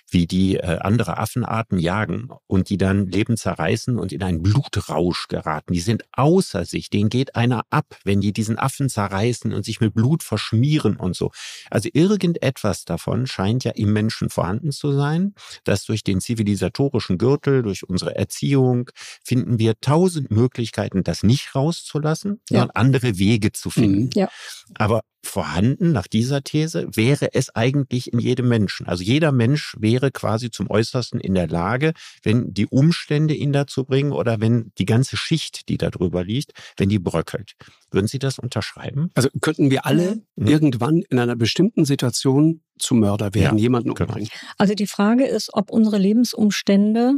wie 0.10 0.28
die 0.28 0.58
äh, 0.58 0.80
andere 0.80 1.18
Affenarten 1.18 1.80
jagen 1.80 2.30
und 2.48 2.70
die 2.70 2.78
dann 2.78 3.08
Leben 3.08 3.38
zerreißen 3.38 3.98
und 3.98 4.12
in 4.12 4.24
einen 4.24 4.42
Blutrausch 4.42 5.28
geraten. 5.30 5.74
Die 5.74 5.80
sind 5.80 6.04
außer 6.12 6.66
sich, 6.66 6.90
denen 6.90 7.10
geht 7.10 7.36
einer 7.36 7.64
ab, 7.70 7.98
wenn 8.04 8.20
die 8.20 8.34
diesen 8.34 8.60
Affen 8.60 8.90
zerreißen 8.90 9.53
und 9.54 9.66
sich 9.66 9.80
mit 9.80 9.94
Blut 9.94 10.24
verschmieren 10.24 10.98
und 10.98 11.16
so. 11.16 11.32
Also 11.70 11.90
irgendetwas 11.94 12.86
davon 12.86 13.28
scheint 13.28 13.64
ja 13.64 13.72
im 13.72 13.94
Menschen 13.94 14.30
vorhanden 14.30 14.72
zu 14.72 14.92
sein, 14.94 15.34
dass 15.64 15.86
durch 15.86 16.04
den 16.04 16.22
zivilisatorischen 16.22 17.18
Gürtel, 17.18 17.64
durch 17.64 17.88
unsere 17.88 18.16
Erziehung, 18.16 18.90
finden 19.24 19.60
wir 19.60 19.80
tausend 19.80 20.32
Möglichkeiten, 20.32 21.04
das 21.04 21.24
nicht 21.24 21.56
rauszulassen, 21.56 22.42
ja. 22.50 22.60
sondern 22.60 22.76
andere 22.76 23.18
Wege 23.18 23.52
zu 23.52 23.70
finden. 23.70 24.06
Mhm. 24.06 24.10
Ja. 24.16 24.30
Aber 24.76 25.04
vorhanden 25.24 25.92
nach 25.92 26.08
dieser 26.08 26.44
These 26.44 26.88
wäre 26.94 27.34
es 27.34 27.56
eigentlich 27.56 28.12
in 28.12 28.20
jedem 28.20 28.48
Menschen. 28.50 28.86
Also 28.88 29.04
jeder 29.04 29.32
Mensch 29.32 29.76
wäre 29.80 30.12
quasi 30.12 30.52
zum 30.52 30.70
Äußersten 30.70 31.20
in 31.20 31.34
der 31.34 31.48
Lage, 31.48 31.94
wenn 32.24 32.54
die 32.54 32.68
Umstände 32.68 33.34
ihn 33.34 33.54
dazu 33.54 33.86
bringen 33.86 34.12
oder 34.12 34.42
wenn 34.42 34.72
die 34.78 34.86
ganze 34.86 35.18
Schicht, 35.18 35.70
die 35.70 35.78
da 35.78 35.90
drüber 35.90 36.24
liegt, 36.24 36.52
wenn 36.78 36.90
die 36.90 37.00
bröckelt. 37.00 37.54
Würden 37.90 38.08
Sie 38.08 38.20
das 38.20 38.38
unterschreiben? 38.38 39.10
Also 39.16 39.30
könnten 39.42 39.72
wir 39.72 39.86
alle 39.86 40.22
mhm. 40.36 40.48
irgendwann 40.48 41.02
in 41.10 41.20
einer 41.20 41.36
bestimmten 41.36 41.86
Situation 41.86 42.62
zu 42.78 42.96
Mörder 42.96 43.34
werden, 43.34 43.58
ja, 43.58 43.64
jemanden 43.64 43.94
genau. 43.94 44.10
umbringen? 44.10 44.30
Also 44.58 44.74
die 44.74 44.88
Frage 44.88 45.26
ist, 45.26 45.50
ob 45.54 45.72
unsere 45.72 45.98
Lebensumstände 45.98 47.14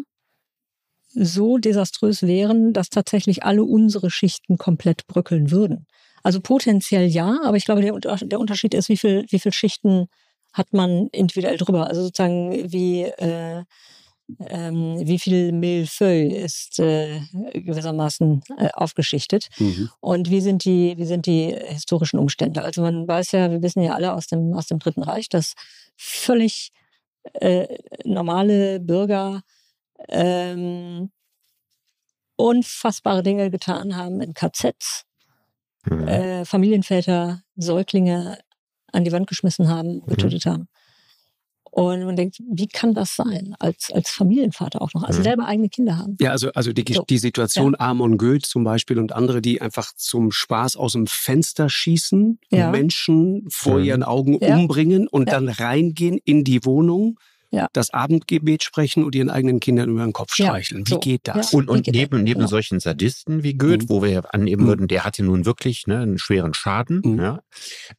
so 1.15 1.57
desaströs 1.57 2.23
wären, 2.23 2.73
dass 2.73 2.89
tatsächlich 2.89 3.43
alle 3.43 3.63
unsere 3.63 4.11
Schichten 4.11 4.57
komplett 4.57 5.07
bröckeln 5.07 5.49
würden. 5.49 5.87
Also 6.25 6.41
potenziell 6.41 7.05
ja, 7.05 7.39
aber 7.43 7.55
ich 7.55 7.65
glaube, 7.65 7.81
der, 7.81 7.93
der 7.99 8.39
Unterschied 8.39 8.73
ist, 8.73 8.89
wie 8.89 8.97
viel, 8.97 9.27
wie 9.29 9.37
viel 9.37 9.53
Schichten 9.53 10.07
hat 10.53 10.73
man 10.73 11.07
individuell 11.09 11.57
drüber. 11.57 11.85
Also 11.85 12.01
sozusagen 12.01 12.71
wie, 12.71 13.03
äh, 13.03 13.63
ähm, 14.47 15.07
wie 15.07 15.19
viel 15.19 15.51
Millefeuille 15.51 16.35
ist 16.35 16.79
äh, 16.79 17.19
gewissermaßen 17.53 18.41
äh, 18.57 18.69
aufgeschichtet 18.73 19.49
mhm. 19.59 19.91
und 19.99 20.31
wie 20.31 20.41
sind 20.41 20.65
die 20.65 20.95
wie 20.97 21.05
sind 21.05 21.27
die 21.27 21.55
historischen 21.67 22.17
Umstände. 22.17 22.63
Also 22.63 22.81
man 22.81 23.07
weiß 23.07 23.33
ja, 23.33 23.51
wir 23.51 23.61
wissen 23.61 23.83
ja 23.83 23.93
alle 23.93 24.11
aus 24.11 24.25
dem 24.25 24.55
aus 24.55 24.65
dem 24.65 24.79
Dritten 24.79 25.03
Reich, 25.03 25.29
dass 25.29 25.53
völlig 25.95 26.71
äh, 27.33 27.67
normale 28.03 28.79
Bürger 28.79 29.43
ähm, 30.09 31.11
unfassbare 32.35 33.21
Dinge 33.21 33.51
getan 33.51 33.95
haben 33.95 34.21
in 34.21 34.33
KZs 34.33 35.05
mhm. 35.85 36.07
äh, 36.07 36.45
Familienväter 36.45 37.41
Säuglinge 37.55 38.39
an 38.91 39.03
die 39.03 39.11
Wand 39.11 39.27
geschmissen 39.27 39.67
haben, 39.67 39.97
mhm. 39.97 40.05
getötet 40.07 40.45
mhm. 40.45 40.49
haben. 40.49 40.67
Und 41.75 42.05
man 42.05 42.15
denkt, 42.15 42.37
wie 42.49 42.67
kann 42.67 42.93
das 42.93 43.17
sein, 43.17 43.53
als, 43.59 43.91
als 43.91 44.09
Familienvater 44.09 44.81
auch 44.81 44.93
noch, 44.93 45.03
also 45.03 45.19
mhm. 45.19 45.23
selber 45.23 45.45
eigene 45.45 45.67
Kinder 45.67 45.97
haben? 45.97 46.15
Ja, 46.21 46.31
also, 46.31 46.49
also 46.53 46.71
die, 46.71 46.85
so. 46.93 47.03
die 47.03 47.17
Situation 47.17 47.75
ja. 47.77 47.89
Amon 47.89 48.17
Goeth 48.17 48.45
zum 48.45 48.63
Beispiel 48.63 48.97
und 48.97 49.11
andere, 49.11 49.41
die 49.41 49.61
einfach 49.61 49.91
zum 49.93 50.31
Spaß 50.31 50.77
aus 50.77 50.93
dem 50.93 51.05
Fenster 51.05 51.69
schießen, 51.69 52.39
ja. 52.49 52.71
Menschen 52.71 53.45
vor 53.49 53.79
mhm. 53.79 53.83
ihren 53.83 54.03
Augen 54.03 54.39
ja. 54.39 54.55
umbringen 54.55 55.09
und 55.09 55.33
dann 55.33 55.49
reingehen 55.49 56.17
in 56.23 56.45
die 56.45 56.63
Wohnung 56.63 57.19
ja. 57.51 57.67
das 57.73 57.91
Abendgebet 57.91 58.63
sprechen 58.63 59.03
und 59.03 59.13
ihren 59.15 59.29
eigenen 59.29 59.59
Kindern 59.59 59.89
über 59.89 60.03
den 60.03 60.13
Kopf 60.13 60.33
streicheln. 60.33 60.85
Ja, 60.87 60.89
so. 60.89 60.95
Wie 60.95 60.99
geht 60.99 61.21
das? 61.23 61.51
Ja, 61.51 61.57
und, 61.57 61.67
und 61.69 61.87
neben, 61.87 62.23
neben 62.23 62.39
genau. 62.39 62.49
solchen 62.49 62.79
Sadisten 62.79 63.43
wie 63.43 63.53
Goethe, 63.53 63.85
mhm. 63.85 63.89
wo 63.89 64.01
wir 64.03 64.33
annehmen 64.33 64.63
mhm. 64.63 64.67
würden, 64.67 64.87
der 64.87 65.05
hatte 65.05 65.23
nun 65.23 65.45
wirklich 65.45 65.85
ne, 65.87 65.99
einen 65.99 66.17
schweren 66.17 66.53
Schaden, 66.53 67.01
mhm. 67.03 67.19
ja, 67.19 67.39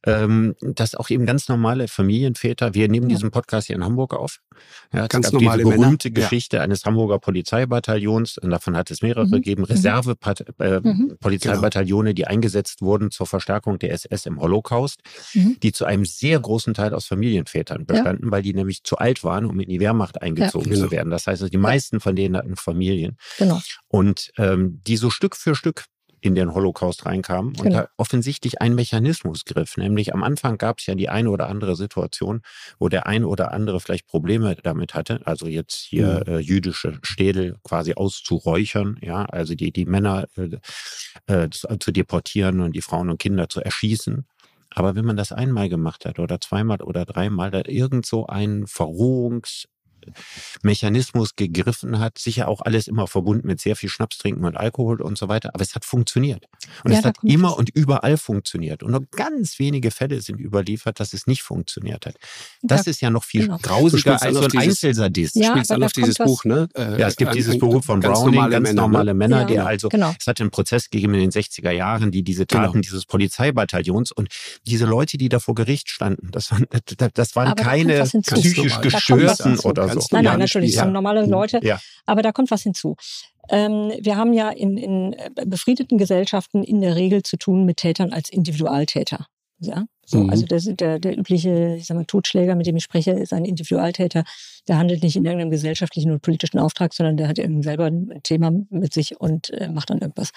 ähm, 0.05 0.55
dass 0.61 0.95
auch 0.95 1.09
eben 1.11 1.27
ganz 1.27 1.49
normale 1.49 1.89
Familienväter, 1.89 2.75
wir 2.75 2.89
nehmen 2.89 3.09
diesen 3.09 3.31
Podcast 3.31 3.69
hier 3.69 3.77
in 3.77 3.85
Hamburg 3.85 4.15
auf. 4.15 4.41
Ja, 4.93 5.07
ganz 5.07 5.33
normale 5.33 5.65
diese 5.65 5.77
berühmte 5.77 6.11
Männer. 6.11 6.21
Geschichte 6.21 6.61
eines 6.61 6.85
Hamburger 6.85 7.19
Polizeibataillons, 7.19 8.37
und 8.39 8.51
davon 8.51 8.77
hat 8.77 8.91
es 8.91 9.01
mehrere 9.03 9.27
mhm. 9.27 9.33
gegeben, 9.33 9.63
mhm. 9.63 9.67
Reserve-Polizeibataillone, 9.67 12.09
äh, 12.09 12.13
mhm. 12.13 12.17
die 12.17 12.27
eingesetzt 12.27 12.83
wurden 12.83 13.11
zur 13.11 13.27
Verstärkung 13.27 13.79
der 13.79 13.93
SS 13.93 14.27
im 14.27 14.41
Holocaust, 14.41 15.01
die 15.35 15.73
zu 15.73 15.85
einem 15.85 16.05
sehr 16.05 16.39
großen 16.41 16.75
Teil 16.75 16.93
aus 16.95 17.07
Familienvätern 17.07 17.87
bestanden, 17.87 18.31
weil 18.31 18.43
die 18.43 18.55
nämlich 18.55 18.85
zu 18.85 18.99
alt 18.99 19.25
waren 19.25 19.36
um 19.45 19.61
in 19.61 19.69
die 19.69 19.81
Wehrmacht 19.81 20.23
eingezogen 20.23 20.73
ja. 20.73 20.79
zu 20.79 20.91
werden. 20.91 21.11
Das 21.11 21.27
heißt, 21.27 21.53
die 21.53 21.59
meisten 21.59 22.01
von 22.01 22.17
denen 22.17 22.37
hatten 22.37 22.57
Familien. 22.57 23.17
Genau. 23.39 23.61
Und 23.89 24.31
ähm, 24.39 24.81
die 24.87 24.97
so 24.97 25.11
Stück 25.11 25.37
für 25.37 25.55
Stück 25.55 25.85
in 26.21 26.35
den 26.35 26.55
Holocaust 26.55 27.07
reinkamen 27.07 27.51
und 27.51 27.63
genau. 27.63 27.83
da 27.83 27.89
offensichtlich 27.97 28.61
ein 28.61 28.75
Mechanismus 28.75 29.45
griff. 29.45 29.77
Nämlich 29.77 30.15
am 30.15 30.23
Anfang 30.23 30.59
gab 30.59 30.79
es 30.79 30.87
ja 30.87 30.95
die 30.95 31.09
eine 31.09 31.31
oder 31.31 31.49
andere 31.49 31.77
Situation, 31.77 32.43
wo 32.79 32.89
der 32.89 33.07
ein 33.07 33.25
oder 33.25 33.53
andere 33.53 33.81
vielleicht 33.81 34.07
Probleme 34.07 34.57
damit 34.63 34.95
hatte. 34.95 35.21
Also 35.25 35.47
jetzt 35.47 35.77
hier 35.77 36.25
mhm. 36.27 36.35
äh, 36.35 36.39
jüdische 36.39 36.99
Städel 37.03 37.57
quasi 37.63 37.95
auszuräuchern, 37.95 38.99
ja, 39.03 39.25
also 39.27 39.55
die, 39.55 39.73
die 39.73 39.87
Männer 39.87 40.27
äh, 40.37 40.59
äh, 41.27 41.49
zu 41.51 41.93
deportieren 41.93 42.61
und 42.61 42.75
die 42.75 42.83
Frauen 42.83 43.11
und 43.11 43.19
Kinder 43.19 43.49
zu 43.49 43.61
erschießen. 43.61 44.27
Aber 44.79 44.95
wenn 44.95 45.07
man 45.07 45.17
das 45.17 45.33
einmal 45.33 45.71
gemacht 45.71 46.05
hat 46.05 46.19
oder 46.19 46.39
zweimal 46.39 46.83
oder 46.83 47.07
dreimal, 47.07 47.51
da 47.51 47.63
irgend 47.67 48.05
so 48.05 48.27
ein 48.27 48.67
Verrohungs 48.67 49.69
Mechanismus 50.63 51.37
gegriffen 51.37 51.99
hat. 51.99 52.19
Sicher 52.19 52.49
auch 52.49 52.61
alles 52.63 52.89
immer 52.89 53.07
verbunden 53.07 53.47
mit 53.47 53.61
sehr 53.61 53.77
viel 53.77 53.89
Schnaps 53.89 54.19
trinken 54.19 54.45
und 54.45 54.57
Alkohol 54.57 55.01
und 55.01 55.19
so 55.19 55.29
weiter. 55.29 55.51
Aber 55.55 55.63
es 55.63 55.75
hat 55.75 55.85
funktioniert. 55.85 56.47
Und 56.85 56.93
ja, 56.93 56.99
es 56.99 57.05
hat 57.05 57.17
immer 57.23 57.57
und 57.57 57.71
überall 57.71 58.17
funktioniert. 58.17 58.83
Und 58.83 58.93
nur 58.93 59.07
ganz 59.11 59.59
wenige 59.59 59.91
Fälle 59.91 60.21
sind 60.21 60.41
überliefert, 60.41 61.01
dass 61.01 61.13
es 61.13 61.27
nicht 61.27 61.43
funktioniert 61.43 62.07
hat. 62.07 62.17
Das 62.63 62.85
da, 62.85 62.91
ist 62.91 63.01
ja 63.01 63.11
noch 63.11 63.25
viel 63.25 63.43
genau. 63.43 63.59
grausiger 63.59 64.21
als 64.21 64.37
so 64.37 64.45
ein 64.45 64.57
Einzelsadist. 64.57 65.37
Ja, 65.37 65.51
spielst 65.51 65.71
dann 65.71 65.83
auf 65.83 65.93
dieses 65.93 66.17
Buch, 66.17 66.45
ne? 66.45 66.69
Äh, 66.75 67.01
ja, 67.01 67.09
es 67.09 67.17
gibt 67.17 67.35
dieses 67.35 67.59
Buch 67.59 67.83
von 67.85 68.01
ganz 68.01 68.19
Browning, 68.19 68.35
normale 68.35 68.53
ganz 68.53 68.63
Männer, 68.63 68.83
ne? 68.83 68.89
normale 68.89 69.15
Männer, 69.15 69.41
ja, 69.41 69.47
der 69.47 69.67
also, 69.67 69.89
genau. 69.89 70.15
es 70.19 70.27
hat 70.27 70.41
einen 70.41 70.51
Prozess 70.51 70.91
gegeben 70.91 71.15
in 71.15 71.21
den 71.21 71.31
60er 71.31 71.71
Jahren, 71.71 72.11
die 72.11 72.23
diese 72.23 72.47
Taten 72.47 72.73
genau. 72.73 72.83
dieses 72.83 73.07
Polizeibataillons 73.07 74.13
und 74.13 74.29
diese 74.67 74.87
Leute, 74.87 75.19
die 75.19 75.29
da 75.29 75.39
vor 75.39 75.55
Gericht 75.55 75.89
standen, 75.89 76.31
das 76.31 76.51
waren, 76.51 76.67
das 77.15 77.37
waren 77.37 77.55
keine 77.55 78.05
psychisch 78.05 78.81
Gestörten 78.81 79.59
oder 79.61 79.96
so. 80.01 80.17
Nein, 80.17 80.25
nein, 80.25 80.39
natürlich, 80.39 80.75
das 80.75 80.85
sind 80.85 80.93
normale. 80.93 81.27
Leute. 81.27 81.61
Ja. 81.63 81.81
Aber 82.05 82.23
da 82.23 82.33
kommt 82.33 82.51
was 82.51 82.63
hinzu. 82.63 82.97
Ähm, 83.49 83.93
wir 84.01 84.17
haben 84.17 84.33
ja 84.33 84.51
in, 84.51 84.77
in 84.77 85.17
befriedeten 85.47 85.99
Gesellschaften 85.99 86.63
in 86.63 86.81
der 86.81 86.97
Regel 86.97 87.23
zu 87.23 87.37
tun 87.37 87.65
mit 87.65 87.79
Tätern 87.79 88.13
als 88.13 88.29
Individualtäter. 88.29 89.27
Ja, 89.59 89.87
so, 90.05 90.19
mhm. 90.19 90.31
also 90.31 90.45
der, 90.45 90.61
der, 90.61 90.99
der 90.99 91.19
übliche, 91.19 91.77
ich 91.79 91.87
sag 91.87 91.97
mal, 91.97 92.05
Totschläger, 92.05 92.55
mit 92.55 92.67
dem 92.67 92.77
ich 92.77 92.85
spreche, 92.85 93.13
ist 93.13 93.33
ein 93.33 93.47
Individualtäter. 93.47 94.25
Der 94.69 94.77
handelt 94.77 95.03
nicht 95.03 95.17
in 95.17 95.25
irgendeinem 95.25 95.51
gesellschaftlichen 95.51 96.11
oder 96.11 96.19
politischen 96.19 96.59
Auftrag, 96.59 96.93
sondern 96.93 97.17
der 97.17 97.29
hat 97.29 97.39
irgendwie 97.39 97.63
selber 97.63 97.87
ein 97.87 98.21
Thema 98.23 98.53
mit 98.69 98.93
sich 98.93 99.19
und 99.19 99.51
äh, 99.51 99.69
macht 99.69 99.89
dann 99.89 100.01
irgendwas. 100.01 100.33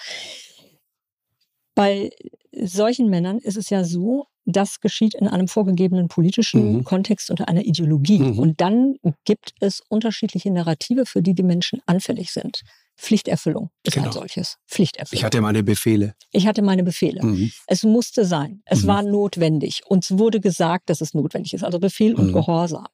Bei 1.74 2.10
solchen 2.52 3.10
Männern 3.10 3.38
ist 3.38 3.56
es 3.56 3.68
ja 3.68 3.84
so, 3.84 4.26
das 4.44 4.80
geschieht 4.80 5.14
in 5.14 5.28
einem 5.28 5.48
vorgegebenen 5.48 6.08
politischen 6.08 6.78
mhm. 6.78 6.84
Kontext 6.84 7.30
unter 7.30 7.48
einer 7.48 7.64
Ideologie. 7.64 8.20
Mhm. 8.20 8.38
Und 8.38 8.60
dann 8.60 8.96
gibt 9.24 9.52
es 9.60 9.82
unterschiedliche 9.88 10.50
Narrative, 10.50 11.06
für 11.06 11.22
die 11.22 11.34
die 11.34 11.42
Menschen 11.42 11.80
anfällig 11.86 12.32
sind. 12.32 12.62
Pflichterfüllung 13.00 13.70
ist 13.82 13.94
genau. 13.94 14.06
ein 14.06 14.12
solches. 14.12 14.58
Pflichterfüllung. 14.68 15.18
Ich 15.18 15.24
hatte 15.24 15.40
meine 15.40 15.62
Befehle. 15.62 16.14
Ich 16.32 16.46
hatte 16.46 16.62
meine 16.62 16.84
Befehle. 16.84 17.24
Mhm. 17.24 17.50
Es 17.66 17.82
musste 17.82 18.24
sein. 18.24 18.62
Es 18.66 18.82
mhm. 18.82 18.88
war 18.88 19.02
notwendig. 19.02 19.82
Uns 19.86 20.18
wurde 20.18 20.40
gesagt, 20.40 20.90
dass 20.90 21.00
es 21.00 21.14
notwendig 21.14 21.54
ist. 21.54 21.64
Also 21.64 21.78
Befehl 21.78 22.14
und 22.14 22.28
mhm. 22.28 22.32
Gehorsam. 22.34 22.86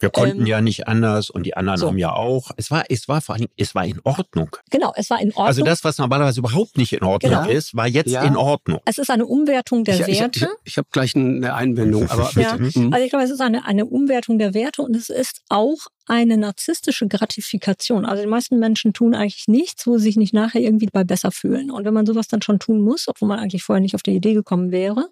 Wir 0.00 0.10
konnten 0.10 0.40
ähm, 0.40 0.46
ja 0.46 0.60
nicht 0.60 0.88
anders 0.88 1.30
und 1.30 1.44
die 1.44 1.56
anderen 1.56 1.78
so. 1.78 1.86
haben 1.86 1.98
ja 1.98 2.12
auch. 2.12 2.50
Es 2.56 2.70
war, 2.70 2.84
es 2.88 3.08
war 3.08 3.20
vor 3.20 3.36
allem, 3.36 3.46
es 3.56 3.74
war 3.74 3.86
in 3.86 4.00
Ordnung. 4.04 4.50
Genau, 4.70 4.92
es 4.94 5.08
war 5.08 5.20
in 5.20 5.28
Ordnung. 5.28 5.46
Also 5.46 5.62
das, 5.62 5.84
was 5.84 5.98
normalerweise 5.98 6.40
überhaupt 6.40 6.76
nicht 6.76 6.92
in 6.92 7.02
Ordnung 7.02 7.32
genau. 7.32 7.48
ist, 7.48 7.74
war 7.74 7.86
jetzt 7.86 8.10
ja. 8.10 8.22
in 8.24 8.36
Ordnung. 8.36 8.80
Es 8.84 8.98
ist 8.98 9.10
eine 9.10 9.24
Umwertung 9.24 9.84
der 9.84 10.00
ich, 10.00 10.20
Werte. 10.20 10.38
Ich, 10.38 10.42
ich, 10.42 10.72
ich 10.72 10.78
habe 10.78 10.88
gleich 10.90 11.14
eine 11.16 11.54
Einwendung, 11.54 12.10
aber 12.10 12.30
ja. 12.40 12.56
Mhm. 12.56 12.92
Also 12.92 13.04
ich 13.04 13.10
glaube, 13.10 13.24
es 13.24 13.30
ist 13.30 13.40
eine, 13.40 13.64
eine 13.64 13.86
Umwertung 13.86 14.38
der 14.38 14.52
Werte 14.52 14.82
und 14.82 14.94
es 14.94 15.08
ist 15.08 15.40
auch 15.48 15.86
eine 16.06 16.36
narzisstische 16.36 17.08
Gratifikation. 17.08 18.04
Also 18.04 18.22
die 18.22 18.28
meisten 18.28 18.58
Menschen 18.58 18.92
tun 18.92 19.14
eigentlich 19.14 19.48
nichts, 19.48 19.86
wo 19.86 19.98
sie 19.98 20.04
sich 20.04 20.16
nicht 20.16 20.32
nachher 20.32 20.60
irgendwie 20.60 20.88
bei 20.92 21.04
besser 21.04 21.32
fühlen. 21.32 21.70
Und 21.70 21.84
wenn 21.84 21.94
man 21.94 22.06
sowas 22.06 22.28
dann 22.28 22.42
schon 22.42 22.60
tun 22.60 22.80
muss, 22.80 23.08
obwohl 23.08 23.28
man 23.28 23.40
eigentlich 23.40 23.64
vorher 23.64 23.80
nicht 23.80 23.94
auf 23.96 24.02
die 24.02 24.14
Idee 24.14 24.34
gekommen 24.34 24.70
wäre, 24.70 25.08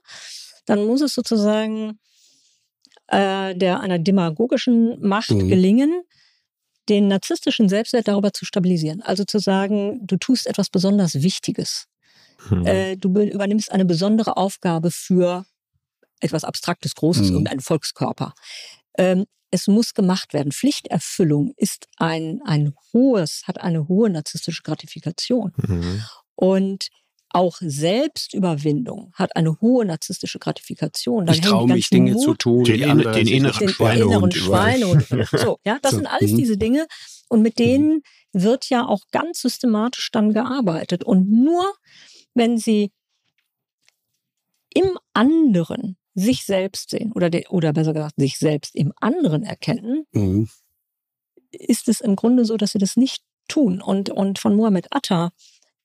dann 0.67 0.87
muss 0.87 1.01
es 1.01 1.15
sozusagen 1.15 1.99
äh, 3.09 3.55
der 3.57 3.81
einer 3.81 3.99
demagogischen 3.99 5.01
Macht 5.07 5.31
mhm. 5.31 5.49
gelingen, 5.49 6.03
den 6.89 7.09
narzisstischen 7.09 7.69
Selbstwert 7.69 8.09
darüber 8.09 8.33
zu 8.33 8.45
stabilisieren. 8.45 9.03
Also 9.03 9.25
zu 9.25 9.39
sagen, 9.39 10.01
du 10.07 10.17
tust 10.17 10.47
etwas 10.47 10.71
besonders 10.71 11.15
Wichtiges. 11.23 11.87
Mhm. 12.51 12.67
Äh, 12.67 12.97
du 12.97 13.09
übernimmst 13.09 13.73
eine 13.73 13.85
besondere 13.85 14.37
Aufgabe 14.37 14.91
für 14.91 15.45
etwas 16.21 16.45
Abstraktes, 16.45 16.95
Großes, 16.95 17.29
mhm. 17.29 17.33
irgendeinen 17.33 17.61
Volkskörper. 17.61 18.35
Ähm, 18.99 19.25
es 19.51 19.69
muss 19.69 19.95
gemacht 19.95 20.35
werden. 20.35 20.51
Pflichterfüllung 20.51 21.55
ist 21.57 21.87
ein, 21.97 22.41
ein 22.45 22.75
hohes, 22.93 23.43
hat 23.47 23.61
eine 23.61 23.87
hohe 23.87 24.11
narzisstische 24.11 24.63
Gratifikation. 24.63 25.53
Mhm. 25.57 26.03
Und 26.35 26.89
auch 27.35 27.57
Selbstüberwindung 27.61 29.13
hat 29.15 29.37
eine 29.37 29.61
hohe 29.61 29.85
narzisstische 29.85 30.39
Gratifikation. 30.39 31.27
Dann 31.27 31.35
ich 31.35 31.41
traue 31.41 31.67
mich, 31.67 31.91
Dinge 31.91 32.13
Mut, 32.13 32.23
zu 32.23 32.35
tun, 32.35 32.65
den, 32.65 32.83
in, 32.83 32.99
den 32.99 33.27
inneren 33.27 33.69
Schweinehund. 33.69 34.35
Schweinehund. 34.35 35.07
so, 35.33 35.59
ja, 35.65 35.79
das 35.83 35.93
so. 35.93 35.99
sind 35.99 36.07
alles 36.07 36.33
mhm. 36.33 36.37
diese 36.37 36.57
Dinge. 36.57 36.87
Und 37.29 37.43
mit 37.43 37.59
denen 37.59 38.03
mhm. 38.33 38.43
wird 38.43 38.69
ja 38.71 38.87
auch 38.87 39.03
ganz 39.11 39.41
systematisch 39.41 40.11
dann 40.13 40.33
gearbeitet. 40.33 41.03
Und 41.03 41.31
nur 41.31 41.75
wenn 42.35 42.57
sie 42.57 42.93
im 44.73 44.99
anderen 45.13 45.97
sich 46.15 46.45
selbst 46.45 46.91
sehen 46.91 47.13
oder, 47.13 47.31
de, 47.31 47.47
oder 47.49 47.73
besser 47.73 47.93
gesagt 47.93 48.15
sich 48.17 48.39
selbst 48.39 48.75
im 48.75 48.93
anderen 49.01 49.43
erkennen, 49.43 50.07
mhm. 50.13 50.49
ist 51.51 51.89
es 51.89 52.01
im 52.01 52.17
Grunde 52.17 52.45
so, 52.45 52.57
dass 52.57 52.73
sie 52.73 52.79
das 52.79 52.97
nicht 52.97 53.23
tun. 53.49 53.83
Und, 53.83 54.11
und 54.11 54.39
von 54.39 54.55
Mohammed 54.57 54.89
Atta 54.91 55.33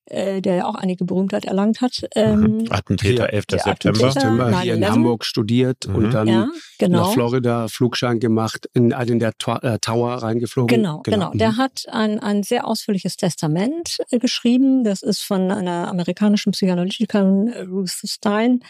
äh, 0.09 0.41
der 0.41 0.55
ja 0.55 0.65
auch 0.65 0.75
einige 0.75 1.05
Berühmtheit 1.05 1.45
erlangt 1.45 1.81
hat. 1.81 2.01
Ähm, 2.15 2.65
Attentäter, 2.69 3.31
11. 3.31 3.45
September. 3.63 4.11
September 4.11 4.61
hier 4.61 4.73
in 4.73 4.87
Hamburg 4.87 5.23
studiert 5.23 5.87
mhm. 5.87 5.95
und 5.95 6.11
dann 6.11 6.27
ja, 6.27 6.49
genau. 6.79 7.01
nach 7.01 7.13
Florida 7.13 7.67
Flugschein 7.67 8.19
gemacht, 8.19 8.67
in 8.73 8.91
einen 8.93 9.19
der 9.19 9.33
äh, 9.61 9.77
Tower 9.79 10.15
reingeflogen. 10.15 10.75
Genau, 10.75 11.01
genau. 11.03 11.29
genau. 11.29 11.37
Der 11.37 11.51
mhm. 11.51 11.57
hat 11.57 11.85
ein, 11.91 12.19
ein 12.19 12.43
sehr 12.43 12.65
ausführliches 12.65 13.17
Testament 13.17 13.99
äh, 14.09 14.19
geschrieben. 14.19 14.83
Das 14.83 15.03
ist 15.03 15.21
von 15.21 15.51
einer 15.51 15.87
amerikanischen 15.87 16.51
Psychoanalytikerin 16.53 17.47
äh, 17.47 17.61
Ruth 17.61 17.91
Stein 18.03 18.61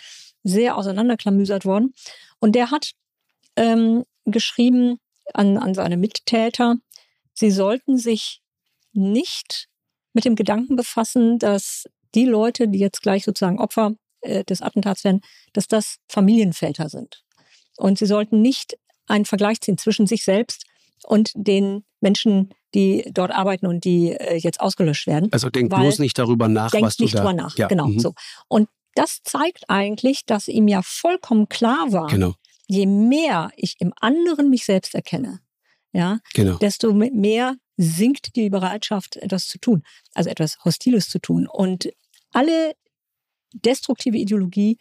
sehr 0.43 0.77
auseinanderklamüsert 0.77 1.65
worden. 1.65 1.93
Und 2.39 2.53
der 2.53 2.71
hat 2.71 2.91
ähm, 3.55 4.05
geschrieben 4.25 4.97
an, 5.33 5.57
an 5.57 5.73
seine 5.73 5.97
Mittäter, 5.97 6.75
sie 7.33 7.51
sollten 7.51 7.97
sich 7.97 8.41
nicht 8.93 9.67
mit 10.13 10.25
dem 10.25 10.35
Gedanken 10.35 10.75
befassen, 10.75 11.39
dass 11.39 11.85
die 12.15 12.25
Leute, 12.25 12.67
die 12.67 12.79
jetzt 12.79 13.01
gleich 13.01 13.23
sozusagen 13.23 13.59
Opfer 13.59 13.93
äh, 14.21 14.43
des 14.43 14.61
Attentats 14.61 15.03
werden, 15.03 15.21
dass 15.53 15.67
das 15.67 15.97
Familienväter 16.07 16.89
sind. 16.89 17.23
Und 17.77 17.97
sie 17.97 18.05
sollten 18.05 18.41
nicht 18.41 18.77
einen 19.07 19.25
Vergleich 19.25 19.61
ziehen 19.61 19.77
zwischen 19.77 20.07
sich 20.07 20.23
selbst 20.23 20.65
und 21.03 21.31
den 21.35 21.85
Menschen, 22.01 22.53
die 22.73 23.09
dort 23.13 23.31
arbeiten 23.31 23.67
und 23.67 23.83
die 23.83 24.11
äh, 24.11 24.35
jetzt 24.35 24.59
ausgelöscht 24.59 25.07
werden. 25.07 25.29
Also 25.31 25.49
denk 25.49 25.69
bloß 25.69 25.99
nicht 25.99 26.17
darüber 26.17 26.47
nach, 26.47 26.73
was 26.73 26.97
du 26.97 27.03
nicht 27.03 27.15
da... 27.15 27.19
Drüber 27.19 27.33
nach. 27.33 27.57
Ja. 27.57 27.67
Genau, 27.67 27.87
mhm. 27.87 27.99
so. 27.99 28.13
Und 28.47 28.69
das 28.95 29.19
zeigt 29.23 29.69
eigentlich, 29.69 30.25
dass 30.25 30.47
ihm 30.47 30.67
ja 30.67 30.81
vollkommen 30.83 31.49
klar 31.49 31.91
war, 31.91 32.07
genau. 32.07 32.35
je 32.67 32.85
mehr 32.85 33.51
ich 33.55 33.75
im 33.79 33.93
anderen 33.99 34.49
mich 34.49 34.65
selbst 34.65 34.95
erkenne, 34.95 35.39
ja, 35.91 36.19
genau. 36.33 36.57
desto 36.57 36.93
mehr 36.93 37.55
sinkt 37.77 38.35
die 38.35 38.49
Bereitschaft, 38.49 39.15
etwas 39.17 39.47
zu 39.47 39.57
tun, 39.57 39.83
also 40.13 40.29
etwas 40.29 40.57
Hostiles 40.65 41.07
zu 41.07 41.19
tun. 41.19 41.47
Und 41.47 41.89
alle 42.31 42.73
destruktive 43.53 44.17
Ideologie 44.17 44.77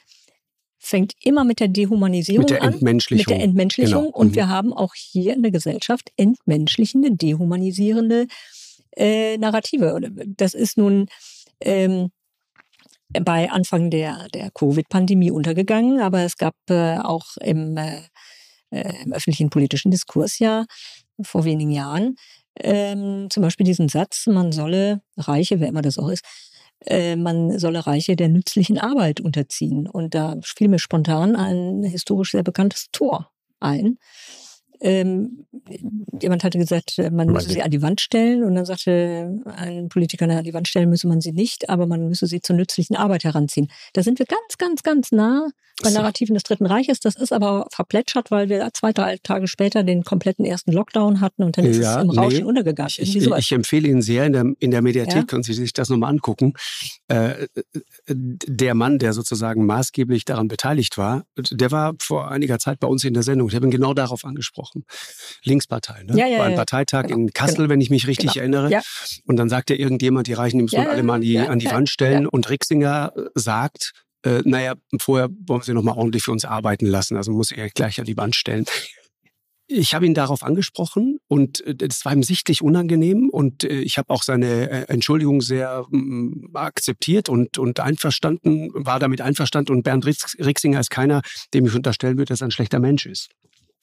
fängt 0.78 1.12
immer 1.22 1.44
mit 1.44 1.60
der 1.60 1.68
Dehumanisierung 1.68 2.42
mit 2.42 2.50
der 2.50 2.62
Entmenschlichung. 2.62 3.26
an, 3.26 3.32
mit 3.32 3.40
der 3.40 3.44
Entmenschlichung. 3.48 4.04
Genau. 4.04 4.16
Und 4.16 4.28
mhm. 4.28 4.34
wir 4.34 4.48
haben 4.48 4.72
auch 4.72 4.94
hier 4.94 5.34
in 5.34 5.42
der 5.42 5.50
Gesellschaft 5.50 6.10
entmenschlichende, 6.16 7.12
dehumanisierende 7.12 8.26
äh, 8.96 9.38
Narrative. 9.38 10.00
Das 10.36 10.54
ist 10.54 10.76
nun 10.76 11.06
ähm, 11.60 12.10
bei 13.22 13.50
Anfang 13.50 13.90
der, 13.90 14.28
der 14.34 14.50
Covid-Pandemie 14.50 15.30
untergegangen, 15.30 16.00
aber 16.00 16.22
es 16.22 16.36
gab 16.36 16.54
äh, 16.68 16.98
auch 16.98 17.36
im, 17.40 17.76
äh, 17.76 18.02
äh 18.70 19.02
im 19.04 19.12
öffentlichen 19.12 19.50
politischen 19.50 19.90
Diskurs 19.90 20.38
ja 20.38 20.64
vor 21.22 21.44
wenigen 21.44 21.70
Jahren 21.70 22.16
ähm, 22.60 23.28
zum 23.30 23.42
Beispiel 23.42 23.64
diesen 23.64 23.88
Satz, 23.88 24.26
man 24.26 24.52
solle 24.52 25.00
Reiche, 25.16 25.60
wer 25.60 25.68
immer 25.68 25.82
das 25.82 25.98
auch 25.98 26.08
ist, 26.08 26.24
äh, 26.86 27.16
man 27.16 27.58
solle 27.58 27.86
Reiche 27.86 28.16
der 28.16 28.28
nützlichen 28.28 28.78
Arbeit 28.78 29.20
unterziehen. 29.20 29.86
Und 29.88 30.14
da 30.14 30.36
fiel 30.42 30.68
mir 30.68 30.78
spontan 30.78 31.36
ein 31.36 31.82
historisch 31.84 32.32
sehr 32.32 32.42
bekanntes 32.42 32.86
Tor 32.92 33.30
ein. 33.60 33.98
Ähm, 34.80 35.46
jemand 36.20 36.44
hatte 36.44 36.58
gesagt, 36.58 36.98
äh, 36.98 37.10
man 37.10 37.28
müsse 37.28 37.50
sie 37.50 37.62
an 37.62 37.70
die 37.70 37.82
Wand 37.82 38.00
stellen 38.00 38.44
und 38.44 38.54
dann 38.54 38.64
sagte 38.64 39.40
ein 39.56 39.88
Politiker, 39.88 40.26
na, 40.26 40.38
an 40.38 40.44
die 40.44 40.54
Wand 40.54 40.68
stellen 40.68 40.88
müsse 40.88 41.08
man 41.08 41.20
sie 41.20 41.32
nicht, 41.32 41.68
aber 41.68 41.86
man 41.86 42.08
müsse 42.08 42.26
sie 42.26 42.40
zur 42.40 42.56
nützlichen 42.56 42.96
Arbeit 42.96 43.24
heranziehen. 43.24 43.68
Da 43.92 44.02
sind 44.02 44.18
wir 44.18 44.26
ganz, 44.26 44.58
ganz, 44.58 44.82
ganz 44.82 45.12
nah 45.12 45.48
bei 45.82 45.90
Narrativen 45.90 46.34
des 46.34 46.42
Dritten 46.42 46.66
Reiches. 46.66 47.00
Das 47.00 47.14
ist 47.14 47.32
aber 47.32 47.66
verplätschert, 47.70 48.30
weil 48.30 48.48
wir 48.48 48.68
zwei, 48.72 48.92
drei 48.92 49.18
Tage 49.22 49.46
später 49.46 49.84
den 49.84 50.02
kompletten 50.02 50.44
ersten 50.44 50.72
Lockdown 50.72 51.20
hatten 51.20 51.44
und 51.44 51.56
dann 51.56 51.64
ist 51.64 51.80
ja, 51.80 51.98
es 51.98 52.04
im 52.04 52.10
Rauschen 52.10 52.38
nee, 52.38 52.44
untergegangen. 52.44 52.92
Ich, 52.96 53.16
ich, 53.16 53.26
ich, 53.26 53.52
empfehle 53.52 53.88
Ihnen 53.88 54.02
sehr, 54.02 54.26
in 54.26 54.32
der, 54.32 54.44
in 54.58 54.70
der 54.70 54.82
Mediathek 54.82 55.14
ja? 55.14 55.22
können 55.22 55.42
Sie 55.42 55.52
sich 55.52 55.72
das 55.72 55.88
nochmal 55.88 56.10
angucken. 56.10 56.54
Äh, 57.08 57.46
der 58.08 58.74
Mann, 58.74 58.98
der 58.98 59.12
sozusagen 59.12 59.66
maßgeblich 59.66 60.24
daran 60.24 60.48
beteiligt 60.48 60.98
war, 60.98 61.24
der 61.36 61.70
war 61.70 61.94
vor 62.00 62.30
einiger 62.30 62.58
Zeit 62.58 62.80
bei 62.80 62.88
uns 62.88 63.04
in 63.04 63.14
der 63.14 63.22
Sendung. 63.22 63.48
Ich 63.48 63.54
habe 63.54 63.66
ihn 63.66 63.70
genau 63.70 63.94
darauf 63.94 64.24
angesprochen. 64.24 64.67
Linkspartei, 65.44 66.02
ne? 66.04 66.16
Ja, 66.16 66.26
ja, 66.26 66.38
war 66.38 66.46
ein 66.46 66.54
Parteitag 66.54 67.04
genau, 67.04 67.16
in 67.16 67.32
Kassel, 67.32 67.56
genau. 67.56 67.68
wenn 67.70 67.80
ich 67.80 67.90
mich 67.90 68.06
richtig 68.06 68.32
genau. 68.34 68.42
erinnere. 68.42 68.70
Ja. 68.70 68.82
Und 69.26 69.36
dann 69.36 69.48
sagte 69.48 69.74
irgendjemand, 69.74 70.26
die 70.26 70.32
Reichen, 70.32 70.58
die 70.58 70.62
müssen 70.64 70.80
ja, 70.80 70.88
alle 70.88 71.02
mal 71.02 71.14
an 71.14 71.20
die, 71.20 71.38
an 71.38 71.58
die 71.58 71.70
Wand 71.70 71.88
stellen. 71.88 72.26
Und 72.26 72.48
Rixinger 72.50 73.12
sagt, 73.34 73.92
äh, 74.24 74.42
naja, 74.44 74.74
vorher 74.98 75.28
wollen 75.46 75.60
wir 75.60 75.64
sie 75.64 75.74
nochmal 75.74 75.96
ordentlich 75.96 76.22
für 76.24 76.32
uns 76.32 76.44
arbeiten 76.44 76.86
lassen, 76.86 77.16
also 77.16 77.32
muss 77.32 77.50
ich 77.50 77.74
gleich 77.74 78.00
an 78.00 78.06
die 78.06 78.16
Wand 78.16 78.34
stellen. 78.34 78.64
ich 79.68 79.94
habe 79.94 80.06
ihn 80.06 80.14
darauf 80.14 80.42
angesprochen 80.42 81.18
und 81.28 81.62
das 81.66 82.04
war 82.04 82.12
ihm 82.14 82.22
sichtlich 82.22 82.62
unangenehm 82.62 83.28
und 83.28 83.64
ich 83.64 83.98
habe 83.98 84.10
auch 84.10 84.22
seine 84.22 84.88
Entschuldigung 84.88 85.42
sehr 85.42 85.84
mm, 85.90 86.56
akzeptiert 86.56 87.28
und, 87.28 87.58
und 87.58 87.78
einverstanden, 87.78 88.70
war 88.72 88.98
damit 88.98 89.20
einverstanden 89.20 89.72
und 89.72 89.82
Bernd 89.82 90.06
Rixinger 90.06 90.80
ist 90.80 90.90
keiner, 90.90 91.20
dem 91.52 91.66
ich 91.66 91.74
unterstellen 91.74 92.16
würde, 92.16 92.32
dass 92.32 92.40
er 92.40 92.48
ein 92.48 92.50
schlechter 92.50 92.80
Mensch 92.80 93.04
ist. 93.04 93.28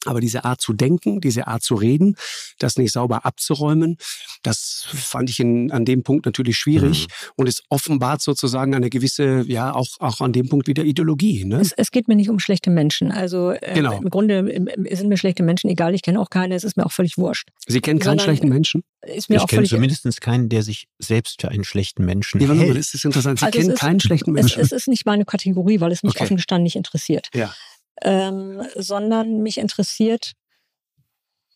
Aber 0.06 0.22
diese 0.22 0.46
Art 0.46 0.62
zu 0.62 0.74
denken, 0.74 1.22
diese 1.22 1.48
Art 1.48 1.64
zu 1.64 1.76
reden, 1.76 2.16
das 2.60 2.78
nicht 2.78 2.92
sauber 2.92 3.26
abzuräumen, 3.26 3.98
das 4.44 4.88
fand 4.94 5.30
ich 5.30 5.40
in, 5.40 5.72
an 5.72 5.86
dem 5.86 6.04
Punkt 6.04 6.26
natürlich 6.26 6.58
schwierig 6.58 7.08
mhm. 7.08 7.32
und 7.38 7.48
es 7.48 7.64
offenbart 7.70 8.22
sozusagen 8.22 8.76
eine 8.76 8.90
gewisse, 8.90 9.44
ja, 9.48 9.74
auch, 9.74 9.88
auch 10.00 10.22
an 10.22 10.34
dem 10.34 10.50
Punkt 10.50 10.68
wieder 10.68 10.84
Ideologie. 10.84 11.46
Ne? 11.46 11.60
Es, 11.60 11.72
es 11.72 11.92
geht 11.92 12.08
mir 12.08 12.16
nicht 12.16 12.30
um 12.30 12.40
schlechte 12.40 12.70
Menschen. 12.70 13.12
Also 13.12 13.52
äh, 13.52 13.74
genau. 13.74 14.00
im 14.00 14.10
Grunde 14.10 14.46
sind 14.92 15.10
mir 15.10 15.18
schlechte 15.18 15.44
Menschen 15.44 15.70
egal, 15.70 15.96
ich 15.96 16.02
kenne 16.02 16.20
auch 16.20 16.30
keine, 16.30 16.56
es 16.56 16.64
ist 16.64 16.78
mir 16.78 16.86
auch 16.86 16.92
völlig 16.92 17.18
wurscht. 17.18 17.50
Sie 17.68 17.82
kennen 17.82 18.00
keinen 18.00 18.20
Sondern, 18.20 18.26
schlechten 18.26 18.50
Menschen? 18.50 18.84
Ist 19.02 19.30
mir 19.30 19.38
ich 19.38 19.48
kenne 19.48 19.68
zumindest 19.68 20.22
keinen, 20.22 20.50
der 20.50 20.64
sich 20.64 20.88
selbst 21.00 21.42
für 21.42 21.50
einen 21.50 21.64
schlechten 21.64 22.06
Menschen 22.06 22.42
ja, 22.42 22.54
hält. 22.54 22.78
Das 22.78 22.94
ist 22.94 23.06
interessant. 23.06 23.40
Sie 23.40 23.46
also 23.46 23.58
kennen 23.58 23.72
ist, 23.72 23.80
keinen 23.80 24.00
schlechten 24.00 24.32
Menschen. 24.32 24.62
Es, 24.62 24.72
es, 24.72 24.82
ist 24.84 24.88
nicht 24.88 25.06
meine 25.06 25.26
Kategorie, 25.26 25.80
weil 25.80 25.92
es 25.92 26.04
mich 26.04 26.16
okay. 26.16 26.24
offen 26.24 26.38
gestanden 26.38 26.64
nicht 26.64 26.76
interessiert. 26.76 27.30
Ja 27.34 27.54
ähm, 28.02 28.62
sondern 28.76 29.42
mich 29.42 29.58
interessiert 29.58 30.34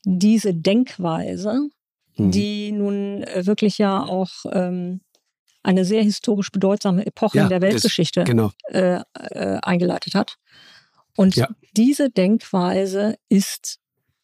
diese 0.04 0.54
Denkweise, 0.54 1.69
mhm. 2.17 2.32
die 2.32 2.71
nun 2.71 3.23
äh, 3.23 3.45
wirklich 3.45 3.78
ja 3.78 4.04
auch 4.04 4.30
ähm, 4.52 5.02
eine 5.63 5.86
sehr 5.86 6.04
historisch 6.04 6.52
bedeutsame 6.52 7.06
Epoche 7.06 7.38
ja, 7.38 7.43
in 7.43 7.49
der 7.49 7.62
Weltgeschichte 7.62 8.21
ist, 8.21 8.28
genau. 8.28 8.52
äh, 8.69 9.02
äh, 9.13 9.60
eingeleitet 9.62 10.15
hat. 10.15 10.38
Und 11.15 11.36
ja. 11.36 11.49
diese 11.75 12.10
Denkweise 12.10 13.15
ist 13.28 13.80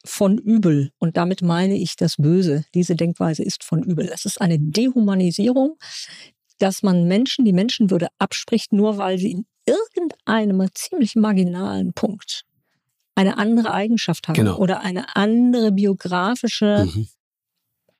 von 0.06 0.38
übel. 0.38 0.91
Und 0.97 1.17
damit 1.17 1.41
meine 1.41 1.75
ich 1.75 1.95
das 1.95 2.15
Böse. 2.17 2.63
Diese 2.73 2.95
Denkweise 2.95 3.43
ist 3.43 3.63
von 3.63 3.84
übel. 3.84 4.10
Es 4.13 4.25
ist 4.25 4.39
eine 4.39 4.60
Dehumanisierung, 4.60 5.78
dass 6.60 6.84
man 6.84 7.08
Menschen 7.08 7.43
die 7.43 7.54
Menschenwürde 7.54 8.08
abspricht, 8.17 8.71
nur 8.71 8.97
weil 8.97 9.17
sie 9.17 9.32
in 9.32 9.45
irgendeinem 9.65 10.67
ziemlich 10.73 11.15
marginalen 11.15 11.93
Punkt 11.93 12.43
eine 13.15 13.38
andere 13.38 13.73
Eigenschaft 13.73 14.28
haben 14.28 14.36
genau. 14.36 14.58
oder 14.58 14.82
eine 14.82 15.15
andere 15.15 15.71
biografische 15.71 16.86
mhm 16.86 17.08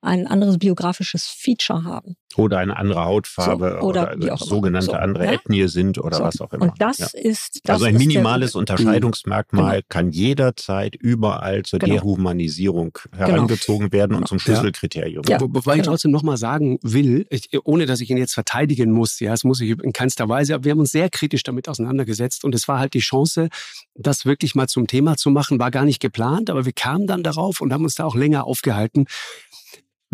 ein 0.06 0.28
anderes 0.28 0.58
biografisches 0.60 1.26
Feature 1.26 1.84
haben. 1.84 2.16
Oder 2.38 2.60
eine 2.60 2.78
andere 2.78 3.06
Hautfarbe 3.06 3.78
so, 3.80 3.88
oder, 3.88 4.16
oder 4.16 4.38
sogenannte 4.38 4.88
so, 4.88 4.94
andere 4.94 5.26
ja? 5.26 5.32
Ethnie 5.34 5.68
sind 5.68 5.98
oder 5.98 6.18
so. 6.18 6.24
was 6.24 6.42
auch 6.42 6.54
immer. 6.54 6.64
Und 6.64 6.74
das 6.80 6.98
ja. 6.98 7.08
ist 7.14 7.62
das 7.64 7.76
Also 7.76 7.86
ein 7.86 7.98
minimales 7.98 8.52
der, 8.52 8.60
Unterscheidungsmerkmal 8.60 9.76
genau. 9.76 9.86
kann 9.90 10.12
jederzeit 10.12 10.96
überall 10.96 11.64
zur 11.64 11.80
genau. 11.80 11.96
Dehumanisierung 11.96 12.98
genau. 13.12 13.18
herangezogen 13.18 13.92
werden 13.92 14.12
und 14.12 14.20
genau. 14.20 14.28
zum 14.28 14.40
Schlüsselkriterium. 14.40 15.24
Ja. 15.28 15.40
Wo, 15.40 15.46
wobei 15.46 15.74
ich 15.74 15.82
genau. 15.82 15.92
trotzdem 15.92 16.12
nochmal 16.12 16.38
sagen 16.38 16.80
will, 16.82 17.26
ich, 17.30 17.50
ohne 17.64 17.86
dass 17.86 18.02
ich 18.02 18.10
ihn 18.10 18.18
jetzt 18.18 18.34
verteidigen 18.34 18.92
muss, 18.92 19.20
ja, 19.20 19.32
das 19.32 19.44
muss 19.44 19.62
ich 19.62 19.72
in 19.72 19.94
keinster 19.94 20.28
Weise, 20.30 20.56
aber 20.56 20.66
wir 20.66 20.72
haben 20.72 20.80
uns 20.80 20.92
sehr 20.92 21.10
kritisch 21.10 21.44
damit 21.44 21.70
auseinandergesetzt 21.70 22.44
und 22.44 22.54
es 22.56 22.68
war 22.68 22.80
halt 22.80 22.94
die 22.94 23.00
Chance, 23.00 23.50
das 23.96 24.26
wirklich 24.26 24.56
mal 24.56 24.68
zum 24.68 24.88
Thema 24.88 25.18
zu 25.18 25.30
machen, 25.30 25.60
war 25.60 25.72
gar 25.72 25.86
nicht 25.86 26.00
geplant, 26.00 26.50
aber 26.50 26.66
wir 26.66 26.74
kamen 26.74 27.08
dann 27.08 27.24
darauf 27.24 27.62
und 27.62 27.74
haben 27.74 27.84
uns 27.84 27.96
da 27.96 28.06
auch 28.06 28.16
länger 28.16 28.46
aufgehalten. 28.46 29.06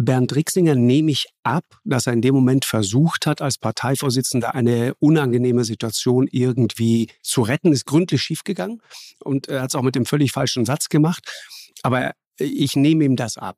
Bernd 0.02 0.36
Rixinger 0.36 0.76
nehme 0.76 1.12
ich 1.12 1.28
ab, 1.44 1.66
dass 1.84 2.08
er 2.08 2.14
in 2.14 2.22
dem 2.22 2.36
Moment 2.36 2.66
versucht 2.66 3.26
hat, 3.26 3.42
als 3.42 3.58
Parteivorsitzender 3.58 4.54
eine 4.56 4.94
unangenehme 5.00 5.64
Situation 5.64 6.28
irgendwie 6.32 7.10
zu 7.22 7.42
retten. 7.42 7.72
Ist 7.72 7.86
gründlich 7.86 8.22
schiefgegangen 8.22 8.82
und 9.24 9.48
er 9.48 9.62
hat 9.62 9.72
es 9.72 9.76
auch 9.76 9.82
mit 9.82 9.96
dem 9.96 10.06
völlig 10.06 10.32
falschen 10.32 10.66
Satz 10.66 10.90
gemacht. 10.90 11.32
Aber 11.84 12.14
ich 12.38 12.76
nehme 12.76 13.06
ihm 13.06 13.16
das 13.16 13.38
ab. 13.38 13.58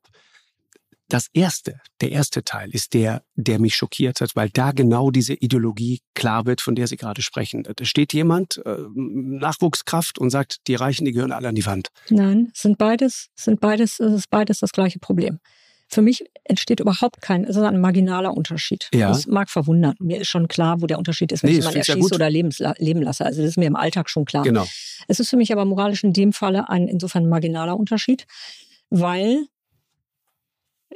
Das 1.08 1.28
erste, 1.34 1.80
der 2.00 2.12
erste 2.12 2.44
Teil 2.44 2.70
ist 2.70 2.94
der, 2.94 3.22
der 3.34 3.58
mich 3.58 3.76
schockiert 3.76 4.22
hat, 4.22 4.34
weil 4.34 4.48
da 4.48 4.72
genau 4.72 5.10
diese 5.10 5.34
Ideologie 5.34 6.00
klar 6.14 6.46
wird, 6.46 6.62
von 6.62 6.74
der 6.74 6.86
Sie 6.86 6.96
gerade 6.96 7.20
sprechen. 7.20 7.62
Da 7.62 7.84
steht 7.84 8.14
jemand, 8.14 8.62
äh, 8.64 8.78
Nachwuchskraft, 8.94 10.18
und 10.18 10.30
sagt, 10.30 10.66
die 10.66 10.74
Reichen, 10.74 11.04
die 11.04 11.12
gehören 11.12 11.32
alle 11.32 11.48
an 11.48 11.54
die 11.54 11.66
Wand. 11.66 11.88
Nein, 12.08 12.50
sind 12.54 12.78
beides, 12.78 13.28
sind 13.34 13.60
beides, 13.60 14.00
es 14.00 14.12
ist 14.12 14.30
beides 14.30 14.60
das 14.60 14.72
gleiche 14.72 14.98
Problem. 14.98 15.40
Für 15.94 16.02
mich 16.02 16.24
entsteht 16.42 16.80
überhaupt 16.80 17.22
kein, 17.22 17.44
es 17.44 17.54
ist 17.54 17.62
ein 17.62 17.80
marginaler 17.80 18.36
Unterschied. 18.36 18.88
Ja. 18.92 19.10
Das 19.10 19.28
mag 19.28 19.48
verwundern. 19.48 19.94
Mir 20.00 20.20
ist 20.20 20.26
schon 20.26 20.48
klar, 20.48 20.82
wo 20.82 20.86
der 20.88 20.98
Unterschied 20.98 21.30
ist, 21.30 21.44
wenn 21.44 21.50
nee, 21.50 21.58
ich 21.58 21.60
jemanden 21.60 21.78
erschieße 21.78 22.08
ja 22.10 22.14
oder 22.16 22.30
leben 22.30 23.02
lasse. 23.02 23.24
Also 23.24 23.42
das 23.42 23.50
ist 23.50 23.58
mir 23.58 23.66
im 23.66 23.76
Alltag 23.76 24.10
schon 24.10 24.24
klar. 24.24 24.42
Genau. 24.42 24.66
Es 25.06 25.20
ist 25.20 25.30
für 25.30 25.36
mich 25.36 25.52
aber 25.52 25.64
moralisch 25.64 26.02
in 26.02 26.12
dem 26.12 26.32
Falle 26.32 26.68
ein 26.68 26.88
insofern 26.88 27.28
marginaler 27.28 27.78
Unterschied, 27.78 28.26
weil 28.90 29.46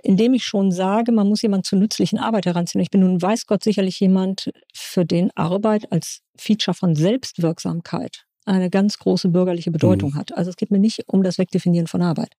indem 0.02 0.34
ich 0.34 0.44
schon 0.44 0.72
sage, 0.72 1.12
man 1.12 1.28
muss 1.28 1.42
jemanden 1.42 1.62
zur 1.62 1.78
nützlichen 1.78 2.18
Arbeit 2.18 2.46
heranziehen. 2.46 2.82
Ich 2.82 2.90
bin 2.90 3.02
nun, 3.02 3.22
weiß 3.22 3.46
Gott, 3.46 3.62
sicherlich 3.62 4.00
jemand, 4.00 4.50
für 4.74 5.04
den 5.04 5.30
Arbeit 5.37 5.92
als 5.92 6.22
Feature 6.37 6.74
von 6.74 6.96
Selbstwirksamkeit 6.96 8.24
eine 8.48 8.70
ganz 8.70 8.98
große 8.98 9.28
bürgerliche 9.28 9.70
Bedeutung 9.70 10.11
mhm. 10.11 10.14
hat. 10.16 10.37
Also 10.37 10.50
es 10.50 10.56
geht 10.56 10.70
mir 10.70 10.78
nicht 10.78 11.04
um 11.06 11.22
das 11.22 11.38
Wegdefinieren 11.38 11.87
von 11.87 12.02
Arbeit. 12.02 12.34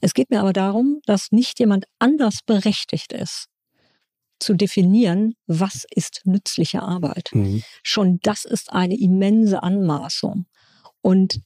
Es 0.00 0.14
geht 0.14 0.30
mir 0.30 0.40
aber 0.40 0.52
darum, 0.52 1.00
dass 1.06 1.32
nicht 1.32 1.58
jemand 1.58 1.86
anders 1.98 2.40
berechtigt 2.44 3.12
ist, 3.12 3.48
zu 4.38 4.54
definieren, 4.54 5.34
was 5.46 5.86
ist 5.90 6.22
nützliche 6.24 6.82
Arbeit. 6.82 7.30
Mhm. 7.32 7.62
Schon 7.82 8.18
das 8.22 8.44
ist 8.44 8.72
eine 8.72 8.98
immense 8.98 9.62
Anmaßung. 9.62 10.46
Und 11.00 11.40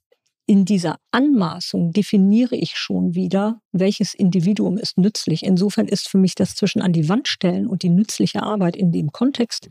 in 0.46 0.64
dieser 0.64 0.96
Anmaßung 1.12 1.92
definiere 1.92 2.56
ich 2.56 2.76
schon 2.76 3.14
wieder, 3.14 3.60
welches 3.70 4.14
Individuum 4.14 4.78
ist 4.78 4.98
nützlich. 4.98 5.44
Insofern 5.44 5.86
ist 5.86 6.08
für 6.08 6.18
mich 6.18 6.34
das 6.34 6.56
zwischen 6.56 6.82
an 6.82 6.92
die 6.92 7.08
Wand 7.08 7.28
stellen 7.28 7.68
und 7.68 7.84
die 7.84 7.88
nützliche 7.88 8.42
Arbeit 8.42 8.74
in 8.74 8.90
dem 8.90 9.12
Kontext 9.12 9.68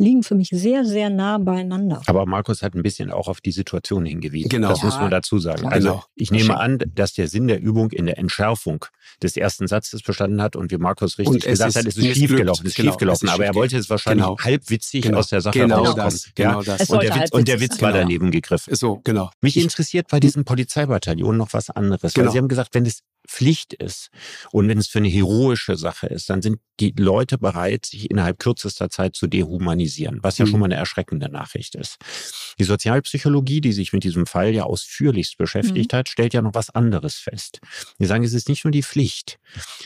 liegen 0.00 0.22
für 0.22 0.34
mich 0.34 0.48
sehr, 0.48 0.84
sehr 0.84 1.10
nah 1.10 1.38
beieinander. 1.38 2.00
Aber 2.06 2.26
Markus 2.26 2.62
hat 2.62 2.74
ein 2.74 2.82
bisschen 2.82 3.10
auch 3.10 3.28
auf 3.28 3.40
die 3.40 3.52
Situation 3.52 4.06
hingewiesen. 4.06 4.48
Genau. 4.48 4.70
Das 4.70 4.78
ja, 4.80 4.86
muss 4.86 4.96
man 4.96 5.10
dazu 5.10 5.38
sagen. 5.38 5.68
Also 5.68 5.88
genau. 5.88 6.04
ich 6.16 6.30
nehme 6.30 6.58
an, 6.58 6.78
dass 6.94 7.12
der 7.12 7.28
Sinn 7.28 7.48
der 7.48 7.60
Übung 7.60 7.90
in 7.90 8.06
der 8.06 8.18
Entschärfung 8.18 8.84
des 9.22 9.36
ersten 9.36 9.66
Satzes 9.66 10.02
bestanden 10.02 10.40
hat 10.40 10.56
und 10.56 10.70
wie 10.70 10.78
Markus 10.78 11.18
richtig 11.18 11.44
gesagt 11.44 11.76
hat, 11.76 11.84
ist 11.84 11.98
es 11.98 12.16
schiefgelaufen. 12.16 12.66
Es 12.66 12.72
ist 12.72 12.76
genau, 12.76 12.92
schiefgelaufen. 12.92 13.28
Aber 13.28 13.44
er 13.44 13.54
wollte 13.54 13.76
es 13.76 13.90
wahrscheinlich 13.90 14.24
genau. 14.24 14.38
halbwitzig 14.38 15.02
genau. 15.02 15.18
aus 15.18 15.28
der 15.28 15.42
Sache 15.42 15.58
genau 15.58 15.84
rauskommen. 15.84 16.04
Das, 16.04 16.30
genau 16.34 16.62
ja. 16.62 16.76
das. 16.78 16.88
Und 16.88 17.02
der, 17.02 17.14
Witz, 17.14 17.30
und 17.30 17.48
der 17.48 17.60
Witz 17.60 17.82
war 17.82 17.92
daneben 17.92 18.30
gegriffen. 18.30 18.74
So, 18.74 19.00
genau. 19.04 19.30
Mich 19.42 19.58
interessiert 19.58 20.08
bei 20.08 20.18
diesem 20.18 20.44
Polizeibataillon 20.44 21.36
noch 21.36 21.52
was 21.52 21.68
anderes. 21.68 22.16
Weil 22.16 22.30
Sie 22.30 22.38
haben 22.38 22.48
gesagt, 22.48 22.74
wenn 22.74 22.86
es 22.86 23.02
Pflicht 23.30 23.74
ist 23.74 24.10
und 24.50 24.68
wenn 24.68 24.78
es 24.78 24.88
für 24.88 24.98
eine 24.98 25.08
heroische 25.08 25.76
Sache 25.76 26.08
ist, 26.08 26.28
dann 26.30 26.42
sind 26.42 26.58
die 26.80 26.94
Leute 26.98 27.38
bereit, 27.38 27.86
sich 27.86 28.10
innerhalb 28.10 28.38
kürzester 28.38 28.88
Zeit 28.88 29.14
zu 29.14 29.26
dehumanisieren, 29.26 30.18
was 30.22 30.38
ja 30.38 30.46
mhm. 30.46 30.50
schon 30.50 30.60
mal 30.60 30.66
eine 30.66 30.76
erschreckende 30.76 31.28
Nachricht 31.28 31.74
ist. 31.74 31.98
Die 32.58 32.64
Sozialpsychologie, 32.64 33.60
die 33.60 33.72
sich 33.72 33.92
mit 33.92 34.02
diesem 34.02 34.26
Fall 34.26 34.54
ja 34.54 34.64
ausführlichst 34.64 35.36
beschäftigt 35.36 35.92
mhm. 35.92 35.96
hat, 35.96 36.08
stellt 36.08 36.34
ja 36.34 36.42
noch 36.42 36.54
was 36.54 36.70
anderes 36.70 37.16
fest. 37.16 37.60
Wir 37.98 38.06
sagen, 38.06 38.24
es 38.24 38.32
ist 38.32 38.48
nicht 38.48 38.64
nur 38.64 38.72
die 38.72 38.82
Pflicht, 38.82 39.38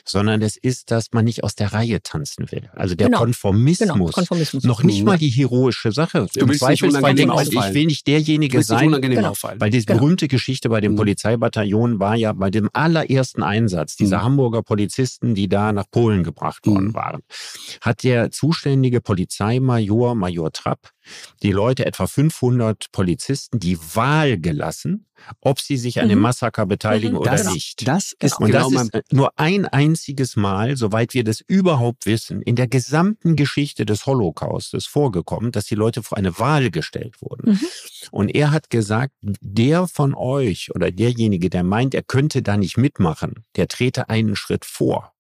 sondern 0.05 0.41
es 0.43 0.57
ist, 0.57 0.91
dass 0.91 1.13
man 1.13 1.25
nicht 1.25 1.43
aus 1.43 1.57
der 1.57 1.73
Reihe 1.73 2.01
tanzen 2.03 2.51
will. 2.53 2.71
Also 2.75 2.95
der 2.95 3.09
genau. 3.09 3.19
Konformismus, 3.19 3.89
genau. 3.89 4.07
Konformismus, 4.07 4.65
noch 4.65 4.83
nicht 4.83 5.03
mal 5.05 5.19
die 5.19 5.31
heroische 5.31 5.93
Sache. 5.93 6.27
Du 6.33 6.41
Im 6.41 6.53
Zweifelsfall 6.53 7.15
denke 7.15 7.43
ich, 7.43 7.49
ich 7.49 7.75
will 7.75 7.87
nicht 7.87 8.07
derjenige 8.07 8.63
sein, 8.63 8.93
genau. 9.01 9.35
weil 9.43 9.71
diese 9.71 9.87
genau. 9.87 10.01
berühmte 10.01 10.29
Geschichte 10.29 10.69
bei 10.69 10.81
dem 10.81 10.93
mhm. 10.93 10.97
Polizeibataillon 10.97 11.99
war 11.99 12.15
ja 12.15 12.33
bei 12.33 12.51
dem 12.51 12.71
allerersten 12.73 13.34
Einsatz, 13.43 13.97
dieser 13.97 14.19
mhm. 14.19 14.23
Hamburger 14.25 14.63
Polizisten, 14.63 15.35
die 15.35 15.49
da 15.49 15.73
nach 15.73 15.91
Polen 15.91 16.23
gebracht 16.23 16.67
worden 16.67 16.89
mhm. 16.89 16.95
waren, 16.95 17.21
hat 17.81 18.05
der 18.05 18.31
zuständige 18.31 19.01
Polizeimajor, 19.01 20.15
Major 20.15 20.53
Trapp, 20.53 20.91
die 21.43 21.53
Leute, 21.53 21.87
etwa 21.87 22.07
500 22.07 22.93
Polizisten, 22.93 23.59
die 23.59 23.79
Wahl 23.95 24.39
gelassen, 24.39 25.07
ob 25.41 25.61
sie 25.61 25.77
sich 25.77 26.01
an 26.01 26.09
dem 26.09 26.19
mhm. 26.19 26.25
Massaker 26.25 26.67
beteiligen 26.67 27.13
mhm. 27.13 27.21
oder 27.21 27.33
das, 27.33 27.53
nicht. 27.53 27.87
Das 27.87 28.13
ist, 28.21 28.41
Und 28.41 28.47
genau 28.47 28.71
das 28.71 28.89
ist 28.89 29.13
nur 29.13 29.33
ein 29.37 29.67
einziges 29.67 30.37
Mal, 30.37 30.77
soweit 30.77 31.15
wir 31.15 31.25
das 31.25 31.41
überhaupt 31.41 32.07
wissen, 32.07 32.43
in 32.43 32.57
der 32.57 32.69
gesamten 32.69 33.37
Geschichte 33.37 33.87
des 33.87 34.07
Holocaustes 34.07 34.87
vorgekommen, 34.87 35.53
dass 35.53 35.67
die 35.67 35.75
Leute 35.75 36.03
vor 36.03 36.19
eine 36.19 36.39
Wahl 36.39 36.71
gestellt 36.71 37.21
wurden. 37.21 37.53
Mhm. 37.53 37.61
Und 38.11 38.29
er 38.35 38.51
hat 38.51 38.71
gesagt, 38.71 39.15
der 39.23 39.87
von 39.89 40.15
euch 40.15 40.75
oder 40.75 40.91
derjenige, 40.91 41.51
der 41.51 41.65
meint, 41.65 41.95
er 41.95 42.03
könnte 42.03 42.43
da 42.43 42.57
nicht 42.57 42.77
mitmachen, 42.77 43.45
der 43.57 43.69
trete 43.69 44.09
einen 44.09 44.37
Schritt 44.37 44.65
vor. 44.65 45.14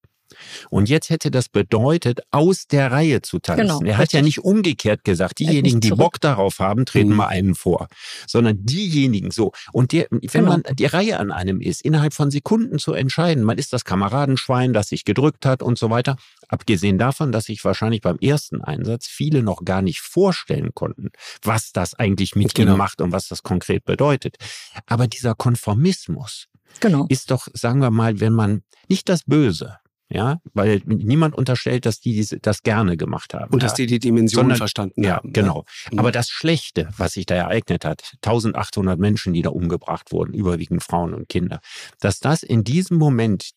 Und 0.71 0.89
jetzt 0.89 1.11
hätte 1.11 1.31
das 1.31 1.49
bedeutet, 1.49 2.21
aus 2.31 2.67
der 2.67 2.91
Reihe 2.91 3.23
zu 3.23 3.39
tanzen. 3.39 3.67
Genau, 3.67 3.81
er 3.83 3.97
hat 3.97 4.03
richtig. 4.03 4.19
ja 4.19 4.23
nicht 4.23 4.39
umgekehrt 4.41 5.05
gesagt, 5.05 5.39
diejenigen, 5.39 5.81
die 5.81 5.91
Bock 5.91 6.21
darauf 6.21 6.59
haben, 6.59 6.87
treten 6.87 7.11
mhm. 7.11 7.17
mal 7.17 7.27
einen 7.29 7.55
vor, 7.55 7.89
sondern 8.27 8.65
diejenigen 8.65 9.31
so. 9.31 9.53
Und 9.73 9.93
der, 9.93 10.07
wenn 10.11 10.21
genau. 10.21 10.51
man 10.51 10.63
die 10.73 10.87
Reihe 10.87 11.19
an 11.19 11.31
einem 11.31 11.61
ist, 11.61 11.83
innerhalb 11.83 12.15
von 12.15 12.31
Sekunden 12.31 12.79
zu 12.79 12.93
entscheiden, 12.93 13.45
man 13.45 13.59
ist 13.59 13.73
das 13.73 13.85
Kameradenschwein, 13.85 14.73
das 14.73 14.89
sich 14.89 15.05
gedrückt 15.05 15.47
hat 15.47 15.63
und 15.63 15.79
so 15.79 15.91
weiter. 15.91 16.17
Abgesehen 16.49 16.99
davon, 16.99 17.33
dass 17.33 17.47
sich 17.47 17.65
wahrscheinlich 17.65 18.01
beim 18.01 18.19
ersten 18.19 18.61
Einsatz 18.61 19.07
viele 19.07 19.43
noch 19.43 19.65
gar 19.65 19.83
nicht 19.83 20.01
vorstellen 20.01 20.73
konnten, 20.75 21.11
was 21.43 21.73
das 21.73 21.95
eigentlich 21.95 22.35
mit 22.35 22.55
genau. 22.55 22.73
ihnen 22.73 22.79
macht 22.79 23.01
und 23.01 23.13
was 23.13 23.29
das 23.29 23.43
konkret 23.43 23.85
bedeutet. 23.85 24.37
Aber 24.87 25.07
dieser 25.07 25.35
Konformismus, 25.35 26.49
genau. 26.81 27.07
ist 27.09 27.31
doch, 27.31 27.49
sagen 27.53 27.81
wir 27.81 27.91
mal, 27.91 28.21
wenn 28.21 28.33
man 28.33 28.63
nicht 28.89 29.09
das 29.09 29.25
Böse, 29.25 29.79
ja, 30.09 30.38
weil 30.53 30.83
niemand 30.85 31.35
unterstellt, 31.35 31.87
dass 31.87 32.01
die 32.01 32.25
das 32.43 32.62
gerne 32.62 32.97
gemacht 32.97 33.35
haben. 33.35 33.53
Und 33.53 33.62
ja? 33.62 33.69
dass 33.69 33.75
die 33.75 33.87
die 33.87 33.99
Dimension 33.99 34.43
Sondern, 34.43 34.59
verstanden 34.59 35.03
ja, 35.03 35.17
haben. 35.17 35.33
Genau. 35.33 35.64
Ja. 35.87 35.93
Mhm. 35.93 35.99
Aber 35.99 36.12
das 36.12 36.29
Schlechte, 36.29 36.88
was 36.97 37.14
sich 37.14 37.27
da 37.27 37.35
ereignet 37.35 37.85
hat, 37.85 38.12
1800 38.23 38.99
Menschen, 38.99 39.33
die 39.33 39.43
da 39.43 39.51
umgebracht 39.51 40.12
wurden, 40.12 40.35
überwiegend 40.35 40.83
Frauen 40.83 41.14
und 41.14 41.29
Kinder, 41.29 41.61
dass 42.01 42.21
das 42.21 42.43
in 42.43 42.64
diesem 42.64 42.99
Moment, 42.99 43.51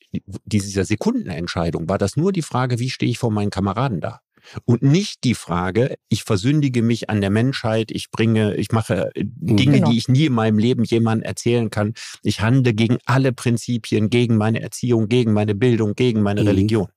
dieser 0.45 0.85
Sekundenentscheidung, 0.85 1.89
war 1.89 1.97
das 1.97 2.15
nur 2.15 2.31
die 2.31 2.41
Frage, 2.41 2.79
wie 2.79 2.89
stehe 2.89 3.11
ich 3.11 3.19
vor 3.19 3.31
meinen 3.31 3.49
Kameraden 3.49 3.99
da? 3.99 4.21
Und 4.65 4.81
nicht 4.81 5.23
die 5.23 5.35
Frage, 5.35 5.95
ich 6.09 6.23
versündige 6.23 6.81
mich 6.81 7.09
an 7.09 7.21
der 7.21 7.29
Menschheit, 7.29 7.91
ich 7.91 8.11
bringe, 8.11 8.55
ich 8.55 8.71
mache 8.71 9.11
äh, 9.15 9.23
mhm. 9.23 9.57
Dinge, 9.57 9.77
genau. 9.77 9.91
die 9.91 9.97
ich 9.97 10.07
nie 10.07 10.25
in 10.25 10.33
meinem 10.33 10.57
Leben 10.57 10.83
jemandem 10.83 11.25
erzählen 11.27 11.69
kann. 11.69 11.93
Ich 12.23 12.41
handle 12.41 12.73
gegen 12.73 12.97
alle 13.05 13.33
Prinzipien, 13.33 14.09
gegen 14.09 14.37
meine 14.37 14.61
Erziehung, 14.61 15.07
gegen 15.09 15.33
meine 15.33 15.55
Bildung, 15.55 15.95
gegen 15.95 16.21
meine 16.21 16.41
mhm. 16.41 16.47
Religion. 16.47 16.87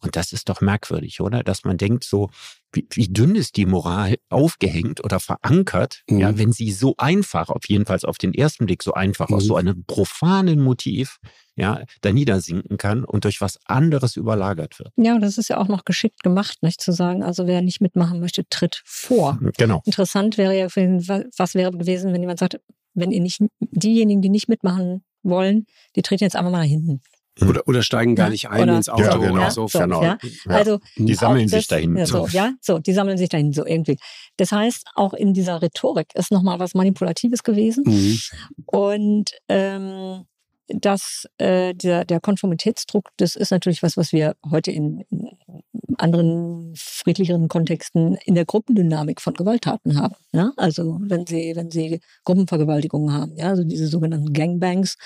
Und 0.00 0.16
das 0.16 0.32
ist 0.32 0.50
doch 0.50 0.60
merkwürdig, 0.60 1.20
oder? 1.20 1.42
Dass 1.42 1.64
man 1.64 1.78
denkt 1.78 2.04
so, 2.04 2.28
wie, 2.72 2.86
wie 2.90 3.08
dünn 3.08 3.36
ist 3.36 3.56
die 3.56 3.64
Moral 3.64 4.16
aufgehängt 4.28 5.02
oder 5.02 5.18
verankert, 5.18 6.02
mhm. 6.08 6.18
ja, 6.18 6.36
wenn 6.36 6.52
sie 6.52 6.72
so 6.72 6.94
einfach, 6.98 7.48
auf 7.48 7.66
jeden 7.68 7.86
Fall 7.86 7.98
auf 8.04 8.18
den 8.18 8.34
ersten 8.34 8.66
Blick 8.66 8.82
so 8.82 8.92
einfach 8.92 9.30
mhm. 9.30 9.36
aus 9.36 9.44
so 9.44 9.56
einem 9.56 9.84
profanen 9.86 10.60
Motiv, 10.60 11.18
ja, 11.56 11.82
da 12.00 12.12
niedersinken 12.12 12.76
kann 12.76 13.04
und 13.04 13.24
durch 13.24 13.40
was 13.40 13.58
anderes 13.66 14.16
überlagert 14.16 14.78
wird. 14.78 14.90
Ja, 14.96 15.14
und 15.14 15.20
das 15.20 15.38
ist 15.38 15.48
ja 15.48 15.58
auch 15.58 15.68
noch 15.68 15.84
geschickt 15.84 16.22
gemacht, 16.22 16.62
nicht 16.62 16.80
zu 16.80 16.92
sagen, 16.92 17.22
also 17.22 17.46
wer 17.46 17.62
nicht 17.62 17.80
mitmachen 17.80 18.20
möchte, 18.20 18.48
tritt 18.48 18.82
vor. 18.84 19.38
Genau. 19.56 19.82
Interessant 19.84 20.36
wäre 20.36 20.56
ja, 20.58 20.66
was 20.66 21.54
wäre 21.54 21.70
gewesen, 21.70 22.12
wenn 22.12 22.20
jemand 22.20 22.40
sagt, 22.40 22.60
wenn 22.94 23.10
ihr 23.10 23.20
nicht, 23.20 23.40
diejenigen, 23.60 24.22
die 24.22 24.30
nicht 24.30 24.48
mitmachen 24.48 25.04
wollen, 25.22 25.66
die 25.96 26.02
treten 26.02 26.24
jetzt 26.24 26.36
einfach 26.36 26.50
mal 26.50 26.62
nach 26.62 26.68
hinten. 26.68 27.00
Hm. 27.38 27.48
Oder, 27.48 27.66
oder 27.66 27.82
steigen 27.82 28.14
gar 28.14 28.30
nicht 28.30 28.48
ein 28.48 28.62
oder, 28.62 28.76
ins 28.76 28.88
Auto 28.88 29.02
ja, 29.02 29.16
genau. 29.16 29.34
oder 29.34 29.50
so. 29.50 29.66
so 29.66 29.80
genau. 29.80 30.02
Ja. 30.02 30.18
Also, 30.46 30.78
die 30.96 31.14
sammeln 31.14 31.48
sich 31.48 31.66
dahin. 31.66 31.96
Ja, 31.96 32.06
so, 32.06 32.28
ja, 32.28 32.52
so, 32.60 32.78
die 32.78 32.92
sammeln 32.92 33.18
sich 33.18 33.28
dahin, 33.28 33.52
so 33.52 33.66
irgendwie. 33.66 33.98
Das 34.36 34.52
heißt, 34.52 34.86
auch 34.94 35.14
in 35.14 35.34
dieser 35.34 35.60
Rhetorik 35.60 36.14
ist 36.14 36.30
nochmal 36.30 36.60
was 36.60 36.74
Manipulatives 36.74 37.42
gewesen. 37.42 37.84
Mhm. 37.86 38.18
Und 38.66 39.30
ähm, 39.48 40.26
dass 40.68 41.26
äh, 41.38 41.74
der, 41.74 42.04
der 42.04 42.20
Konformitätsdruck, 42.20 43.10
das 43.16 43.36
ist 43.36 43.50
natürlich 43.50 43.82
was, 43.82 43.96
was 43.96 44.12
wir 44.12 44.34
heute 44.50 44.70
in, 44.70 45.04
in 45.10 45.28
anderen 45.98 46.74
friedlicheren 46.76 47.48
Kontexten 47.48 48.16
in 48.24 48.34
der 48.34 48.44
Gruppendynamik 48.44 49.20
von 49.20 49.34
Gewalttaten 49.34 49.98
haben. 49.98 50.16
Ja? 50.32 50.52
Also 50.56 50.98
wenn 51.02 51.26
sie, 51.26 51.52
wenn 51.54 51.70
sie 51.70 52.00
Gruppenvergewaltigungen 52.24 53.12
haben, 53.12 53.36
ja, 53.36 53.48
also 53.48 53.64
diese 53.64 53.88
sogenannten 53.88 54.32
Gangbangs, 54.32 54.96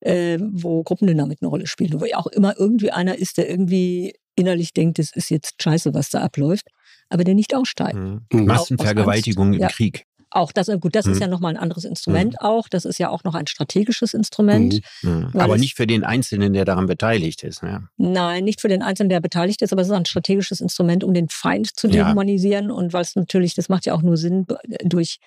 äh, 0.00 0.38
wo 0.40 0.82
Gruppendynamik 0.82 1.38
eine 1.40 1.48
Rolle 1.48 1.66
spielt, 1.66 1.98
wo 1.98 2.04
ja 2.04 2.18
auch 2.18 2.26
immer 2.26 2.58
irgendwie 2.58 2.90
einer 2.90 3.16
ist, 3.16 3.38
der 3.38 3.48
irgendwie 3.48 4.14
innerlich 4.34 4.74
denkt, 4.74 4.98
es 4.98 5.14
ist 5.14 5.30
jetzt 5.30 5.62
scheiße, 5.62 5.94
was 5.94 6.10
da 6.10 6.20
abläuft, 6.20 6.68
aber 7.08 7.24
der 7.24 7.34
nicht 7.34 7.54
aussteigt. 7.54 7.96
Mhm. 7.96 8.22
Massenvergewaltigung 8.30 9.54
im 9.54 9.60
ja. 9.60 9.68
Krieg. 9.68 10.04
Auch 10.36 10.52
das, 10.52 10.70
gut, 10.80 10.94
das 10.94 11.06
mhm. 11.06 11.12
ist 11.12 11.20
ja 11.20 11.28
nochmal 11.28 11.54
ein 11.54 11.56
anderes 11.56 11.84
Instrument 11.84 12.34
mhm. 12.34 12.46
auch. 12.46 12.68
Das 12.68 12.84
ist 12.84 12.98
ja 12.98 13.08
auch 13.08 13.24
noch 13.24 13.34
ein 13.34 13.46
strategisches 13.46 14.12
Instrument. 14.12 14.82
Mhm. 15.00 15.30
Aber 15.32 15.56
nicht 15.56 15.76
für 15.76 15.86
den 15.86 16.04
Einzelnen, 16.04 16.52
der 16.52 16.66
daran 16.66 16.86
beteiligt 16.86 17.42
ist. 17.42 17.62
Ja. 17.62 17.84
Nein, 17.96 18.44
nicht 18.44 18.60
für 18.60 18.68
den 18.68 18.82
Einzelnen, 18.82 19.08
der 19.08 19.20
beteiligt 19.20 19.62
ist, 19.62 19.72
aber 19.72 19.80
es 19.80 19.88
ist 19.88 19.94
ein 19.94 20.04
strategisches 20.04 20.60
Instrument, 20.60 21.04
um 21.04 21.14
den 21.14 21.30
Feind 21.30 21.74
zu 21.74 21.88
dehumanisieren. 21.88 22.68
Ja. 22.68 22.74
Und 22.74 22.92
weil 22.92 23.00
es 23.00 23.16
natürlich, 23.16 23.54
das 23.54 23.70
macht 23.70 23.86
ja 23.86 23.94
auch 23.94 24.02
nur 24.02 24.18
Sinn, 24.18 24.46
durch 24.84 25.20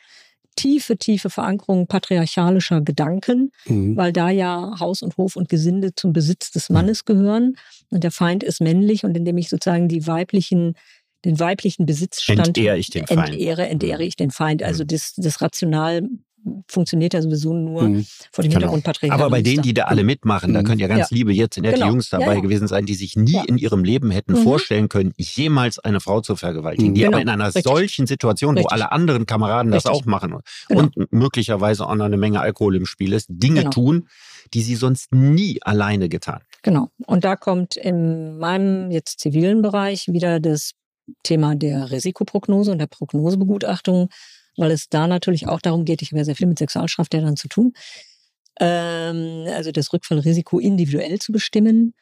tiefe, 0.56 0.98
tiefe 0.98 1.32
Verankerung 1.32 1.88
patriarchalischer 1.88 2.82
Gedanken, 2.82 3.52
mhm. 3.65 3.98
weil 3.98 4.13
da 4.13 4.30
ja 4.30 4.76
Haus 4.80 5.02
und 5.02 5.17
Hof 5.17 5.38
und 5.38 5.50
Gesinde 5.50 5.95
zum 5.95 6.13
Besitz 6.13 6.52
des 6.52 6.69
Mannes 6.69 7.06
gehören 7.06 7.56
und 7.89 8.04
der 8.04 8.12
Feind 8.12 8.43
ist 8.43 8.62
männlich 8.62 9.06
und 9.06 9.17
indem 9.17 9.38
ich 9.38 9.50
sozusagen 9.50 9.88
die 9.88 10.06
weiblichen 10.06 10.76
den 11.26 11.40
weiblichen 11.40 11.86
Besitzstand 11.86 12.48
entehre 12.48 12.78
ich 12.78 12.90
den 12.90 13.06
Feind. 13.08 13.32
Entehre, 13.32 13.68
entehre 13.68 14.04
ich 14.04 14.16
den 14.16 14.32
Feind. 14.32 14.64
Also 14.64 14.84
mhm. 14.84 14.88
das, 14.88 15.14
das 15.16 15.42
rational 15.42 16.08
funktioniert 16.68 17.14
ja 17.14 17.22
sowieso 17.22 17.54
nur 17.54 17.84
mhm. 17.84 18.06
vor 18.32 18.44
dem 18.44 18.50
genau. 18.50 18.60
Hintergrund 18.60 18.84
Patriarchat. 18.84 19.20
Aber 19.20 19.30
bei 19.30 19.42
denen, 19.42 19.62
die 19.62 19.74
da 19.74 19.84
alle 19.84 20.04
mitmachen, 20.04 20.52
mhm. 20.52 20.54
da 20.56 20.64
können 20.64 20.80
ja 20.80 20.88
ganz 20.88 21.10
ja. 21.10 21.16
liebe 21.16 21.34
jetzt 21.34 21.58
nette 21.58 21.76
genau. 21.76 21.88
Jungs 21.88 22.10
dabei 22.10 22.26
ja, 22.26 22.34
ja. 22.36 22.40
gewesen 22.40 22.68
sein, 22.68 22.86
die 22.86 22.96
sich 22.96 23.16
nie 23.16 23.40
in 23.48 23.58
ihrem 23.58 23.84
Leben 23.84 24.12
hätten 24.12 24.34
mhm. 24.34 24.44
vorstellen 24.44 24.90
können, 24.90 25.14
jemals 25.18 25.80
eine 25.80 26.00
Frau 26.00 26.22
zu 26.22 26.36
vergewaltigen. 26.36 26.94
Die 26.94 27.02
genau. 27.02 27.14
aber 27.14 27.22
in 27.22 27.30
einer 27.30 27.48
Richtig. 27.48 27.64
solchen 27.64 28.08
Situation, 28.08 28.56
Richtig. 28.56 28.72
wo 28.72 28.74
alle 28.74 28.92
anderen 28.92 29.26
Kameraden 29.26 29.74
Richtig. 29.74 29.92
das 29.92 30.00
auch 30.00 30.06
machen 30.06 30.38
genau. 30.68 30.82
und 30.82 31.12
möglicherweise 31.12 31.88
auch 31.88 31.96
noch 31.96 32.06
eine 32.06 32.18
Menge 32.18 32.40
Alkohol 32.40 32.76
im 32.76 32.86
Spiel 32.86 33.14
ist, 33.14 33.28
Dinge 33.30 33.62
genau. 33.62 33.72
tun, 33.72 34.08
die 34.54 34.62
sie 34.62 34.76
sonst 34.76 35.14
nie 35.14 35.60
alleine 35.62 36.10
getan. 36.10 36.42
Genau. 36.62 36.90
Und 37.06 37.24
da 37.24 37.36
kommt 37.36 37.76
in 37.76 38.38
meinem 38.38 38.92
jetzt 38.92 39.20
zivilen 39.20 39.62
Bereich 39.62 40.08
wieder 40.08 40.40
das 40.40 40.72
Thema 41.24 41.56
der 41.56 41.91
Risikoprognose 41.91 42.72
und 42.72 42.80
der 42.80 42.88
Prognosebegutachtung 42.88 44.10
weil 44.60 44.72
es 44.72 44.89
da 44.89 45.08
natürlich 45.08 45.48
auch 45.48 45.62
darum 45.62 45.86
geht, 45.86 46.02
ich 46.02 46.12
habe 46.12 46.19
ja 46.19 46.26
sehr 46.26 46.36
viel 46.36 46.48
mit 46.48 46.60
Sexualstraftätern 46.60 47.38
zu 47.38 47.48
tun, 47.48 47.74
ähm, 48.60 49.45
also 49.54 49.72
das 49.72 49.91
Rückfallrisiko 49.93 50.60
individuell 50.60 51.19
zu 51.19 51.32
bestimmen, 51.32 51.93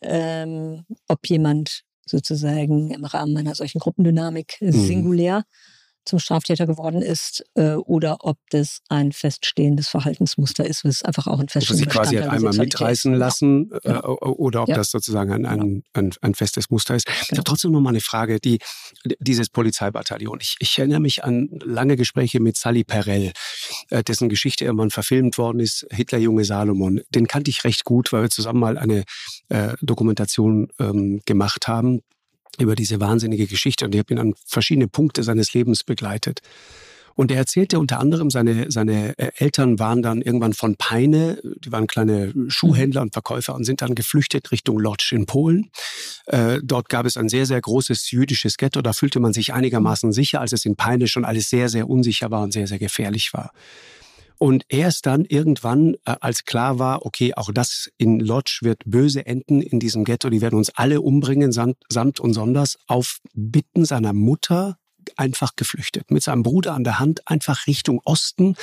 ähm, 0.00 0.84
ob 1.08 1.26
jemand 1.26 1.82
sozusagen 2.04 2.90
im 2.90 3.04
Rahmen 3.04 3.36
einer 3.36 3.54
solchen 3.54 3.78
Gruppendynamik 3.78 4.56
mhm. 4.60 4.72
singulär 4.72 5.44
zum 6.04 6.18
Straftäter 6.18 6.66
geworden 6.66 7.02
ist 7.02 7.44
äh, 7.54 7.74
oder 7.74 8.18
ob 8.20 8.38
das 8.50 8.80
ein 8.88 9.12
feststehendes 9.12 9.88
Verhaltensmuster 9.88 10.64
ist, 10.64 10.84
was 10.84 11.02
einfach 11.02 11.26
auch 11.26 11.38
ein 11.38 11.48
feststehendes 11.48 11.86
Ob 11.86 11.92
sie 11.92 11.98
quasi 11.98 12.16
hat 12.16 12.28
einmal 12.28 12.54
mitreißen 12.54 13.14
lassen 13.14 13.70
ja. 13.84 13.98
äh, 13.98 14.02
genau. 14.02 14.18
oder 14.18 14.62
ob 14.62 14.68
ja. 14.68 14.74
das 14.76 14.90
sozusagen 14.90 15.32
ein, 15.32 15.46
ein, 15.46 15.82
ein, 15.92 16.12
ein, 16.20 16.34
festes 16.34 16.70
Muster 16.70 16.96
ist. 16.96 17.06
Genau. 17.06 17.18
Ich 17.22 17.32
habe 17.32 17.44
trotzdem 17.44 17.72
noch 17.72 17.80
mal 17.80 17.90
eine 17.90 18.00
Frage, 18.00 18.40
die, 18.40 18.58
dieses 19.20 19.48
Polizeibataillon. 19.48 20.38
Ich, 20.40 20.56
ich 20.58 20.78
erinnere 20.78 21.00
mich 21.00 21.24
an 21.24 21.48
lange 21.64 21.96
Gespräche 21.96 22.40
mit 22.40 22.56
Sally 22.56 22.84
Perel, 22.84 23.32
äh, 23.90 24.02
dessen 24.02 24.28
Geschichte 24.28 24.64
irgendwann 24.64 24.90
verfilmt 24.90 25.38
worden 25.38 25.60
ist, 25.60 25.86
Hitlerjunge 25.90 26.44
Salomon. 26.44 27.00
Den 27.10 27.28
kannte 27.28 27.50
ich 27.50 27.64
recht 27.64 27.84
gut, 27.84 28.12
weil 28.12 28.22
wir 28.22 28.30
zusammen 28.30 28.60
mal 28.60 28.78
eine 28.78 29.04
äh, 29.48 29.74
Dokumentation 29.80 30.68
ähm, 30.78 31.20
gemacht 31.24 31.68
haben 31.68 32.02
über 32.58 32.74
diese 32.74 33.00
wahnsinnige 33.00 33.46
Geschichte 33.46 33.84
und 33.84 33.94
ich 33.94 33.98
habe 33.98 34.12
ihn 34.12 34.18
an 34.18 34.34
verschiedene 34.46 34.88
Punkte 34.88 35.22
seines 35.22 35.54
Lebens 35.54 35.84
begleitet. 35.84 36.40
Und 37.14 37.30
er 37.30 37.38
erzählte 37.38 37.78
unter 37.78 38.00
anderem, 38.00 38.30
seine, 38.30 38.70
seine 38.70 39.18
äh, 39.18 39.32
Eltern 39.36 39.78
waren 39.78 40.02
dann 40.02 40.22
irgendwann 40.22 40.54
von 40.54 40.76
Peine, 40.76 41.40
die 41.42 41.70
waren 41.70 41.86
kleine 41.86 42.32
Schuhhändler 42.48 43.02
und 43.02 43.12
Verkäufer 43.12 43.54
und 43.54 43.64
sind 43.64 43.82
dann 43.82 43.94
geflüchtet 43.94 44.50
Richtung 44.50 44.78
Lodz 44.78 45.12
in 45.12 45.26
Polen. 45.26 45.70
Äh, 46.26 46.60
dort 46.62 46.88
gab 46.88 47.06
es 47.06 47.16
ein 47.16 47.28
sehr, 47.28 47.46
sehr 47.46 47.60
großes 47.60 48.10
jüdisches 48.10 48.56
Ghetto. 48.56 48.80
Da 48.80 48.92
fühlte 48.92 49.20
man 49.20 49.32
sich 49.32 49.52
einigermaßen 49.52 50.12
sicher, 50.12 50.40
als 50.40 50.52
es 50.52 50.64
in 50.64 50.76
Peine 50.76 51.06
schon 51.06 51.24
alles 51.24 51.50
sehr, 51.50 51.68
sehr 51.68 51.88
unsicher 51.88 52.30
war 52.30 52.42
und 52.42 52.52
sehr, 52.52 52.66
sehr 52.66 52.78
gefährlich 52.78 53.32
war. 53.34 53.52
Und 54.42 54.64
erst 54.70 55.06
dann 55.06 55.24
irgendwann, 55.24 55.94
äh, 56.04 56.16
als 56.20 56.44
klar 56.44 56.80
war, 56.80 57.06
okay, 57.06 57.32
auch 57.32 57.52
das 57.52 57.88
in 57.96 58.18
Lodz 58.18 58.58
wird 58.62 58.82
böse 58.84 59.24
enden 59.24 59.62
in 59.62 59.78
diesem 59.78 60.02
Ghetto, 60.02 60.30
die 60.30 60.40
werden 60.40 60.56
uns 60.56 60.70
alle 60.70 61.00
umbringen, 61.00 61.52
samt, 61.52 61.76
samt 61.88 62.18
und 62.18 62.34
sonders, 62.34 62.76
auf 62.88 63.20
Bitten 63.34 63.84
seiner 63.84 64.12
Mutter 64.12 64.78
einfach 65.14 65.54
geflüchtet. 65.54 66.10
Mit 66.10 66.24
seinem 66.24 66.42
Bruder 66.42 66.74
an 66.74 66.82
der 66.82 66.98
Hand 66.98 67.28
einfach 67.28 67.68
Richtung 67.68 68.00
Osten. 68.04 68.56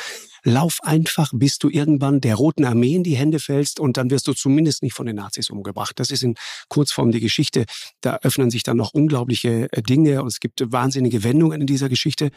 Lauf 0.44 0.80
einfach, 0.84 1.32
bis 1.34 1.60
du 1.60 1.70
irgendwann 1.70 2.20
der 2.20 2.36
Roten 2.36 2.66
Armee 2.66 2.96
in 2.96 3.04
die 3.06 3.16
Hände 3.16 3.40
fällst 3.40 3.80
und 3.80 3.96
dann 3.96 4.10
wirst 4.10 4.28
du 4.28 4.34
zumindest 4.34 4.84
nicht 4.84 4.94
von 4.94 5.06
den 5.06 5.16
Nazis 5.16 5.50
umgebracht. 5.50 5.98
Das 5.98 6.12
ist 6.12 6.24
in 6.24 6.36
Kurzform 6.68 7.14
die 7.14 7.22
Geschichte. 7.22 7.64
Da 8.02 8.18
öffnen 8.22 8.52
sich 8.52 8.64
dann 8.64 8.76
noch 8.76 8.94
unglaubliche 8.94 9.72
äh, 9.72 9.82
Dinge 9.82 10.24
und 10.24 10.28
es 10.28 10.42
gibt 10.42 10.62
wahnsinnige 10.74 11.24
Wendungen 11.24 11.62
in 11.62 11.68
dieser 11.68 11.88
Geschichte. 11.88 12.32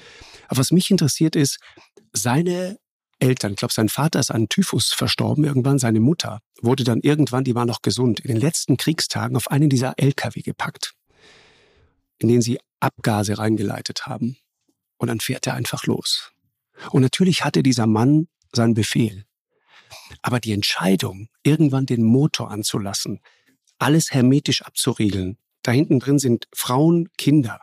Aber 0.47 0.61
was 0.61 0.71
mich 0.71 0.93
interessiert 0.93 1.35
ist, 1.35 1.59
seine 2.13 2.79
Eltern, 3.23 3.53
ich 3.53 3.59
glaube, 3.59 3.73
sein 3.73 3.89
Vater 3.89 4.19
ist 4.19 4.33
an 4.33 4.49
Typhus 4.49 4.93
verstorben 4.93 5.45
irgendwann, 5.45 5.79
seine 5.79 6.01
Mutter 6.01 6.41
wurde 6.61 6.83
dann 6.83 7.01
irgendwann, 7.01 7.45
die 7.45 7.55
war 7.55 7.65
noch 7.65 7.81
gesund, 7.81 8.19
in 8.21 8.29
den 8.29 8.41
letzten 8.41 8.77
Kriegstagen 8.77 9.37
auf 9.37 9.49
einen 9.51 9.71
dieser 9.71 9.95
LKW 9.97 10.43
gepackt, 10.43 10.95
in 12.19 12.29
den 12.29 12.43
sie 12.43 12.59
Abgase 12.81 13.39
reingeleitet 13.39 14.07
haben. 14.07 14.37
Und 14.99 15.07
dann 15.07 15.21
fährt 15.21 15.47
er 15.47 15.55
einfach 15.55 15.87
los. 15.87 16.33
Und 16.91 17.03
natürlich 17.03 17.45
hatte 17.45 17.63
dieser 17.63 17.87
Mann 17.87 18.27
seinen 18.53 18.75
Befehl. 18.75 19.25
Aber 20.23 20.41
die 20.41 20.53
Entscheidung, 20.53 21.29
irgendwann 21.45 21.87
den 21.87 22.03
Motor 22.03 22.51
anzulassen, 22.51 23.21
alles 23.79 24.13
hermetisch 24.13 24.63
abzuriegeln, 24.63 25.39
da 25.63 25.73
hinten 25.73 26.01
drin 26.01 26.19
sind 26.19 26.49
Frauen, 26.53 27.09
Kinder, 27.17 27.61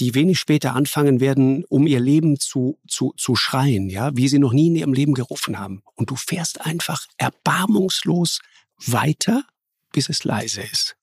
die 0.00 0.14
wenig 0.14 0.38
später 0.38 0.74
anfangen 0.74 1.20
werden, 1.20 1.64
um 1.64 1.86
ihr 1.86 2.00
Leben 2.00 2.38
zu, 2.38 2.78
zu, 2.86 3.14
zu 3.16 3.36
schreien, 3.36 3.88
ja, 3.88 4.16
wie 4.16 4.28
sie 4.28 4.38
noch 4.38 4.52
nie 4.52 4.68
in 4.68 4.76
ihrem 4.76 4.92
Leben 4.92 5.14
gerufen 5.14 5.58
haben. 5.58 5.82
Und 5.94 6.10
du 6.10 6.16
fährst 6.16 6.64
einfach 6.64 7.06
erbarmungslos 7.16 8.40
weiter, 8.86 9.44
bis 9.92 10.08
es 10.08 10.24
leise 10.24 10.62
ist. 10.62 10.96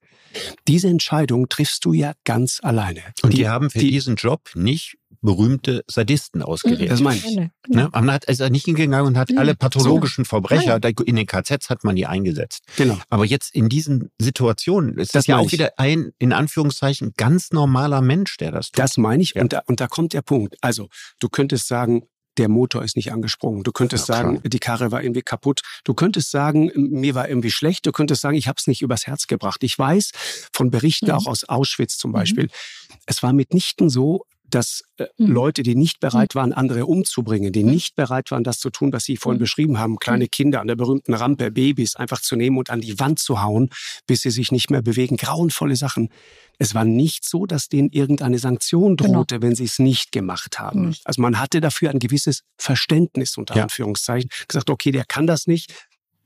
Diese 0.68 0.88
Entscheidung 0.90 1.50
triffst 1.50 1.86
du 1.86 1.94
ja 1.94 2.14
ganz 2.26 2.60
alleine. 2.62 3.02
Und 3.22 3.34
die, 3.34 3.38
die 3.38 3.48
haben 3.48 3.70
für 3.70 3.80
die, 3.80 3.92
diesen 3.92 4.16
Job 4.16 4.50
nicht 4.54 4.98
berühmte 5.26 5.84
Sadisten 5.88 6.42
ausgewählt. 6.42 6.92
Das 6.92 7.02
meine 7.02 7.18
ich. 7.18 7.36
Ne? 7.36 7.52
Man 7.92 8.12
hat 8.12 8.28
also 8.30 8.48
nicht 8.48 8.66
hingegangen 8.66 9.06
und 9.06 9.18
hat 9.18 9.32
ja. 9.32 9.40
alle 9.40 9.56
pathologischen. 9.56 10.24
Verbrecher, 10.26 10.80
ja. 10.82 10.90
in 11.06 11.16
den 11.16 11.26
KZs 11.26 11.70
hat 11.70 11.84
man 11.84 11.96
die 11.96 12.06
eingesetzt. 12.06 12.64
Genau. 12.78 12.98
Aber 13.10 13.26
jetzt 13.26 13.54
in 13.54 13.70
diesen 13.70 14.12
Situationen 14.20 14.98
ist 14.98 15.16
das, 15.16 15.26
das 15.26 15.28
ja 15.28 15.38
auch 15.38 15.48
ich. 15.48 15.54
wieder 15.54 15.72
ein, 15.78 16.12
in 16.20 16.32
Anführungszeichen, 16.32 17.14
ganz 17.18 17.52
normaler 17.52 18.02
Mensch, 18.02 18.38
der 18.38 18.52
das 18.52 18.72
tut. 18.72 18.80
Das 18.80 18.98
meine 18.98 19.24
ich. 19.24 19.34
Ja. 19.34 19.42
Und, 19.42 19.54
da, 19.54 19.62
und 19.66 19.80
da 19.80 19.88
kommt 19.88 20.14
der 20.14 20.22
Punkt. 20.22 20.56
Also, 20.62 20.88
du 21.20 21.30
könntest 21.30 21.68
sagen, 21.68 22.04
der 22.38 22.50
Motor 22.50 22.84
ist 22.84 22.96
nicht 22.96 23.12
angesprungen. 23.12 23.64
Du 23.64 23.72
könntest 23.72 24.10
ja, 24.10 24.16
sagen, 24.16 24.42
die 24.44 24.60
Karre 24.60 24.92
war 24.92 25.02
irgendwie 25.02 25.22
kaputt. 25.22 25.62
Du 25.84 25.94
könntest 25.94 26.32
sagen, 26.32 26.72
mir 26.76 27.16
war 27.16 27.30
irgendwie 27.30 27.52
schlecht. 27.52 27.86
Du 27.86 27.92
könntest 27.92 28.22
sagen, 28.22 28.36
ich 28.36 28.48
habe 28.48 28.58
es 28.60 28.68
nicht 28.68 28.82
übers 28.82 29.08
Herz 29.08 29.28
gebracht. 29.28 29.64
Ich 29.64 29.78
weiß 29.78 30.12
von 30.54 30.70
Berichten 30.70 31.08
mhm. 31.08 31.14
auch 31.14 31.28
aus 31.28 31.46
Auschwitz 31.46 31.98
zum 31.98 32.12
mhm. 32.12 32.16
Beispiel, 32.16 32.44
mhm. 32.46 32.98
es 33.06 33.24
war 33.24 33.34
mitnichten 33.34 33.90
so, 33.90 34.26
dass 34.50 34.84
äh, 34.98 35.06
mhm. 35.18 35.32
Leute, 35.32 35.64
die 35.64 35.76
nicht 35.76 36.00
bereit 36.00 36.36
mhm. 36.36 36.40
waren, 36.40 36.54
andere 36.54 36.86
umzubringen, 36.86 37.52
die 37.52 37.64
mhm. 37.64 37.72
nicht 37.72 37.96
bereit 37.96 38.32
waren, 38.32 38.44
das 38.44 38.60
zu 38.60 38.70
tun, 38.70 38.94
was 38.94 39.04
Sie 39.04 39.18
vorhin 39.18 39.40
beschrieben 39.40 39.80
haben, 39.80 39.98
kleine 39.98 40.28
Kinder 40.28 40.62
an 40.62 40.68
der 40.68 40.76
berühmten 40.76 41.14
Rampe, 41.14 41.52
Babys 41.52 41.96
einfach 41.96 42.22
zu 42.22 42.36
nehmen 42.36 42.58
und 42.58 42.70
an 42.70 42.82
die 42.82 43.00
Wand 43.00 43.20
zu 43.20 43.42
hauen, 43.42 43.70
bis 44.08 44.22
sie 44.22 44.32
sich 44.32 44.52
nicht 44.52 44.70
mehr 44.70 44.82
bewegen, 44.82 45.18
grauenvolle 45.18 45.76
Sachen. 45.76 46.10
Es 46.58 46.74
war 46.74 46.86
nicht 46.86 47.26
so, 47.26 47.46
dass 47.46 47.68
denen 47.68 47.90
irgendeine 47.90 48.40
Sanktion 48.40 48.96
genau. 48.96 49.14
drohte, 49.20 49.36
genau. 49.36 49.48
wenn 49.48 49.56
sie 49.56 49.66
es 49.66 49.80
nicht 49.80 50.12
gemacht 50.12 50.60
haben. 50.60 50.88
Mhm. 50.88 50.96
Also 51.04 51.22
man 51.22 51.40
hatte 51.40 51.62
dafür 51.62 51.90
ein 51.90 52.00
gewisses 52.00 52.44
Verständnis 52.58 53.38
unter 53.38 53.56
ja. 53.56 53.64
Anführungszeichen, 53.64 54.30
gesagt, 54.48 54.70
okay, 54.70 54.92
der 54.92 55.06
kann 55.06 55.28
das 55.28 55.48
nicht, 55.48 55.74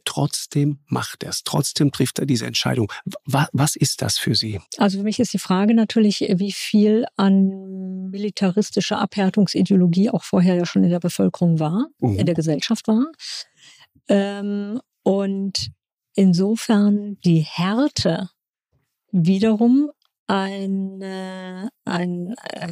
trotzdem 0.10 0.80
macht 0.88 1.24
er 1.24 1.30
es, 1.30 1.44
trotzdem 1.44 1.92
trifft 1.92 2.18
er 2.18 2.26
diese 2.26 2.48
Entscheidung. 2.48 2.92
Was, 3.26 3.48
was 3.54 3.76
ist 3.76 4.02
das 4.02 4.18
für 4.18 4.34
Sie? 4.34 4.60
Also 4.78 4.98
für 4.98 5.04
mich 5.04 5.20
ist 5.20 5.34
die 5.34 5.40
Frage 5.40 5.76
natürlich, 5.76 6.22
wie 6.22 6.52
viel 6.52 7.06
an 7.16 8.10
militaristischer 8.10 9.00
Abhärtungsideologie 9.00 10.10
auch 10.10 10.24
vorher 10.24 10.56
ja 10.56 10.66
schon 10.66 10.84
in 10.84 10.90
der 10.90 11.00
Bevölkerung 11.00 11.60
war, 11.60 11.86
mhm. 12.00 12.18
in 12.18 12.26
der 12.26 12.34
Gesellschaft 12.34 12.88
war. 12.88 13.06
Ähm, 14.08 14.82
und 15.04 15.70
insofern 16.16 17.20
die 17.24 17.42
Härte 17.42 18.32
wiederum 19.12 19.92
ein, 20.26 21.04
ein, 21.86 22.36
äh, 22.44 22.68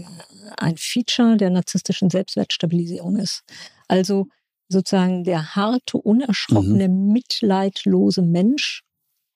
ein 0.57 0.77
Feature 0.77 1.37
der 1.37 1.51
narzisstischen 1.51 2.09
Selbstwertstabilisierung 2.09 3.17
ist. 3.17 3.43
Also 3.87 4.27
sozusagen 4.69 5.23
der 5.23 5.55
harte, 5.55 5.97
unerschrockene, 5.97 6.89
mhm. 6.89 7.11
mitleidlose 7.11 8.21
Mensch 8.21 8.83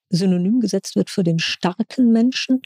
synonym 0.10 0.60
gesetzt 0.60 0.96
wird 0.96 1.10
für 1.10 1.24
den 1.24 1.40
starken 1.40 2.12
Menschen. 2.12 2.62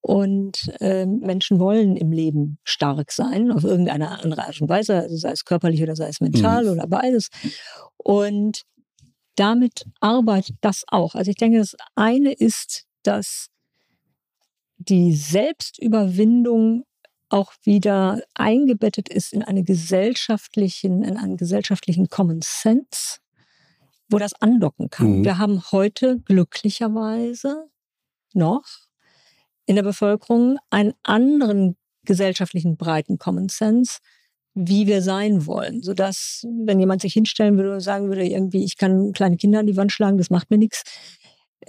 Und 0.00 0.72
äh, 0.80 1.04
Menschen 1.04 1.58
wollen 1.58 1.96
im 1.96 2.12
Leben 2.12 2.58
stark 2.62 3.10
sein, 3.10 3.50
auf 3.50 3.64
irgendeine 3.64 4.22
andere 4.22 4.46
Art 4.46 4.60
und 4.60 4.68
Weise, 4.68 4.94
also 5.00 5.16
sei 5.16 5.32
es 5.32 5.44
körperlich 5.44 5.82
oder 5.82 5.96
sei 5.96 6.08
es 6.08 6.20
mental 6.20 6.64
mhm. 6.64 6.70
oder 6.70 6.86
beides. 6.86 7.28
Und 7.96 8.62
damit 9.34 9.84
arbeitet 10.00 10.56
das 10.60 10.84
auch. 10.86 11.16
Also 11.16 11.30
ich 11.32 11.36
denke, 11.36 11.58
das 11.58 11.74
eine 11.96 12.32
ist, 12.32 12.84
dass 13.02 13.48
die 14.78 15.12
Selbstüberwindung 15.12 16.84
auch 17.28 17.52
wieder 17.62 18.22
eingebettet 18.34 19.08
ist 19.08 19.32
in 19.32 19.42
eine 19.42 19.64
gesellschaftlichen, 19.64 21.02
in 21.02 21.16
einen 21.16 21.36
gesellschaftlichen 21.36 22.08
Common 22.08 22.40
Sense, 22.42 23.18
wo 24.08 24.18
das 24.18 24.34
andocken 24.40 24.90
kann. 24.90 25.18
Mhm. 25.18 25.24
Wir 25.24 25.38
haben 25.38 25.62
heute 25.72 26.18
glücklicherweise 26.20 27.68
noch 28.32 28.64
in 29.66 29.76
der 29.76 29.82
Bevölkerung 29.82 30.58
einen 30.70 30.94
anderen 31.02 31.76
gesellschaftlichen 32.04 32.76
breiten 32.76 33.18
Common 33.18 33.48
Sense, 33.48 33.98
wie 34.54 34.86
wir 34.86 35.02
sein 35.02 35.44
wollen, 35.46 35.82
sodass, 35.82 36.46
wenn 36.64 36.80
jemand 36.80 37.02
sich 37.02 37.12
hinstellen 37.12 37.56
würde 37.56 37.74
und 37.74 37.80
sagen 37.80 38.08
würde, 38.08 38.24
irgendwie, 38.24 38.64
ich 38.64 38.78
kann 38.78 39.12
kleine 39.12 39.36
Kinder 39.36 39.58
an 39.58 39.66
die 39.66 39.76
Wand 39.76 39.92
schlagen, 39.92 40.16
das 40.16 40.30
macht 40.30 40.50
mir 40.50 40.56
nichts, 40.56 40.82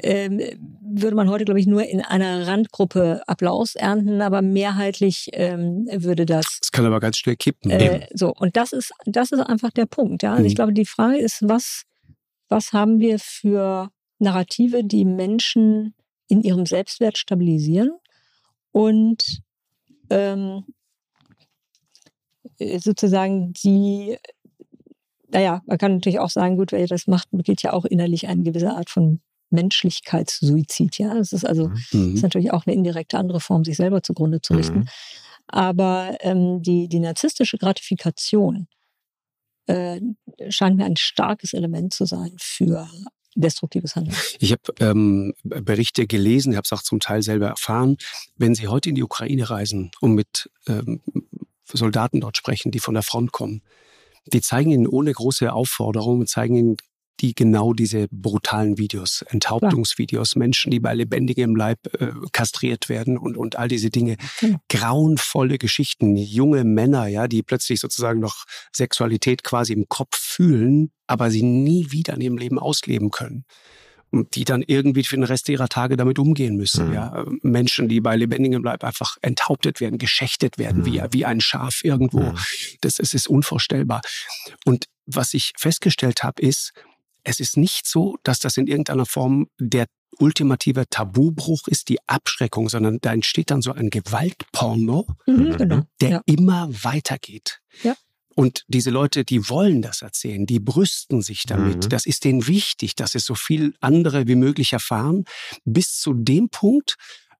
ähm, 0.04 0.42
würde 0.82 1.16
man 1.16 1.30
heute, 1.30 1.46
glaube 1.46 1.60
ich, 1.60 1.68
nur 1.68 1.84
in 1.84 2.02
einer 2.02 2.48
Randgruppe 2.48 3.22
Applaus 3.28 3.76
ernten, 3.76 4.22
aber 4.22 4.42
mehrheitlich 4.42 5.30
ähm, 5.34 5.88
würde 5.92 6.26
das. 6.26 6.60
Das 6.62 6.72
kann 6.72 6.86
aber 6.86 7.00
ganz 7.00 7.18
schnell 7.18 7.36
kippen. 7.36 7.72
Äh, 7.72 8.08
so, 8.14 8.34
und 8.34 8.56
das 8.56 8.74
ist, 8.74 8.92
das 9.06 9.32
ist 9.32 9.40
einfach 9.40 9.72
der 9.72 9.86
Punkt. 9.86 10.24
Ja? 10.24 10.32
Also 10.32 10.42
mhm. 10.42 10.48
ich 10.48 10.56
glaube, 10.56 10.74
die 10.74 10.86
Frage 10.86 11.18
ist, 11.18 11.40
was, 11.42 11.84
was 12.50 12.74
haben 12.74 13.00
wir 13.00 13.20
für 13.20 13.90
Narrative, 14.20 14.84
die 14.84 15.06
Menschen 15.06 15.94
in 16.28 16.42
ihrem 16.42 16.66
Selbstwert 16.66 17.18
stabilisieren 17.18 17.92
und 18.72 19.42
ähm, 20.10 20.64
sozusagen 22.60 23.54
die 23.54 24.18
naja, 25.30 25.62
man 25.66 25.78
kann 25.78 25.96
natürlich 25.96 26.20
auch 26.20 26.30
sagen, 26.30 26.58
gut, 26.58 26.72
wer 26.72 26.88
das 26.88 27.08
macht, 27.08 27.28
begeht 27.32 27.62
ja 27.62 27.74
auch 27.74 27.86
innerlich 27.86 28.28
eine 28.28 28.44
gewisse 28.44 28.72
Art 28.72 28.90
von 28.90 29.20
Menschlichkeitssuizid. 29.50 30.98
Ja, 30.98 31.14
das 31.14 31.34
ist 31.34 31.46
also 31.46 31.70
mhm. 31.92 32.16
ist 32.16 32.24
natürlich 32.24 32.52
auch 32.52 32.66
eine 32.66 32.76
indirekte 32.76 33.18
andere 33.18 33.40
Form, 33.40 33.64
sich 33.64 33.78
selber 33.78 34.04
zugrunde 34.04 34.42
zu 34.42 34.54
richten. 34.54 34.80
Mhm. 34.80 34.88
Aber 35.48 36.18
ähm, 36.22 36.62
die, 36.62 36.90
die 36.90 37.00
narzisstische 37.00 37.58
Gratifikation 37.58 38.68
äh, 39.68 40.02
scheint 40.50 40.78
mir 40.78 40.86
ein 40.86 40.98
starkes 40.98 41.54
Element 41.54 41.94
zu 41.94 42.06
sein 42.06 42.34
für 42.38 42.90
destruktives 43.36 43.96
Handeln. 43.96 44.18
Ich 44.40 44.52
habe 44.52 44.62
ähm, 44.80 45.34
Berichte 45.44 46.08
gelesen, 46.08 46.52
ich 46.52 46.58
habe 46.58 46.66
es 46.66 46.74
auch 46.74 46.82
zum 46.82 47.00
Teil 47.00 47.22
selber 47.22 47.48
erfahren. 47.48 47.98
Wenn 48.36 48.56
Sie 48.56 48.68
heute 48.68 48.90
in 48.90 48.96
die 48.96 49.04
Ukraine 49.04 49.50
reisen 49.50 49.92
und 50.02 50.14
mit 50.14 50.50
ähm, 50.68 51.02
Soldaten 51.66 52.20
dort 52.20 52.38
sprechen, 52.38 52.72
die 52.72 52.80
von 52.80 52.96
der 52.96 53.04
Front 53.04 53.32
kommen, 53.32 53.62
die 54.26 54.42
zeigen 54.42 54.72
Ihnen 54.72 54.88
ohne 54.88 55.14
große 55.14 55.54
Aufforderung, 55.54 56.26
zeigen 56.28 56.56
Ihnen 56.56 56.78
die 57.20 57.34
genau 57.34 57.74
diese 57.74 58.08
brutalen 58.12 58.78
Videos, 58.78 59.24
Enthauptungsvideos, 59.24 60.36
Menschen, 60.36 60.72
die 60.72 60.80
bei 60.80 60.94
lebendigem 60.94 61.56
Leib 61.56 61.80
äh, 62.00 62.12
kastriert 62.32 62.90
werden 62.90 63.18
und, 63.18 63.38
und 63.38 63.58
all 63.58 63.68
diese 63.68 63.90
Dinge. 63.90 64.18
Genau. 64.40 64.60
Grauenvolle 64.70 65.58
Geschichten, 65.58 66.16
junge 66.16 66.64
Männer, 66.64 67.08
ja, 67.08 67.28
die 67.28 67.44
plötzlich 67.44 67.80
sozusagen 67.80 68.20
noch 68.20 68.46
Sexualität 68.76 69.44
quasi 69.44 69.74
im 69.74 69.88
Kopf 69.90 70.18
fühlen, 70.18 70.92
aber 71.08 71.32
sie 71.32 71.44
nie 71.44 71.92
wieder 71.92 72.14
in 72.14 72.22
ihrem 72.22 72.38
Leben 72.38 72.60
ausleben 72.60 73.12
können. 73.12 73.46
Und 74.10 74.36
die 74.36 74.46
dann 74.46 74.64
irgendwie 74.66 75.04
für 75.04 75.18
den 75.18 75.26
Rest 75.26 75.50
ihrer 75.50 75.68
Tage 75.68 75.98
damit 75.98 76.18
umgehen 76.18 76.56
müssen. 76.56 76.88
Mhm. 76.88 76.94
Ja, 76.94 77.26
Menschen, 77.42 77.90
die 77.90 78.00
bei 78.00 78.16
lebendigem 78.16 78.64
Leib 78.64 78.86
einfach 78.86 79.18
enthauptet 79.22 79.82
werden, 79.82 79.98
geschächtet 79.98 80.58
werden, 80.58 80.84
mhm. 80.84 80.86
wie, 80.86 81.02
wie 81.12 81.26
ein 81.26 81.42
Schaf 81.42 81.84
irgendwo. 81.84 82.22
Mhm. 82.22 82.38
Das, 82.80 82.96
das 82.96 83.14
ist 83.14 83.28
unvorstellbar. 83.28 84.02
Und 84.64 84.86
was 85.08 85.34
ich 85.34 85.52
festgestellt 85.58 86.24
habe, 86.24 86.42
ist, 86.42 86.72
es 87.28 87.42
ist 87.42 87.58
nicht 87.58 87.86
so, 87.86 88.18
dass 88.24 88.40
das 88.40 88.56
in 88.58 88.68
irgendeiner 88.68 89.06
Form 89.06 89.48
der 89.60 89.88
ultimative 90.18 90.90
Tabubruch 90.90 91.68
ist, 91.68 91.90
die 91.90 92.00
Abschreckung, 92.08 92.70
sondern 92.70 93.00
da 93.02 93.14
entsteht 93.14 93.52
dann 93.52 93.62
so 93.62 93.74
ein 93.74 93.90
Gewaltporno, 93.90 95.08
mhm, 95.28 95.58
genau. 95.58 95.82
der 96.02 96.10
ja. 96.10 96.22
immer 96.26 96.70
weitergeht. 96.72 97.60
Ja. 97.84 97.96
Und 98.34 98.64
diese 98.68 98.92
Leute, 98.92 99.26
die 99.26 99.50
wollen 99.50 99.82
das 99.82 100.02
erzählen, 100.02 100.46
die 100.46 100.60
brüsten 100.60 101.22
sich 101.22 101.44
damit. 101.44 101.86
Mhm. 101.86 101.90
Das 101.90 102.06
ist 102.06 102.24
denen 102.24 102.48
wichtig, 102.48 102.96
dass 102.96 103.14
es 103.14 103.26
so 103.26 103.36
viel 103.36 103.74
andere 103.82 104.28
wie 104.28 104.36
möglich 104.36 104.74
erfahren, 104.74 105.26
bis 105.66 106.00
zu 106.00 106.14
dem 106.14 106.50
Punkt, 106.50 106.96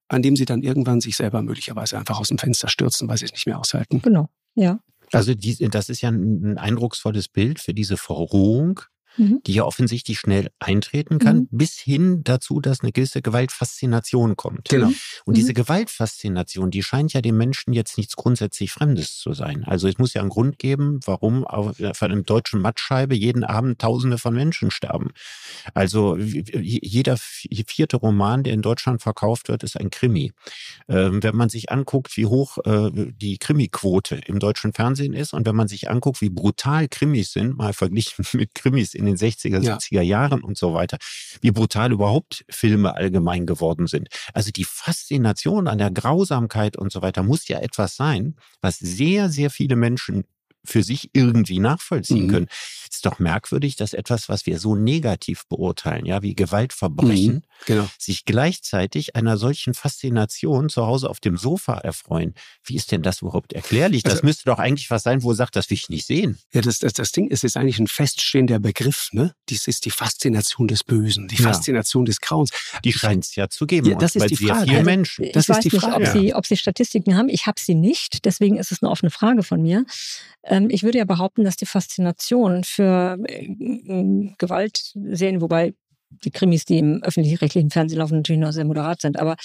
an 0.10 0.22
dem 0.22 0.36
sie 0.36 0.46
dann 0.46 0.64
irgendwann 0.64 1.00
sich 1.00 1.16
selber 1.16 1.42
möglicherweise 1.42 1.98
einfach 1.98 2.20
aus 2.20 2.28
dem 2.28 2.40
Fenster 2.40 2.68
stürzen, 2.68 3.08
weil 3.08 3.18
sie 3.18 3.26
es 3.26 3.32
nicht 3.32 3.48
mehr 3.48 3.60
aushalten. 3.60 4.02
Genau, 4.02 4.30
ja. 4.56 4.80
Also 5.14 5.34
die, 5.34 5.56
das 5.70 5.88
ist 5.88 6.02
ja 6.02 6.10
ein, 6.10 6.58
eindrucksvolles 6.58 7.30
Bild 7.30 7.60
für 7.60 7.74
diese 7.74 7.96
Verrohung 7.96 8.82
mhm. 9.18 9.42
die 9.46 9.54
ja 9.54 9.64
offensichtlich 9.64 10.20
schnell 10.20 10.50
eintreten 10.60 11.20
kann, 11.20 11.38
mhm. 11.38 11.48
bis 11.52 11.78
hin 11.78 12.24
dazu, 12.24 12.60
dass 12.60 12.82
eine 12.82 12.92
gewisse 12.92 13.22
Gewaltfaszination 13.22 14.36
kommt. 14.36 14.70
Genau. 14.70 14.88
Und 15.26 15.34
mhm. 15.34 15.34
diese 15.34 15.54
Gewaltfaszination, 15.54 16.72
die 16.72 16.84
scheint 16.84 17.14
ja 17.14 17.22
dem 17.22 17.38
Menschen 17.38 17.74
jetzt 17.74 17.98
nichts 17.98 18.16
grundsätzlich 18.16 18.72
Fremdes 18.72 19.18
zu 19.18 19.34
sein. 19.34 19.64
Also 19.64 19.88
es 19.88 19.98
muss 19.98 20.14
ja 20.14 20.22
einen 20.22 20.30
Grund 20.30 20.60
geben, 20.60 21.00
warum 21.06 21.46
auf 21.46 22.02
einer 22.02 22.22
deutschen 22.22 22.62
Mattscheibe 22.62 23.16
jeden 23.16 23.44
Abend 23.44 23.80
Tausende 23.80 24.18
von 24.18 24.34
Menschen 24.34 24.72
sterben. 24.72 25.10
Also 25.74 26.18
jeder 26.18 27.18
vierte 27.18 27.98
Roman, 27.98 28.44
der 28.44 28.54
in 28.54 28.62
Deutschland 28.62 29.02
verkauft 29.02 29.50
wird, 29.50 29.64
ist 29.64 29.80
ein 29.80 29.90
Krimi. 29.90 30.32
Ähm, 30.88 31.24
wenn 31.24 31.36
man 31.36 31.50
sich 31.50 31.72
anguckt, 31.72 32.18
wie 32.18 32.26
hoch 32.26 32.58
äh, 32.66 32.92
die 32.94 33.38
Krimiquote 33.38 34.16
im 34.26 34.40
deutschen 34.40 34.74
Fernsehen 34.74 35.14
ist 35.14 35.34
und 35.34 35.46
wenn 35.46 35.56
man 35.56 35.68
sich 35.68 35.90
anguckt, 35.90 36.22
wie 36.22 36.30
brutal 36.30 36.88
Krimis 36.88 37.32
sind, 37.32 37.58
mal 37.58 37.74
verglichen 37.74 38.26
mit 38.34 38.54
Krimis 38.54 38.94
in 38.94 39.07
den 39.08 39.18
60er, 39.18 39.62
ja. 39.62 39.78
70er 39.78 40.02
Jahren 40.02 40.44
und 40.44 40.58
so 40.58 40.74
weiter, 40.74 40.98
wie 41.42 41.52
brutal 41.52 41.92
überhaupt 41.92 42.46
Filme 42.50 42.96
allgemein 42.96 43.46
geworden 43.46 43.88
sind. 43.88 44.10
Also 44.34 44.52
die 44.52 44.66
Faszination 44.66 45.68
an 45.68 45.78
der 45.78 45.92
Grausamkeit 45.92 46.78
und 46.78 46.92
so 46.92 47.02
weiter 47.02 47.24
muss 47.24 47.48
ja 47.48 47.60
etwas 47.60 47.96
sein, 47.96 48.36
was 48.62 48.78
sehr, 48.78 49.30
sehr 49.30 49.50
viele 49.50 49.76
Menschen 49.76 50.26
für 50.66 50.84
sich 50.84 51.10
irgendwie 51.14 51.60
nachvollziehen 51.60 52.28
mhm. 52.28 52.32
können. 52.32 52.48
Ist 52.96 53.06
doch 53.06 53.20
merkwürdig, 53.20 53.76
dass 53.76 53.94
etwas, 53.94 54.30
was 54.30 54.46
wir 54.46 54.60
so 54.60 54.76
negativ 54.76 55.46
beurteilen, 55.48 56.06
ja, 56.06 56.22
wie 56.22 56.36
Gewaltverbrechen, 56.36 57.36
mhm, 57.36 57.42
genau. 57.66 57.90
sich 57.98 58.26
gleichzeitig 58.26 59.16
einer 59.16 59.38
solchen 59.38 59.74
Faszination 59.74 60.70
zu 60.70 60.86
Hause 60.86 61.10
auf 61.10 61.20
dem 61.20 61.38
Sofa 61.38 61.78
erfreuen. 61.78 62.34
Wie 62.64 62.76
ist 62.76 62.92
denn 62.92 63.02
das 63.02 63.22
überhaupt 63.22 63.54
erklärlich? 63.54 64.04
Das 64.04 64.16
also, 64.16 64.26
müsste 64.26 64.46
doch 64.46 64.60
eigentlich 64.60 64.90
was 64.90 65.04
sein, 65.04 65.24
wo 65.24 65.32
er 65.32 65.36
sagt, 65.36 65.56
das 65.56 65.70
will 65.70 65.76
ich 65.76 65.90
nicht 65.90 66.06
sehen. 66.06 66.38
Ja, 66.54 66.62
das, 66.62 66.80
das, 66.80 66.94
das 66.94 67.12
Ding 67.12 67.28
ist 67.28 67.44
jetzt 67.44 67.58
eigentlich 67.58 67.80
ein 67.80 67.88
feststehender 67.88 68.60
Begriff, 68.60 69.10
ne? 69.12 69.34
Dies 69.50 69.68
ist 69.68 69.86
die 69.86 69.92
Faszination 69.92 70.68
des 70.68 70.84
Bösen, 70.84 71.28
die 71.28 71.36
ja. 71.36 71.44
Faszination 71.44 72.06
des 72.06 72.22
Grauens. 72.22 72.52
Die 72.84 72.94
scheint 72.94 73.26
es 73.26 73.36
ja 73.36 73.50
zu 73.50 73.66
geben. 73.66 73.90
Ja, 73.90 73.98
das 73.98 74.16
ist 74.16 74.30
die 74.30 74.36
Frage. 74.36 74.70
Viele 74.70 74.84
Menschen. 74.84 75.26
Das 75.34 75.46
ich 75.46 75.50
ist 75.50 75.56
weiß 75.56 75.64
die 75.64 75.70
Frage. 75.72 76.00
Nicht, 76.00 76.10
ob, 76.10 76.22
Sie, 76.22 76.34
ob 76.34 76.46
Sie 76.46 76.58
Statistiken 76.58 77.16
haben. 77.16 77.30
Ich 77.30 77.46
habe 77.46 77.60
sie 77.60 77.76
nicht. 77.76 78.26
Deswegen 78.26 78.58
ist 78.58 78.72
es 78.72 78.82
eine 78.82 78.92
offene 78.92 79.10
Frage 79.10 79.44
von 79.44 79.62
mir. 79.62 79.86
Ähm, 80.44 80.68
ich 80.70 80.84
würde 80.84 80.98
ja 80.98 81.06
behaupten, 81.06 81.44
dass 81.44 81.56
die 81.56 81.66
Faszination 81.66 82.64
für 82.78 83.18
äh, 83.28 83.48
Gewaltserien, 84.38 85.42
wobei 85.42 85.74
die 86.10 86.32
Krimis, 86.32 86.66
die 86.66 86.78
im 86.78 87.04
öffentlich-rechtlichen 87.04 87.70
Fernsehen 87.70 88.00
laufen, 88.00 88.18
natürlich 88.18 88.40
noch 88.40 88.52
sehr 88.52 88.66
moderat 88.66 89.02
sind, 89.02 89.20
aber 89.20 89.36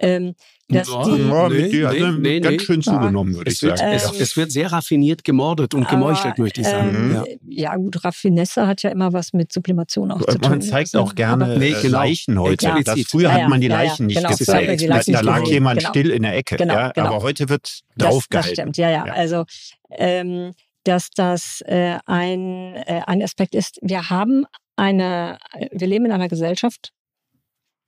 ähm, 0.00 0.34
dass 0.68 0.88
ja, 0.88 1.02
die, 1.02 1.22
ja, 1.22 1.48
nee, 1.48 1.68
die 1.68 1.82
nee, 1.82 2.10
nee, 2.18 2.40
ganz 2.40 2.62
schön 2.62 2.82
zugenommen, 2.82 3.34
würde 3.34 3.50
ich 3.50 3.58
sagen. 3.58 3.80
Es, 3.82 4.12
es, 4.12 4.36
wird 4.36 4.52
sehr 4.52 4.70
raffiniert 4.70 5.24
gemordet 5.24 5.74
und 5.74 5.88
gemeuchelt, 5.88 6.34
aber, 6.34 6.42
möchte 6.42 6.60
ich 6.60 6.68
sagen. 6.68 6.94
Ähm, 6.94 7.14
ja. 7.14 7.24
ja. 7.72 7.76
gut, 7.76 8.04
Raffinesse 8.04 8.66
hat 8.66 8.82
ja 8.82 8.90
immer 8.90 9.12
was 9.12 9.32
mit 9.32 9.52
Sublimation 9.52 10.12
auch 10.12 10.20
zu 10.20 10.38
tun. 10.38 10.50
Man 10.50 10.62
zeigt 10.62 10.94
auch 10.94 11.14
gerne 11.14 11.58
nee, 11.58 11.74
genau. 11.82 11.98
Leichen 11.98 12.38
heute. 12.38 12.66
Ja. 12.66 12.80
Das, 12.82 13.00
früher 13.08 13.32
hat 13.32 13.48
man 13.48 13.60
die 13.60 13.68
Leichen 13.68 14.06
nicht 14.06 14.18
genau, 14.18 14.28
gezeigt. 14.28 14.82
Leichen 14.82 15.14
da 15.14 15.20
lag 15.20 15.44
jemand 15.46 15.80
genau. 15.80 15.90
still 15.90 16.10
in 16.10 16.22
der 16.22 16.36
Ecke. 16.36 16.56
Genau, 16.56 16.90
genau. 16.94 17.06
Aber 17.06 17.22
heute 17.22 17.48
wird 17.48 17.80
draufgehalten. 17.96 18.28
Das, 18.30 18.46
das 18.46 18.52
stimmt, 18.52 18.76
ja, 18.76 18.90
ja. 18.90 19.04
Also 19.04 19.46
ähm, 19.90 20.52
dass 20.88 21.10
das 21.10 21.60
äh, 21.66 21.98
ein, 22.06 22.74
äh, 22.74 23.02
ein 23.06 23.22
Aspekt 23.22 23.54
ist. 23.54 23.78
Wir 23.82 24.08
haben 24.08 24.46
eine, 24.76 25.38
wir 25.70 25.86
leben 25.86 26.06
in 26.06 26.12
einer 26.12 26.28
Gesellschaft, 26.28 26.92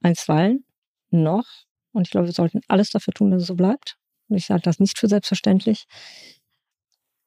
einstweilen, 0.02 0.64
noch, 1.10 1.46
und 1.92 2.06
ich 2.06 2.10
glaube, 2.10 2.26
wir 2.26 2.34
sollten 2.34 2.60
alles 2.68 2.90
dafür 2.90 3.14
tun, 3.14 3.30
dass 3.30 3.42
es 3.42 3.48
so 3.48 3.54
bleibt. 3.54 3.96
Und 4.28 4.36
ich 4.36 4.46
sage 4.46 4.62
das 4.62 4.78
nicht 4.78 4.98
für 4.98 5.08
selbstverständlich, 5.08 5.86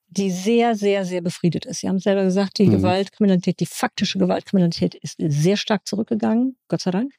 die 0.07 0.31
sehr, 0.31 0.75
sehr, 0.75 1.05
sehr 1.05 1.21
befriedet 1.21 1.65
ist. 1.65 1.79
Sie 1.81 1.89
haben 1.89 1.99
selber 1.99 2.23
gesagt, 2.23 2.59
die 2.59 2.67
mhm. 2.67 2.77
Gewaltkriminalität, 2.77 3.59
die 3.59 3.65
faktische 3.65 4.19
Gewaltkriminalität 4.19 4.95
ist 4.95 5.15
sehr 5.19 5.57
stark 5.57 5.87
zurückgegangen, 5.87 6.55
Gott 6.67 6.81
sei 6.81 6.91
Dank. 6.91 7.13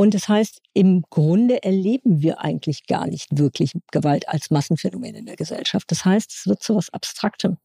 Und 0.00 0.14
das 0.14 0.30
heißt, 0.30 0.62
im 0.72 1.02
Grunde 1.10 1.62
erleben 1.62 2.22
wir 2.22 2.40
eigentlich 2.40 2.86
gar 2.86 3.06
nicht 3.06 3.36
wirklich 3.36 3.72
Gewalt 3.92 4.30
als 4.30 4.50
Massenphänomen 4.50 5.14
in 5.14 5.26
der 5.26 5.36
Gesellschaft. 5.36 5.90
Das 5.90 6.06
heißt, 6.06 6.32
es 6.32 6.46
wird 6.46 6.62
zu 6.62 6.74
was 6.74 6.88
Abstraktem. 6.88 7.58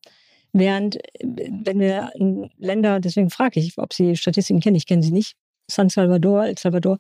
Während, 0.52 0.98
wenn 1.24 1.80
wir 1.80 2.12
Länder, 2.58 3.00
deswegen 3.00 3.30
frage 3.30 3.62
ich, 3.62 3.78
ob 3.78 3.94
Sie 3.94 4.18
Statistiken 4.18 4.60
kennen, 4.60 4.76
ich 4.76 4.86
kenne 4.86 5.02
sie 5.02 5.14
nicht, 5.14 5.38
San 5.72 5.88
Salvador, 5.88 6.46
El 6.46 6.58
Salvador. 6.58 6.98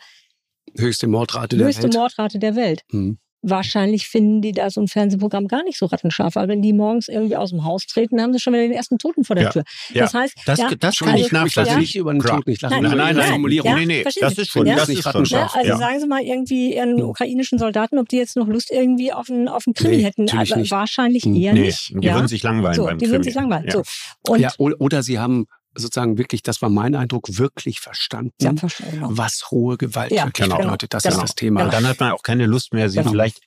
Höchste 0.78 1.08
Mordrate 1.08 1.58
der 1.58 1.66
Welt. 1.66 1.76
Höchste 1.76 1.98
Mordrate 1.98 2.40
der 2.40 2.56
Welt. 2.56 2.84
Mhm 2.94 3.18
wahrscheinlich 3.46 4.08
finden 4.08 4.42
die 4.42 4.52
da 4.52 4.70
so 4.70 4.82
ein 4.82 4.88
Fernsehprogramm 4.88 5.48
gar 5.48 5.64
nicht 5.64 5.78
so 5.78 5.86
rattenscharf. 5.86 6.36
Aber 6.38 6.48
wenn 6.48 6.62
die 6.62 6.74
morgens 6.74 7.08
irgendwie 7.08 7.36
aus 7.36 7.52
dem 7.52 7.64
Haus 7.64 7.86
treten, 7.86 8.22
haben 8.22 8.34
sie 8.34 8.40
schon 8.40 8.54
wieder 8.54 8.64
den 8.64 8.72
ersten 8.72 8.98
Toten 8.98 9.24
vor 9.24 9.36
der 9.36 9.46
ja. 9.46 9.52
Tür. 9.52 9.64
Das 9.94 10.14
ja. 10.14 10.20
heißt, 10.20 10.36
das, 10.46 10.60
ja, 10.60 10.70
das 10.78 10.98
kann 11.00 11.16
ich 11.16 11.32
nachvollziehen. 11.32 11.74
Ja. 11.74 11.80
nicht 11.80 11.96
über 11.96 12.12
den 12.12 12.22
Tod 12.22 12.48
nicht 12.48 12.62
lachen. 12.62 12.84
Nein, 12.84 12.98
nein, 12.98 13.16
nein, 13.16 13.30
Formulierung. 13.30 13.72
Ja, 13.72 13.78
nee, 13.78 13.86
nee, 13.86 14.04
das 14.04 14.38
ist 14.38 14.50
schon, 14.50 14.66
das 14.66 14.90
ist 14.90 15.06
rattenscharf. 15.06 15.56
Also 15.56 15.78
sagen 15.78 16.00
Sie 16.00 16.08
mal 16.08 16.22
irgendwie 16.22 16.76
Ihren 16.76 17.02
ukrainischen 17.02 17.60
Soldaten, 17.60 18.00
ob 18.00 18.10
die 18.10 18.18
jetzt 18.18 18.36
noch 18.36 18.48
Lust 18.48 18.72
irgendwie 18.72 19.14
auf 19.14 19.30
einen, 19.30 19.48
auf 19.48 19.64
einen 19.68 19.74
Krimi 19.74 19.98
nee, 19.98 20.04
hätten. 20.04 20.30
Also 20.30 20.56
wahrscheinlich 20.72 21.24
hm. 21.24 21.36
eher 21.36 21.54
nee, 21.54 21.62
nicht. 21.62 21.90
Die 21.90 22.12
würden 22.12 22.28
sich 22.28 22.44
langweilen 22.44 22.76
so, 22.76 22.86
beim 22.86 22.98
Die 22.98 23.10
würden 23.10 23.24
sich 23.24 23.36
langweilen. 23.36 23.70
So. 23.70 23.84
Und 24.28 24.40
ja, 24.40 24.52
oder 24.58 25.04
sie 25.04 25.20
haben 25.20 25.46
sozusagen 25.76 26.18
wirklich, 26.18 26.44
das 26.44 26.62
war 26.62 26.70
mein 26.70 26.96
Eindruck, 26.96 27.38
wirklich 27.38 27.80
verstanden, 27.80 28.34
ja, 28.42 28.54
verstanden 28.56 28.96
genau. 28.96 29.10
was 29.12 29.52
hohe 29.52 29.78
Gewalt 29.78 30.12
ja, 30.12 30.26
wirklich 30.26 30.48
genau. 30.48 30.58
bedeutet. 30.58 30.94
Das 30.94 31.04
genau. 31.04 31.16
ist 31.16 31.22
das 31.22 31.36
Thema. 31.36 31.64
Und 31.64 31.74
dann 31.74 31.88
hat 31.88 32.00
man 32.00 32.12
auch 32.12 32.24
keine 32.24 32.46
Lust 32.46 32.74
mehr, 32.74 32.90
sie 32.90 32.98
genau. 32.98 33.12
vielleicht 33.12 33.42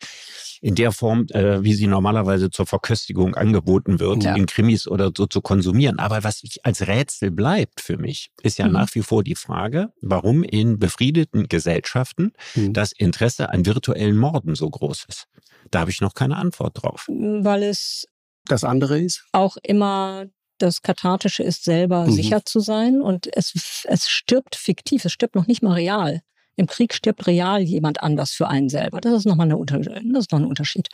in 0.61 0.75
der 0.75 0.93
Form, 0.93 1.27
äh, 1.31 1.63
wie 1.63 1.75
sie 1.75 1.87
normalerweise 1.87 2.51
zur 2.51 2.67
Verköstigung 2.67 3.35
angeboten 3.35 4.01
wird, 4.01 4.25
ja. 4.25 4.35
in 4.35 4.47
Krimis 4.47 4.89
oder 4.89 5.13
so 5.17 5.27
zu 5.27 5.41
konsumieren. 5.41 5.99
Aber 5.99 6.25
was 6.25 6.43
als 6.63 6.87
Rätsel 6.87 7.31
bleibt 7.31 7.81
für 7.81 7.97
mich, 7.97 8.31
ist 8.43 8.59
ja 8.59 8.67
mhm. 8.67 8.73
nach 8.73 8.95
wie 8.95 9.03
vor 9.03 9.23
die 9.23 9.35
Frage, 9.35 9.93
warum 10.01 10.43
in 10.43 10.79
befriedeten 10.79 11.49
Gesellschaften 11.49 12.33
mhm. 12.55 12.73
das 12.73 12.93
Interesse 12.93 13.51
an 13.51 13.67
virtuellen 13.67 14.17
Morden 14.17 14.55
so 14.55 14.69
groß 14.69 15.07
ist. 15.09 15.27
Da 15.71 15.81
habe 15.81 15.91
ich 15.91 16.01
noch 16.01 16.15
keine 16.15 16.37
Antwort 16.37 16.83
drauf. 16.83 17.07
Weil 17.09 17.63
es 17.63 18.07
das 18.47 18.65
andere 18.65 18.99
ist? 18.99 19.27
Auch 19.33 19.57
immer 19.63 20.27
das 20.59 20.83
Kathartische 20.83 21.43
ist, 21.43 21.65
selber 21.65 22.07
mhm. 22.07 22.13
sicher 22.13 22.45
zu 22.45 22.61
sein 22.61 23.01
und 23.01 23.29
es, 23.37 23.85
es 23.85 24.09
stirbt 24.09 24.57
fiktiv, 24.57 25.05
es 25.05 25.13
stirbt 25.13 25.35
noch 25.35 25.47
nicht 25.47 25.63
mal 25.63 25.75
real. 25.75 26.21
Im 26.57 26.67
Krieg 26.67 26.93
stirbt 26.93 27.27
real 27.29 27.61
jemand 27.63 28.03
anders 28.03 28.33
für 28.33 28.49
einen 28.49 28.69
selber. 28.69 29.01
Das 29.01 29.13
ist 29.13 29.27
nochmal 29.27 29.47
eine 29.47 29.65
das 29.65 30.25
ist 30.25 30.33
noch 30.33 30.41
ein 30.41 30.45
Unterschied. 30.45 30.89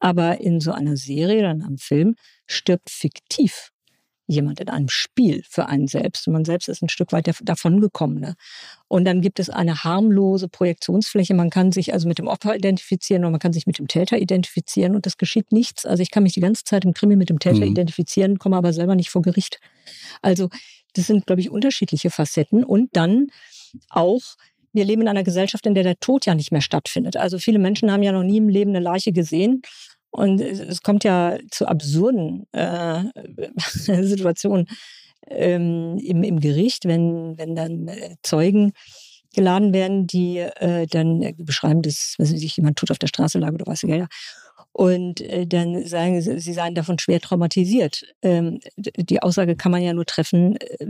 Aber 0.00 0.40
in 0.40 0.58
so 0.60 0.72
einer 0.72 0.96
Serie 0.96 1.38
oder 1.38 1.50
in 1.52 1.62
einem 1.62 1.78
Film 1.78 2.16
stirbt 2.46 2.90
fiktiv 2.90 3.70
jemand 4.26 4.60
in 4.60 4.68
einem 4.68 4.88
Spiel 4.88 5.42
für 5.48 5.66
einen 5.66 5.86
selbst. 5.86 6.26
Und 6.26 6.32
man 6.32 6.44
selbst 6.44 6.68
ist 6.68 6.82
ein 6.82 6.88
Stück 6.88 7.12
weit 7.12 7.30
davon 7.42 7.80
gekommen. 7.80 8.20
Ne? 8.20 8.34
Und 8.88 9.04
dann 9.04 9.20
gibt 9.20 9.38
es 9.38 9.50
eine 9.50 9.84
harmlose 9.84 10.48
Projektionsfläche. 10.48 11.34
Man 11.34 11.50
kann 11.50 11.72
sich 11.72 11.92
also 11.92 12.08
mit 12.08 12.18
dem 12.18 12.26
Opfer 12.26 12.56
identifizieren 12.56 13.24
und 13.24 13.32
man 13.32 13.40
kann 13.40 13.52
sich 13.52 13.66
mit 13.66 13.78
dem 13.78 13.88
Täter 13.88 14.18
identifizieren 14.18 14.94
und 14.94 15.06
das 15.06 15.18
geschieht 15.18 15.52
nichts. 15.52 15.84
Also 15.84 16.02
ich 16.02 16.10
kann 16.10 16.22
mich 16.22 16.34
die 16.34 16.40
ganze 16.40 16.64
Zeit 16.64 16.84
im 16.84 16.94
Krimi 16.94 17.16
mit 17.16 17.30
dem 17.30 17.38
Täter 17.38 17.64
mhm. 17.64 17.72
identifizieren, 17.72 18.38
komme 18.38 18.56
aber 18.56 18.72
selber 18.72 18.94
nicht 18.94 19.10
vor 19.10 19.22
Gericht. 19.22 19.60
Also 20.22 20.48
das 20.94 21.06
sind, 21.06 21.26
glaube 21.26 21.40
ich, 21.40 21.50
unterschiedliche 21.50 22.10
Facetten. 22.10 22.64
Und 22.64 22.90
dann 22.96 23.28
auch 23.90 24.22
wir 24.74 24.84
leben 24.84 25.02
in 25.02 25.08
einer 25.08 25.22
Gesellschaft, 25.22 25.66
in 25.66 25.74
der 25.74 25.84
der 25.84 26.00
Tod 26.00 26.26
ja 26.26 26.34
nicht 26.34 26.50
mehr 26.50 26.60
stattfindet. 26.60 27.16
Also 27.16 27.38
viele 27.38 27.60
Menschen 27.60 27.92
haben 27.92 28.02
ja 28.02 28.10
noch 28.10 28.24
nie 28.24 28.38
im 28.38 28.48
Leben 28.48 28.70
eine 28.70 28.80
Leiche 28.80 29.12
gesehen. 29.12 29.62
Und 30.16 30.40
es 30.40 30.82
kommt 30.82 31.02
ja 31.02 31.38
zu 31.50 31.66
absurden 31.66 32.46
äh, 32.52 33.02
Situationen 33.58 34.68
ähm, 35.26 35.98
im, 35.98 36.22
im 36.22 36.38
Gericht, 36.38 36.84
wenn, 36.84 37.36
wenn 37.36 37.56
dann 37.56 37.88
äh, 37.88 38.14
Zeugen 38.22 38.74
geladen 39.34 39.74
werden, 39.74 40.06
die 40.06 40.38
äh, 40.38 40.86
dann 40.86 41.34
beschreiben, 41.38 41.82
dass 41.82 42.14
was 42.18 42.32
weiß 42.32 42.40
ich, 42.42 42.56
jemand 42.56 42.78
tot 42.78 42.92
auf 42.92 43.00
der 43.00 43.08
Straße 43.08 43.40
lag 43.40 43.54
oder 43.54 43.66
was 43.66 43.82
ja. 43.82 44.06
Und 44.70 45.20
äh, 45.20 45.48
dann 45.48 45.84
sagen 45.84 46.22
sie, 46.22 46.38
sie 46.38 46.52
seien 46.52 46.76
davon 46.76 47.00
schwer 47.00 47.20
traumatisiert. 47.20 48.04
Ähm, 48.22 48.60
die 48.76 49.20
Aussage 49.20 49.56
kann 49.56 49.72
man 49.72 49.82
ja 49.82 49.94
nur 49.94 50.06
treffen, 50.06 50.54
äh, 50.60 50.86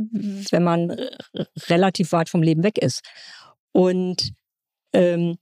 wenn 0.51 0.65
man 0.65 0.95
relativ 1.71 2.13
weit 2.13 2.29
vom 2.29 2.43
Leben 2.43 2.63
weg 2.63 2.77
ist. 2.77 3.01
Und 3.73 4.35
ähm, 4.93 5.39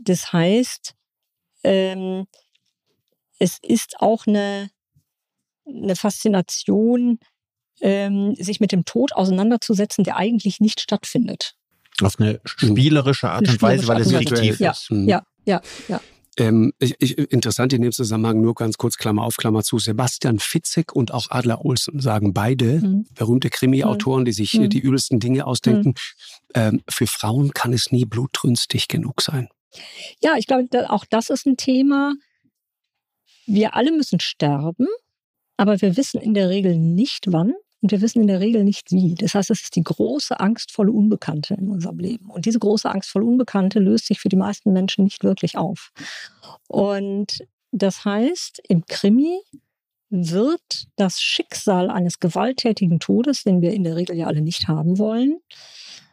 das 0.00 0.32
heißt, 0.32 0.94
ähm, 1.62 2.26
es 3.40 3.58
ist 3.60 3.96
auch 3.98 4.26
eine, 4.28 4.70
eine 5.66 5.96
Faszination, 5.96 7.18
ähm, 7.80 8.36
sich 8.36 8.60
mit 8.60 8.70
dem 8.70 8.84
Tod 8.84 9.12
auseinanderzusetzen, 9.14 10.04
der 10.04 10.16
eigentlich 10.16 10.60
nicht 10.60 10.80
stattfindet. 10.80 11.54
Auf 12.02 12.20
eine 12.20 12.40
spielerische 12.44 13.30
Art 13.30 13.48
und 13.48 13.60
Weise, 13.60 13.88
weil 13.88 14.02
es 14.02 14.12
fiktiv 14.12 14.60
ja, 14.60 14.70
ist. 14.70 14.90
Ja, 14.90 15.22
ja, 15.44 15.60
ja. 15.88 16.00
Ähm, 16.36 16.72
ich, 16.78 16.94
ich, 17.00 17.18
interessant 17.18 17.72
in 17.72 17.82
dem 17.82 17.92
Zusammenhang 17.92 18.40
nur 18.40 18.54
ganz 18.54 18.78
kurz 18.78 18.96
Klammer 18.96 19.24
auf 19.24 19.36
Klammer 19.36 19.64
zu. 19.64 19.78
Sebastian 19.78 20.38
Fitzek 20.38 20.94
und 20.94 21.12
auch 21.12 21.30
Adler 21.30 21.64
Olsen 21.64 22.00
sagen 22.00 22.32
beide, 22.32 22.80
mhm. 22.80 23.06
berühmte 23.14 23.50
Krimi-Autoren, 23.50 24.24
die 24.24 24.32
sich 24.32 24.54
mhm. 24.54 24.70
die 24.70 24.78
übelsten 24.78 25.18
Dinge 25.18 25.46
ausdenken. 25.46 25.88
Mhm. 25.88 25.94
Ähm, 26.54 26.82
für 26.88 27.06
Frauen 27.06 27.52
kann 27.52 27.72
es 27.72 27.90
nie 27.90 28.04
blutrünstig 28.04 28.88
genug 28.88 29.22
sein. 29.22 29.48
Ja, 30.20 30.34
ich 30.36 30.46
glaube, 30.46 30.68
auch 30.90 31.04
das 31.08 31.30
ist 31.30 31.46
ein 31.46 31.56
Thema. 31.56 32.14
Wir 33.52 33.74
alle 33.74 33.90
müssen 33.90 34.20
sterben, 34.20 34.86
aber 35.56 35.80
wir 35.80 35.96
wissen 35.96 36.20
in 36.20 36.34
der 36.34 36.48
Regel 36.48 36.76
nicht 36.76 37.32
wann. 37.32 37.52
Und 37.82 37.92
wir 37.92 38.00
wissen 38.02 38.20
in 38.20 38.26
der 38.26 38.40
Regel 38.40 38.62
nicht 38.62 38.92
wie. 38.92 39.14
Das 39.14 39.34
heißt, 39.34 39.50
es 39.50 39.62
ist 39.62 39.74
die 39.74 39.82
große, 39.82 40.38
angstvolle 40.38 40.92
Unbekannte 40.92 41.54
in 41.54 41.68
unserem 41.68 41.98
Leben. 41.98 42.30
Und 42.30 42.44
diese 42.44 42.58
große, 42.58 42.88
angstvolle 42.88 43.24
Unbekannte 43.24 43.78
löst 43.78 44.06
sich 44.06 44.20
für 44.20 44.28
die 44.28 44.36
meisten 44.36 44.72
Menschen 44.72 45.02
nicht 45.02 45.24
wirklich 45.24 45.56
auf. 45.56 45.90
Und 46.68 47.42
das 47.72 48.04
heißt, 48.04 48.60
im 48.68 48.84
Krimi 48.86 49.40
wird 50.10 50.88
das 50.96 51.20
Schicksal 51.20 51.90
eines 51.90 52.20
gewalttätigen 52.20 53.00
Todes, 53.00 53.44
den 53.44 53.62
wir 53.62 53.72
in 53.72 53.84
der 53.84 53.96
Regel 53.96 54.16
ja 54.16 54.26
alle 54.26 54.42
nicht 54.42 54.68
haben 54.68 54.98
wollen, 54.98 55.40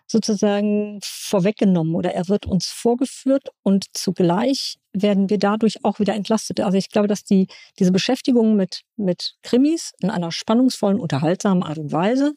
sozusagen 0.07 0.99
vorweggenommen 1.03 1.95
oder 1.95 2.13
er 2.13 2.29
wird 2.29 2.45
uns 2.45 2.67
vorgeführt 2.67 3.49
und 3.63 3.85
zugleich 3.93 4.77
werden 5.01 5.29
wir 5.29 5.37
dadurch 5.37 5.83
auch 5.83 5.99
wieder 5.99 6.13
entlastet. 6.13 6.59
Also 6.59 6.77
ich 6.77 6.89
glaube, 6.89 7.07
dass 7.07 7.23
die, 7.23 7.47
diese 7.79 7.91
Beschäftigung 7.91 8.55
mit, 8.55 8.81
mit 8.95 9.35
Krimis 9.43 9.93
in 9.99 10.09
einer 10.09 10.31
spannungsvollen, 10.31 10.99
unterhaltsamen 10.99 11.63
Art 11.63 11.77
und 11.77 11.91
Weise, 11.91 12.33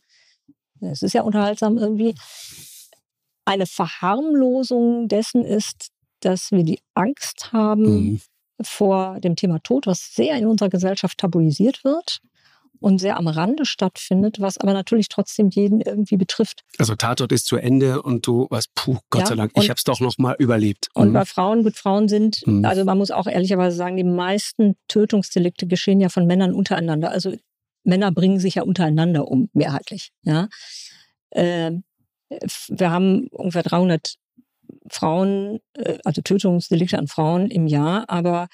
es 0.81 1.03
ist 1.03 1.13
ja 1.13 1.23
unterhaltsam 1.23 1.77
irgendwie, 1.79 2.15
eine 3.45 3.67
Verharmlosung 3.67 5.09
dessen 5.09 5.45
ist, 5.45 5.91
dass 6.21 6.53
wir 6.53 6.63
die 6.63 6.81
Angst 6.95 7.53
haben 7.53 7.83
mhm. 7.83 8.21
vor 8.61 9.19
dem 9.21 9.37
Thema 9.37 9.59
Tod, 9.61 9.87
was 9.87 10.15
sehr 10.15 10.37
in 10.37 10.47
unserer 10.47 10.69
Gesellschaft 10.69 11.19
tabuisiert 11.19 11.83
wird 11.85 12.21
und 12.81 12.99
sehr 12.99 13.17
am 13.17 13.29
Rande 13.29 13.65
stattfindet, 13.65 14.41
was 14.41 14.59
aber 14.59 14.73
natürlich 14.73 15.09
trotzdem 15.09 15.51
jeden 15.51 15.81
irgendwie 15.81 16.17
betrifft. 16.17 16.63
Also 16.79 16.95
Tatort 16.95 17.33
ist 17.33 17.47
zu 17.47 17.57
Ende 17.57 18.03
und 18.03 18.27
du 18.27 18.47
was, 18.51 18.67
puh, 18.75 18.99
Gott 19.11 19.23
ja, 19.23 19.27
sei 19.27 19.35
Dank, 19.37 19.53
ich 19.55 19.71
habe 19.71 19.77
es 19.79 19.85
doch 19.85 20.01
noch 20.01 20.19
mal 20.19 20.35
überlebt. 20.39 20.89
Und 20.95 21.11
mhm. 21.11 21.13
bei 21.13 21.25
Frauen, 21.25 21.63
gut, 21.63 21.77
Frauen 21.77 22.09
sind, 22.09 22.47
mhm. 22.47 22.65
also 22.65 22.85
man 22.85 22.99
muss 22.99 23.11
auch 23.11 23.27
ehrlicherweise 23.27 23.77
sagen, 23.77 23.97
die 23.97 24.05
meisten 24.05 24.77
Tötungsdelikte 24.89 25.67
geschehen 25.67 26.01
ja 26.01 26.09
von 26.09 26.27
Männern 26.27 26.55
untereinander. 26.55 27.11
Also 27.11 27.35
Männer 27.85 28.13
bringen 28.13 28.41
sich 28.41 28.57
ja 28.57 28.63
untereinander 28.63 29.29
um, 29.29 29.49
mehrheitlich. 29.53 30.13
Ja, 30.23 30.49
äh, 31.31 31.73
wir 32.69 32.91
haben 32.91 33.29
ungefähr 33.29 33.63
300 33.63 34.17
Frauen, 34.89 35.61
äh, 35.75 35.99
also 36.05 36.23
Tötungsdelikte 36.23 36.99
an 36.99 37.09
Frauen 37.09 37.51
im 37.51 37.67
Jahr, 37.67 38.05
aber 38.09 38.49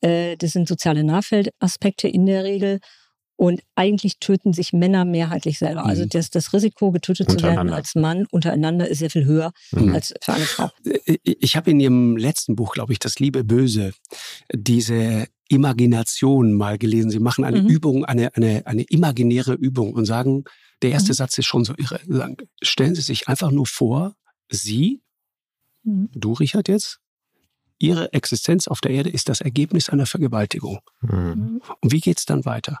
äh, 0.00 0.36
das 0.36 0.52
sind 0.52 0.68
soziale 0.68 1.04
Nahfeldaspekte 1.04 2.08
in 2.08 2.26
der 2.26 2.44
Regel. 2.44 2.80
Und 3.36 3.60
eigentlich 3.74 4.18
töten 4.18 4.54
sich 4.54 4.72
Männer 4.72 5.04
mehrheitlich 5.04 5.58
selber. 5.58 5.84
Also 5.84 6.04
mhm. 6.04 6.08
das, 6.08 6.30
das 6.30 6.54
Risiko, 6.54 6.90
getötet 6.90 7.30
zu 7.30 7.42
werden 7.42 7.70
als 7.70 7.94
Mann 7.94 8.26
untereinander 8.30 8.88
ist 8.88 8.98
sehr 8.98 9.10
viel 9.10 9.26
höher 9.26 9.52
mhm. 9.72 9.94
als 9.94 10.14
für 10.22 10.32
eine 10.32 10.44
Frau. 10.44 10.70
Äh, 10.84 11.18
ich 11.22 11.56
habe 11.56 11.70
in 11.70 11.78
Ihrem 11.78 12.16
letzten 12.16 12.56
Buch, 12.56 12.72
glaube 12.72 12.92
ich, 12.92 12.98
Das 12.98 13.18
Liebe 13.18 13.44
Böse, 13.44 13.92
diese 14.54 15.26
Imagination 15.48 16.54
mal 16.54 16.78
gelesen. 16.78 17.10
Sie 17.10 17.20
machen 17.20 17.44
eine 17.44 17.62
mhm. 17.62 17.68
Übung, 17.68 18.04
eine, 18.04 18.34
eine, 18.34 18.66
eine 18.66 18.82
imaginäre 18.82 19.52
Übung 19.52 19.92
und 19.92 20.06
sagen, 20.06 20.44
der 20.82 20.90
erste 20.90 21.12
mhm. 21.12 21.16
Satz 21.16 21.38
ist 21.38 21.46
schon 21.46 21.64
so 21.64 21.74
irre. 21.76 22.00
Sagen, 22.06 22.36
stellen 22.62 22.94
Sie 22.94 23.02
sich 23.02 23.28
einfach 23.28 23.50
nur 23.50 23.66
vor, 23.66 24.14
Sie, 24.50 25.02
mhm. 25.84 26.08
du 26.12 26.32
Richard 26.32 26.68
jetzt, 26.68 27.00
Ihre 27.78 28.12
Existenz 28.14 28.68
auf 28.68 28.80
der 28.80 28.92
Erde 28.92 29.10
ist 29.10 29.28
das 29.28 29.42
Ergebnis 29.42 29.90
einer 29.90 30.06
Vergewaltigung. 30.06 30.80
Mhm. 31.02 31.60
Und 31.80 31.92
wie 31.92 32.00
geht 32.00 32.18
es 32.18 32.24
dann 32.24 32.44
weiter? 32.46 32.80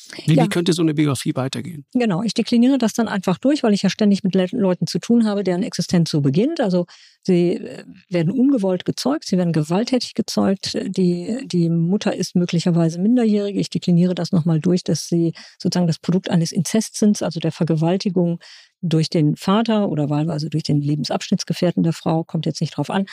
Wie, 0.25 0.35
ja. 0.35 0.43
wie, 0.43 0.49
könnte 0.49 0.73
so 0.73 0.81
eine 0.81 0.93
Biografie 0.93 1.35
weitergehen? 1.35 1.85
Genau, 1.93 2.23
ich 2.23 2.33
dekliniere 2.33 2.77
das 2.77 2.93
dann 2.93 3.07
einfach 3.07 3.37
durch, 3.37 3.63
weil 3.63 3.73
ich 3.73 3.81
ja 3.81 3.89
ständig 3.89 4.23
mit 4.23 4.35
Leuten 4.35 4.87
zu 4.87 4.99
tun 4.99 5.25
habe, 5.25 5.43
deren 5.43 5.63
Existenz 5.63 6.09
so 6.09 6.21
beginnt. 6.21 6.59
Also 6.59 6.85
sie 7.23 7.55
äh, 7.55 7.83
werden 8.09 8.31
ungewollt 8.31 8.85
gezeugt, 8.85 9.25
sie 9.25 9.37
werden 9.37 9.53
gewalttätig 9.53 10.13
gezeugt. 10.13 10.77
Die, 10.97 11.37
die 11.45 11.69
Mutter 11.69 12.15
ist 12.15 12.35
möglicherweise 12.35 12.99
minderjährig. 12.99 13.55
Ich 13.57 13.69
dekliniere 13.69 14.15
das 14.15 14.31
nochmal 14.31 14.59
durch, 14.59 14.83
dass 14.83 15.07
sie 15.07 15.33
sozusagen 15.57 15.87
das 15.87 15.99
Produkt 15.99 16.29
eines 16.29 16.51
Inzests 16.51 16.99
sind, 16.99 17.21
also 17.21 17.39
der 17.39 17.51
Vergewaltigung 17.51 18.39
durch 18.81 19.09
den 19.09 19.35
Vater 19.35 19.89
oder 19.89 20.09
wahlweise 20.09 20.49
durch 20.49 20.63
den 20.63 20.81
Lebensabschnittsgefährten 20.81 21.83
der 21.83 21.93
Frau, 21.93 22.23
kommt 22.23 22.45
jetzt 22.45 22.61
nicht 22.61 22.75
drauf 22.75 22.89
an. 22.89 23.05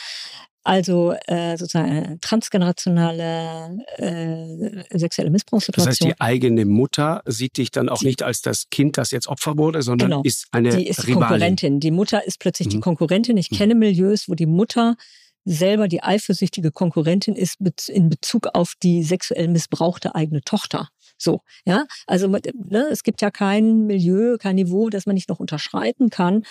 Also 0.64 1.14
äh, 1.26 1.56
sozusagen 1.56 1.90
eine 1.90 2.20
transgenerationale 2.20 3.78
äh, 3.96 4.98
sexuelle 4.98 5.30
Missbrauchssituation. 5.30 5.90
Das 5.90 6.00
heißt, 6.00 6.16
die 6.16 6.20
eigene 6.20 6.66
Mutter 6.66 6.87
sieht 7.26 7.56
dich 7.56 7.70
dann 7.70 7.88
auch 7.88 7.98
die, 7.98 8.06
nicht 8.06 8.22
als 8.22 8.40
das 8.40 8.68
Kind, 8.70 8.96
das 8.96 9.10
jetzt 9.10 9.28
Opfer 9.28 9.56
wurde, 9.56 9.82
sondern 9.82 10.10
genau, 10.10 10.22
ist 10.22 10.46
eine 10.52 10.76
Die 10.76 10.86
ist 10.86 11.06
Rivalin. 11.06 11.28
Konkurrentin. 11.28 11.80
Die 11.80 11.90
Mutter 11.90 12.26
ist 12.26 12.38
plötzlich 12.40 12.68
mhm. 12.68 12.72
die 12.72 12.80
Konkurrentin. 12.80 13.36
Ich 13.36 13.50
mhm. 13.50 13.56
kenne 13.56 13.74
Milieus, 13.74 14.28
wo 14.28 14.34
die 14.34 14.46
Mutter 14.46 14.96
selber 15.44 15.88
die 15.88 16.02
eifersüchtige 16.02 16.70
Konkurrentin 16.70 17.34
ist 17.34 17.56
in 17.88 18.10
Bezug 18.10 18.48
auf 18.52 18.74
die 18.82 19.02
sexuell 19.02 19.48
missbrauchte 19.48 20.14
eigene 20.14 20.42
Tochter. 20.42 20.88
So, 21.16 21.40
ja, 21.64 21.86
also 22.06 22.28
ne, 22.28 22.86
es 22.90 23.02
gibt 23.02 23.22
ja 23.22 23.30
kein 23.30 23.86
Milieu, 23.86 24.36
kein 24.38 24.56
Niveau, 24.56 24.88
das 24.90 25.06
man 25.06 25.14
nicht 25.14 25.28
noch 25.28 25.40
unterschreiten 25.40 26.10
kann. 26.10 26.44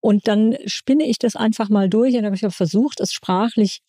Und 0.00 0.28
dann 0.28 0.56
spinne 0.66 1.04
ich 1.04 1.18
das 1.18 1.36
einfach 1.36 1.70
mal 1.70 1.88
durch 1.88 2.14
und 2.16 2.24
habe 2.24 2.36
ich 2.36 2.54
versucht, 2.54 3.00
es 3.00 3.12
sprachlich 3.12 3.80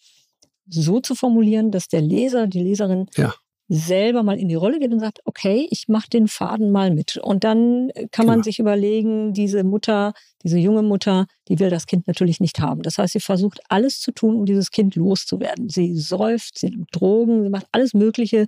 so 0.68 1.00
zu 1.00 1.16
formulieren, 1.16 1.72
dass 1.72 1.88
der 1.88 2.02
Leser, 2.02 2.48
die 2.48 2.64
Leserin 2.64 3.08
ja. 3.16 3.36
Selber 3.68 4.22
mal 4.24 4.38
in 4.38 4.48
die 4.48 4.56
Rolle 4.56 4.80
geht 4.80 4.92
und 4.92 5.00
sagt, 5.00 5.22
okay, 5.26 5.68
ich 5.72 5.88
mache 5.88 6.10
den 6.10 6.28
Faden 6.28 6.72
mal 6.72 6.92
mit. 6.92 7.18
Und 7.18 7.44
dann 7.44 7.90
kann 8.12 8.28
man 8.28 8.36
genau. 8.36 8.44
sich 8.44 8.60
überlegen, 8.60 9.34
diese 9.34 9.64
Mutter, 9.64 10.14
diese 10.44 10.60
junge 10.60 10.84
Mutter, 10.84 11.26
die 11.48 11.60
will 11.60 11.70
das 11.70 11.88
Kind 11.88 12.08
natürlich 12.08 12.40
nicht 12.40 12.60
haben. 12.60 12.84
Das 12.84 12.98
heißt, 12.98 13.14
sie 13.14 13.20
versucht 13.20 13.62
alles 13.70 14.00
zu 14.00 14.12
tun, 14.12 14.36
um 14.36 14.46
dieses 14.46 14.70
Kind 14.72 14.96
loszuwerden. 14.96 15.70
Sie 15.70 15.96
säuft, 15.96 16.60
sie 16.60 16.70
nimmt 16.70 16.90
Drogen, 16.92 17.44
sie 17.44 17.50
macht 17.50 17.68
alles 17.72 17.94
Mögliche. 17.94 18.46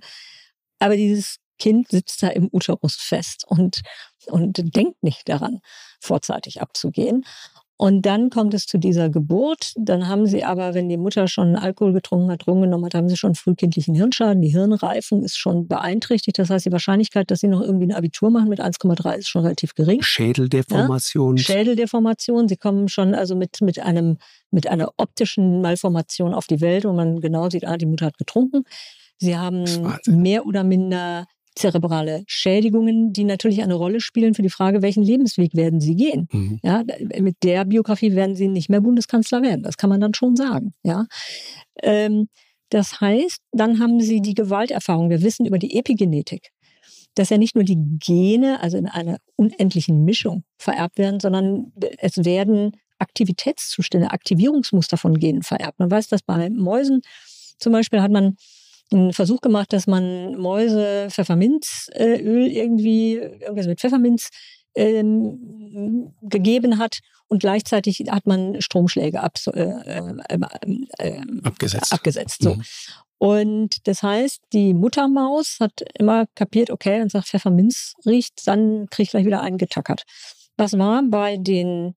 Aber 0.78 0.96
dieses 0.96 1.38
Kind 1.58 1.88
sitzt 1.88 2.22
da 2.22 2.28
im 2.28 2.48
Uterus 2.52 2.94
fest 2.94 3.44
und, 3.48 3.82
und 4.26 4.76
denkt 4.76 5.02
nicht 5.02 5.28
daran, 5.28 5.60
vorzeitig 6.00 6.62
abzugehen. 6.62 7.24
Und 7.80 8.02
dann 8.06 8.28
kommt 8.28 8.54
es 8.54 8.66
zu 8.66 8.76
dieser 8.76 9.08
Geburt. 9.08 9.72
Dann 9.76 10.08
haben 10.08 10.26
sie 10.26 10.42
aber, 10.42 10.74
wenn 10.74 10.88
die 10.88 10.96
Mutter 10.96 11.28
schon 11.28 11.54
Alkohol 11.54 11.92
getrunken 11.92 12.28
hat, 12.28 12.44
Drogen 12.44 12.62
genommen 12.62 12.84
hat, 12.84 12.94
haben 12.94 13.08
sie 13.08 13.16
schon 13.16 13.36
frühkindlichen 13.36 13.94
Hirnschaden. 13.94 14.42
Die 14.42 14.48
Hirnreifung 14.48 15.22
ist 15.22 15.38
schon 15.38 15.68
beeinträchtigt. 15.68 16.40
Das 16.40 16.50
heißt, 16.50 16.66
die 16.66 16.72
Wahrscheinlichkeit, 16.72 17.30
dass 17.30 17.38
sie 17.38 17.46
noch 17.46 17.60
irgendwie 17.60 17.86
ein 17.86 17.94
Abitur 17.94 18.30
machen 18.30 18.48
mit 18.48 18.60
1,3 18.60 19.18
ist 19.18 19.28
schon 19.28 19.42
relativ 19.42 19.76
gering. 19.76 20.02
Schädeldeformation. 20.02 21.36
Ja? 21.36 21.42
Schädeldeformation. 21.44 22.48
Sie 22.48 22.56
kommen 22.56 22.88
schon 22.88 23.14
also 23.14 23.36
mit, 23.36 23.60
mit 23.60 23.78
einem, 23.78 24.18
mit 24.50 24.66
einer 24.66 24.90
optischen 24.96 25.60
Malformation 25.60 26.34
auf 26.34 26.48
die 26.48 26.60
Welt, 26.60 26.84
wo 26.84 26.92
man 26.92 27.20
genau 27.20 27.48
sieht, 27.48 27.64
ah, 27.64 27.76
die 27.76 27.86
Mutter 27.86 28.06
hat 28.06 28.18
getrunken. 28.18 28.64
Sie 29.18 29.36
haben 29.36 29.64
mehr 30.06 30.46
oder 30.46 30.64
minder 30.64 31.26
zerebrale 31.58 32.24
Schädigungen, 32.26 33.12
die 33.12 33.24
natürlich 33.24 33.62
eine 33.62 33.74
Rolle 33.74 34.00
spielen 34.00 34.34
für 34.34 34.42
die 34.42 34.50
Frage, 34.50 34.82
welchen 34.82 35.02
Lebensweg 35.02 35.54
werden 35.54 35.80
sie 35.80 35.96
gehen. 35.96 36.28
Mhm. 36.32 36.60
Ja, 36.62 36.84
mit 37.20 37.36
der 37.42 37.64
Biografie 37.64 38.14
werden 38.14 38.36
sie 38.36 38.48
nicht 38.48 38.68
mehr 38.68 38.80
Bundeskanzler 38.80 39.42
werden. 39.42 39.62
Das 39.62 39.76
kann 39.76 39.90
man 39.90 40.00
dann 40.00 40.14
schon 40.14 40.36
sagen. 40.36 40.72
Ja. 40.82 41.06
Ähm, 41.82 42.28
das 42.70 43.00
heißt, 43.00 43.40
dann 43.52 43.80
haben 43.80 44.00
sie 44.00 44.20
die 44.20 44.34
Gewalterfahrung. 44.34 45.10
Wir 45.10 45.22
wissen 45.22 45.46
über 45.46 45.58
die 45.58 45.76
Epigenetik, 45.78 46.50
dass 47.14 47.30
ja 47.30 47.38
nicht 47.38 47.54
nur 47.54 47.64
die 47.64 47.78
Gene, 47.98 48.60
also 48.60 48.76
in 48.76 48.86
einer 48.86 49.18
unendlichen 49.36 50.04
Mischung 50.04 50.44
vererbt 50.58 50.98
werden, 50.98 51.20
sondern 51.20 51.72
es 51.98 52.24
werden 52.24 52.72
Aktivitätszustände, 52.98 54.10
Aktivierungsmuster 54.10 54.96
von 54.96 55.18
Genen 55.18 55.42
vererbt. 55.42 55.78
Man 55.78 55.90
weiß, 55.90 56.08
dass 56.08 56.22
bei 56.22 56.50
Mäusen 56.50 57.00
zum 57.58 57.72
Beispiel 57.72 58.02
hat 58.02 58.10
man 58.10 58.36
einen 58.92 59.12
Versuch 59.12 59.40
gemacht, 59.40 59.72
dass 59.72 59.86
man 59.86 60.36
Mäuse 60.36 61.08
Pfefferminzöl 61.10 62.46
irgendwie, 62.46 63.14
irgendwas 63.14 63.66
mit 63.66 63.80
Pfefferminz 63.80 64.30
ähm, 64.74 66.14
gegeben 66.22 66.78
hat 66.78 67.00
und 67.26 67.40
gleichzeitig 67.40 68.04
hat 68.08 68.26
man 68.26 68.60
Stromschläge 68.60 69.20
ab, 69.20 69.38
äh, 69.52 69.60
äh, 69.60 70.38
äh, 70.98 71.22
abgesetzt. 71.42 71.92
abgesetzt 71.92 72.42
so. 72.42 72.54
Mhm. 72.54 72.62
Und 73.18 73.88
das 73.88 74.02
heißt, 74.02 74.40
die 74.52 74.74
Muttermaus 74.74 75.56
hat 75.60 75.82
immer 75.94 76.26
kapiert, 76.36 76.70
okay, 76.70 77.02
und 77.02 77.10
sagt, 77.10 77.26
Pfefferminz 77.26 77.94
riecht, 78.06 78.46
dann 78.46 78.86
kriege 78.90 79.04
ich 79.04 79.10
gleich 79.10 79.26
wieder 79.26 79.42
einen 79.42 79.58
getackert. 79.58 80.04
Was 80.56 80.78
war 80.78 81.02
bei 81.02 81.36
den 81.36 81.96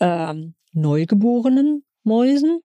ähm, 0.00 0.54
neugeborenen 0.72 1.84
Mäusen? 2.02 2.60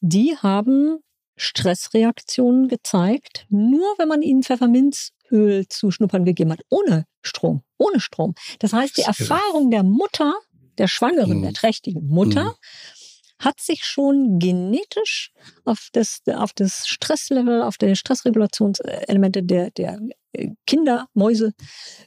Die 0.00 0.36
haben 0.38 0.98
Stressreaktionen 1.36 2.68
gezeigt, 2.68 3.46
nur 3.48 3.86
wenn 3.98 4.08
man 4.08 4.22
ihnen 4.22 4.42
Pfefferminzöl 4.42 5.66
zu 5.68 5.90
schnuppern 5.90 6.24
gegeben 6.24 6.52
hat, 6.52 6.60
ohne 6.68 7.06
Strom, 7.22 7.62
ohne 7.78 8.00
Strom. 8.00 8.34
Das 8.58 8.72
heißt, 8.72 8.96
die 8.96 9.02
Erfahrung 9.02 9.70
der 9.70 9.82
Mutter, 9.82 10.34
der 10.78 10.88
Schwangeren, 10.88 11.38
mhm. 11.38 11.42
der 11.42 11.52
trächtigen 11.52 12.06
Mutter, 12.06 12.44
mhm. 12.44 13.44
hat 13.44 13.60
sich 13.60 13.84
schon 13.84 14.38
genetisch 14.38 15.32
auf 15.64 15.88
das, 15.92 16.20
auf 16.34 16.52
das 16.52 16.86
Stresslevel, 16.86 17.62
auf 17.62 17.78
die 17.78 17.96
Stressregulationselemente 17.96 19.42
der, 19.42 19.70
der 19.70 19.98
äh, 20.32 20.50
Kindermäuse 20.66 21.52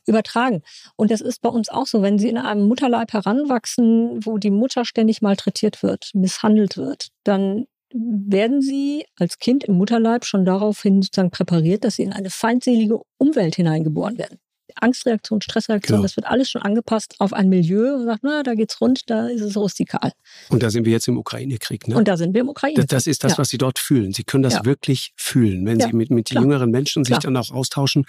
übertragen. 0.06 0.62
Und 0.96 1.12
das 1.12 1.22
ist 1.22 1.42
bei 1.42 1.50
uns 1.50 1.70
auch 1.70 1.88
so, 1.88 2.02
wenn 2.02 2.20
sie 2.20 2.30
in 2.30 2.38
einem 2.38 2.68
Mutterleib 2.68 3.14
heranwachsen, 3.14 4.26
wo 4.26 4.38
die 4.38 4.52
Mutter 4.52 4.86
ständig 4.86 5.22
malträtiert 5.22 5.84
wird, 5.84 6.12
misshandelt 6.14 6.78
wird, 6.78 7.10
dann 7.24 7.66
werden 7.94 8.62
sie 8.62 9.06
als 9.18 9.38
Kind 9.38 9.64
im 9.64 9.76
Mutterleib 9.76 10.26
schon 10.26 10.46
daraufhin 10.46 11.02
sozusagen 11.02 11.32
präpariert, 11.32 11.84
dass 11.84 11.96
sie 11.96 12.04
in 12.04 12.14
eine 12.14 12.30
feindselige 12.30 13.02
Umwelt 13.18 13.56
hineingeboren 13.56 14.18
werden. 14.18 14.40
Angstreaktion, 14.82 15.42
Stressreaktion, 15.42 15.98
genau. 15.98 16.04
das 16.04 16.18
wird 16.18 16.26
alles 16.28 16.50
schon 16.50 16.62
angepasst 16.62 17.16
auf 17.20 17.34
ein 17.34 17.50
Milieu 17.50 17.96
und 17.96 18.06
sagt, 18.06 18.24
na, 18.24 18.44
da 18.44 18.56
geht's 18.56 18.82
rund, 18.82 19.10
da 19.10 19.28
ist 19.28 19.42
es 19.42 19.56
rustikal. 19.56 20.12
Und 20.50 20.64
da 20.64 20.70
sind 20.70 20.86
wir 20.86 20.92
jetzt 20.92 21.08
im 21.08 21.18
Ukraine-Krieg, 21.18 21.88
ne? 21.88 21.96
Und 21.96 22.08
da 22.08 22.18
sind 22.18 22.34
wir 22.34 22.42
im 22.42 22.50
Ukraine-Krieg. 22.50 22.88
Das, 22.88 23.06
das, 23.06 23.08
ist 23.08 23.24
das, 23.24 23.34
ja. 23.34 23.38
was 23.38 23.50
Sie 23.50 23.58
dort 23.58 23.80
fühlen. 23.80 24.12
Sie 24.12 24.24
können 24.24 24.44
das 24.44 24.56
ja. 24.56 24.66
wirklich 24.66 25.14
fühlen, 25.16 25.66
wenn 25.66 25.80
ja. 25.80 25.88
Sie 25.88 25.94
mit, 25.94 26.10
mit 26.10 26.30
jüngeren 26.30 26.72
Menschen 26.72 27.06
sich 27.06 27.18
dann 27.20 27.38
auch 27.38 27.52
austauschen. 27.52 28.06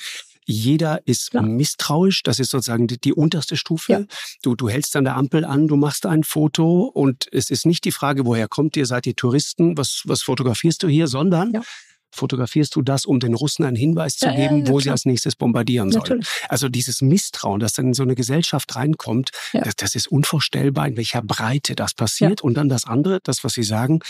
Jeder 0.46 1.00
ist 1.06 1.32
Klar. 1.32 1.42
misstrauisch. 1.42 2.22
Das 2.22 2.38
ist 2.38 2.50
sozusagen 2.50 2.86
die, 2.86 3.00
die 3.00 3.12
unterste 3.12 3.56
Stufe. 3.56 3.92
Ja. 3.92 4.00
Du, 4.42 4.54
du 4.54 4.68
hältst 4.68 4.94
an 4.96 5.04
der 5.04 5.16
Ampel 5.16 5.44
an, 5.44 5.66
du 5.66 5.76
machst 5.76 6.06
ein 6.06 6.22
Foto 6.24 6.84
und 6.84 7.26
es 7.32 7.50
ist 7.50 7.66
nicht 7.66 7.84
die 7.84 7.92
Frage, 7.92 8.24
woher 8.24 8.46
kommt 8.46 8.76
ihr, 8.76 8.86
seid 8.86 9.06
ihr 9.06 9.16
Touristen, 9.16 9.76
was, 9.76 10.02
was 10.04 10.22
fotografierst 10.22 10.82
du 10.84 10.88
hier, 10.88 11.08
sondern 11.08 11.52
ja. 11.52 11.62
Fotografierst 12.16 12.74
du 12.74 12.82
das, 12.82 13.06
um 13.06 13.20
den 13.20 13.34
Russen 13.34 13.64
einen 13.64 13.76
Hinweis 13.76 14.16
zu 14.16 14.26
ja, 14.26 14.34
geben, 14.34 14.60
ja, 14.60 14.68
wo 14.68 14.72
klar. 14.72 14.80
sie 14.80 14.90
als 14.90 15.04
nächstes 15.04 15.36
bombardieren 15.36 15.90
sollen. 15.90 16.24
Also 16.48 16.68
dieses 16.68 17.02
Misstrauen, 17.02 17.60
das 17.60 17.74
dann 17.74 17.88
in 17.88 17.94
so 17.94 18.02
eine 18.02 18.14
Gesellschaft 18.14 18.74
reinkommt, 18.76 19.30
das, 19.52 19.76
das, 19.76 19.94
ist 19.94 20.08
unvorstellbar, 20.08 20.88
in 20.88 20.96
welcher 20.96 21.22
Breite 21.22 21.74
das 21.74 21.94
passiert. 21.94 22.42
Und 22.42 22.54
dann 22.54 22.68
das 22.68 22.86
andere, 22.86 23.20
das, 23.22 23.44
was 23.44 23.54
Sie 23.54 23.62
sagen, 23.62 24.00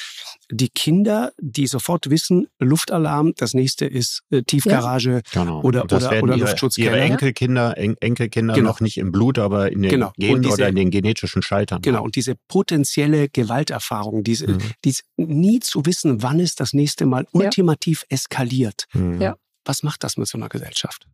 die 0.51 0.69
Kinder, 0.69 1.33
die 1.39 1.67
sofort 1.67 2.11
wissen, 2.11 2.49
Luftalarm, 2.59 3.33
das 3.37 3.55
nächste 3.55 3.87
ist 3.87 4.23
äh, 4.31 4.43
Tiefgarage 4.43 5.23
genau. 5.33 5.61
oder, 5.63 5.85
oder, 5.85 5.97
oder 5.97 6.37
ihre, 6.37 6.37
Luftschutzkeller. 6.37 6.97
Ihre 6.97 7.01
Enkelkinder, 7.01 7.77
en 7.77 7.97
Enkelkinder 8.01 8.55
genau. 8.55 8.71
noch 8.71 8.81
nicht 8.81 8.99
im 8.99 9.13
Blut, 9.13 9.39
aber 9.39 9.73
in 9.73 9.83
den 9.83 9.91
genau. 9.91 10.13
Genen 10.17 10.43
diese, 10.43 10.55
oder 10.55 10.69
in 10.69 10.77
den 10.77 10.91
genetischen 10.91 11.43
Schaltern. 11.43 11.83
Genau, 11.83 12.05
und 12.05 12.17
diese 12.17 12.35
potenzielle 12.49 13.29
Gewalterfahrung, 13.29 14.25
diese, 14.25 14.49
mhm. 14.49 14.59
diese 14.85 15.03
nie 15.17 15.61
zu 15.61 15.85
wissen, 15.87 16.23
wann 16.23 16.41
es 16.41 16.55
das 16.55 16.73
nächste 16.73 17.07
Mal 17.07 17.27
ja. 17.33 17.51
Ultimativ 17.97 18.05
eskaliert. 18.09 18.87
Mhm. 18.93 19.21
Ja. 19.21 19.37
Was 19.65 19.83
macht 19.83 20.05
das 20.05 20.17
mit 20.17 20.29
so 20.29 20.39
einer 20.39 20.49
Gesellschaft? 20.49 21.07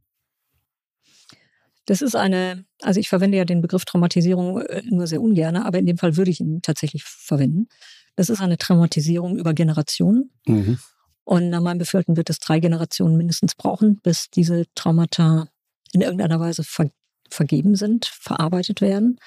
Das 1.87 2.01
ist 2.01 2.15
eine, 2.15 2.65
also 2.81 3.01
ich 3.01 3.09
verwende 3.09 3.39
ja 3.39 3.45
den 3.45 3.61
Begriff 3.61 3.85
Traumatisierung 3.85 4.61
äh, 4.61 4.83
nur 4.85 5.07
sehr 5.07 5.21
ungern, 5.21 5.57
aber 5.57 5.79
in 5.79 5.87
dem 5.87 5.99
Fall 5.99 6.17
würde 6.17 6.31
ich 6.31 6.41
ihn 6.41 6.63
tatsächlich 6.63 7.03
verwenden. 7.05 7.69
Das 8.15 8.29
ist 8.29 8.41
eine 8.41 8.59
Traumatisierung 8.59 9.37
über 9.37 9.53
Generationen. 9.53 10.31
Mhm. 10.47 10.79
Und 11.25 11.51
nach 11.51 11.61
meinem 11.61 11.79
Befürchten 11.79 12.17
wird 12.17 12.31
es 12.31 12.41
drei 12.41 12.61
Generationen 12.61 13.17
mindestens 13.17 13.55
brauchen, 13.55 14.01
bis 14.01 14.29
diese 14.31 14.67
Traumata 14.75 15.49
in 15.93 16.01
irgendeiner 16.03 16.41
Weise 16.41 16.65
ver 16.65 16.91
vergeben 17.31 17.77
sind, 17.77 18.05
verarbeitet 18.05 18.83
werden. 18.83 19.19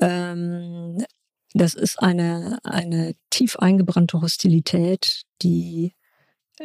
Ähm, 0.00 1.04
das 1.52 1.74
ist 1.74 1.98
eine, 2.02 2.58
eine 2.62 3.14
tief 3.28 3.56
eingebrannte 3.56 4.22
Hostilität, 4.22 5.24
die 5.42 5.94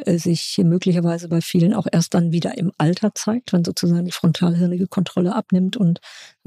sich 0.05 0.59
möglicherweise 0.63 1.29
bei 1.29 1.39
vielen 1.39 1.73
auch 1.73 1.87
erst 1.89 2.13
dann 2.13 2.31
wieder 2.31 2.57
im 2.57 2.71
Alter 2.77 3.15
zeigt, 3.15 3.53
wenn 3.53 3.63
sozusagen 3.63 4.05
die 4.05 4.11
frontalhirnige 4.11 4.87
Kontrolle 4.87 5.33
abnimmt 5.33 5.77
und, 5.77 6.01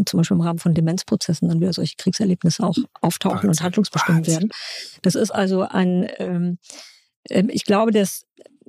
zum 0.04 0.18
Beispiel 0.18 0.36
im 0.36 0.42
Rahmen 0.42 0.58
von 0.58 0.74
Demenzprozessen 0.74 1.48
dann 1.48 1.60
wieder 1.60 1.72
solche 1.72 1.96
Kriegserlebnisse 1.96 2.62
auch 2.62 2.76
auftauchen 3.00 3.36
Wahnsinn. 3.36 3.50
und 3.50 3.62
handlungsbestimmt 3.62 4.18
Wahnsinn. 4.18 4.34
werden. 4.34 4.50
Das 5.02 5.14
ist 5.14 5.30
also 5.30 5.62
ein, 5.62 6.08
ähm, 6.18 6.58
ähm, 7.30 7.48
ich 7.50 7.64
glaube, 7.64 7.90
dass, 7.90 8.26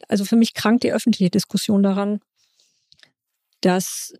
also 0.07 0.23
für 0.23 0.37
mich 0.37 0.53
krankt 0.53 0.83
die 0.83 0.93
öffentliche 0.93 1.29
Diskussion 1.29 1.83
daran, 1.83 2.21
dass 3.61 4.13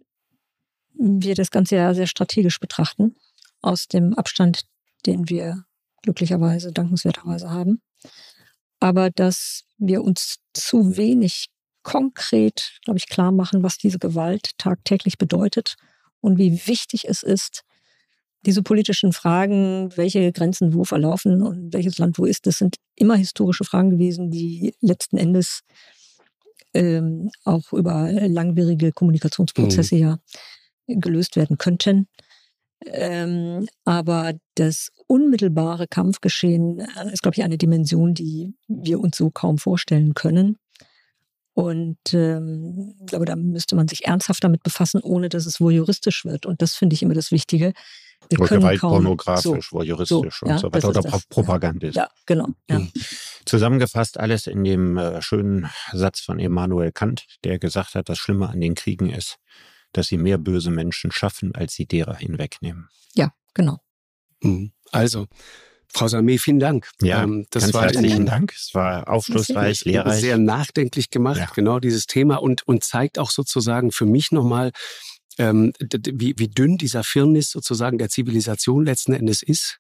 wir 0.94 1.36
das 1.36 1.52
Ganze 1.52 1.78
ja 1.78 1.94
sehr 1.94 2.08
strategisch 2.08 2.60
betrachten, 2.60 3.16
aus 3.62 3.88
dem 3.88 4.14
Abstand, 4.14 4.64
den 5.06 5.30
wir 5.30 5.64
glücklicherweise, 6.02 6.74
dankenswerterweise 6.74 7.50
haben. 7.50 7.82
Aber 8.80 9.10
dass 9.10 9.64
wir 9.78 10.04
uns 10.04 10.38
zu 10.54 10.98
wenig 10.98 11.48
konkret, 11.84 12.78
glaube 12.84 12.98
ich, 12.98 13.08
klar 13.08 13.32
machen, 13.32 13.64
was 13.64 13.78
diese 13.78 14.00
Gewalt 14.00 14.52
tagtäglich 14.58 15.18
bedeutet 15.18 15.76
und 16.22 16.38
wie 16.38 16.68
wichtig 16.68 17.06
es 17.08 17.24
ist, 17.24 17.64
diese 18.46 18.64
politischen 18.64 19.12
Fragen, 19.12 19.96
welche 19.98 20.32
Grenzen 20.32 20.74
wo 20.74 20.84
verlaufen 20.84 21.42
und 21.42 21.74
welches 21.74 21.98
Land 21.98 22.18
wo 22.18 22.26
ist, 22.26 22.46
das 22.46 22.58
sind 22.58 22.78
immer 22.96 23.16
historische 23.16 23.66
Fragen 23.66 23.90
gewesen, 23.90 24.32
die 24.32 24.76
letzten 24.82 25.18
Endes 25.18 25.62
ähm, 26.74 27.32
auch 27.44 27.74
über 27.74 28.12
langwierige 28.12 28.92
Kommunikationsprozesse 28.92 29.96
mhm. 29.96 30.02
ja 30.02 30.20
gelöst 30.88 31.36
werden 31.36 31.58
könnten. 31.58 32.08
Ähm, 32.86 33.68
aber 33.84 34.34
das 34.56 34.90
unmittelbare 35.08 35.88
Kampfgeschehen 35.88 36.80
äh, 36.80 37.12
ist, 37.12 37.22
glaube 37.22 37.36
ich, 37.36 37.44
eine 37.44 37.58
Dimension, 37.58 38.14
die 38.14 38.54
wir 38.68 39.00
uns 39.00 39.18
so 39.18 39.30
kaum 39.30 39.58
vorstellen 39.58 40.14
können. 40.14 40.58
Und 41.54 41.98
ähm, 42.14 42.96
ich 43.02 43.08
glaube, 43.08 43.26
da 43.26 43.36
müsste 43.36 43.76
man 43.76 43.90
sich 43.90 44.06
ernsthaft 44.06 44.44
damit 44.44 44.64
befassen, 44.64 45.02
ohne 45.02 45.28
dass 45.28 45.46
es 45.46 45.60
voyeuristisch 45.60 46.24
wird. 46.24 46.46
Und 46.46 46.62
das 46.62 46.76
finde 46.76 46.94
ich 46.94 47.04
immer 47.04 47.14
das 47.14 47.32
Wichtige. 47.32 47.74
Wir 48.30 48.40
oder 48.40 48.58
gewaltpornografisch, 48.58 49.70
so, 49.70 49.78
voyeuristisch 49.78 50.40
so, 50.40 50.46
und 50.46 50.52
ja, 50.52 50.58
so 50.58 50.72
weiter. 50.72 50.90
Oder 50.90 51.02
das, 51.02 51.26
propagandistisch. 51.26 51.98
Ja, 51.98 52.10
genau. 52.26 52.48
Ja. 52.70 52.80
Mhm. 52.80 52.92
Zusammengefasst 53.46 54.20
alles 54.20 54.48
in 54.48 54.64
dem 54.64 54.98
äh, 54.98 55.22
schönen 55.22 55.70
Satz 55.92 56.22
von 56.22 56.40
Immanuel 56.40 56.94
Kant, 56.94 57.26
der 57.44 57.60
gesagt 57.60 57.96
hat, 57.96 58.08
das 58.08 58.20
Schlimme 58.20 58.48
an 58.48 58.62
den 58.62 58.76
Kriegen 58.76 59.10
ist, 59.10 59.38
dass 59.94 60.08
sie 60.08 60.18
mehr 60.18 60.38
böse 60.38 60.72
Menschen 60.72 61.12
schaffen, 61.12 61.54
als 61.56 61.74
sie 61.74 61.86
derer 61.86 62.16
hinwegnehmen. 62.16 62.90
Ja, 63.16 63.34
genau. 63.54 63.80
Mhm. 64.42 64.72
Also, 64.92 65.28
Frau 65.92 66.06
Samé, 66.06 66.40
vielen 66.40 66.60
Dank. 66.60 66.90
Ja, 67.02 67.24
ähm, 67.24 67.48
das 67.50 67.64
ganz 67.64 67.74
war 67.74 67.84
herzlichen 67.84 68.26
Dank. 68.26 68.54
Es 68.56 68.72
war 68.74 69.10
aufschlussreich, 69.10 69.86
lehrreich. 69.86 70.22
Sehr 70.22 70.38
nachdenklich 70.38 71.10
gemacht, 71.10 71.40
ja. 71.40 71.50
genau 71.54 71.80
dieses 71.80 72.06
Thema 72.06 72.36
und, 72.36 72.68
und 72.68 72.84
zeigt 72.84 73.18
auch 73.18 73.32
sozusagen 73.32 73.92
für 73.92 74.06
mich 74.06 74.32
nochmal, 74.32 74.72
ähm, 75.38 75.74
wie, 75.80 76.36
wie 76.38 76.48
dünn 76.48 76.78
dieser 76.78 77.04
Firnis 77.04 77.50
sozusagen 77.50 77.98
der 77.98 78.10
Zivilisation 78.10 78.86
letzten 78.86 79.14
Endes 79.14 79.42
ist. 79.42 79.80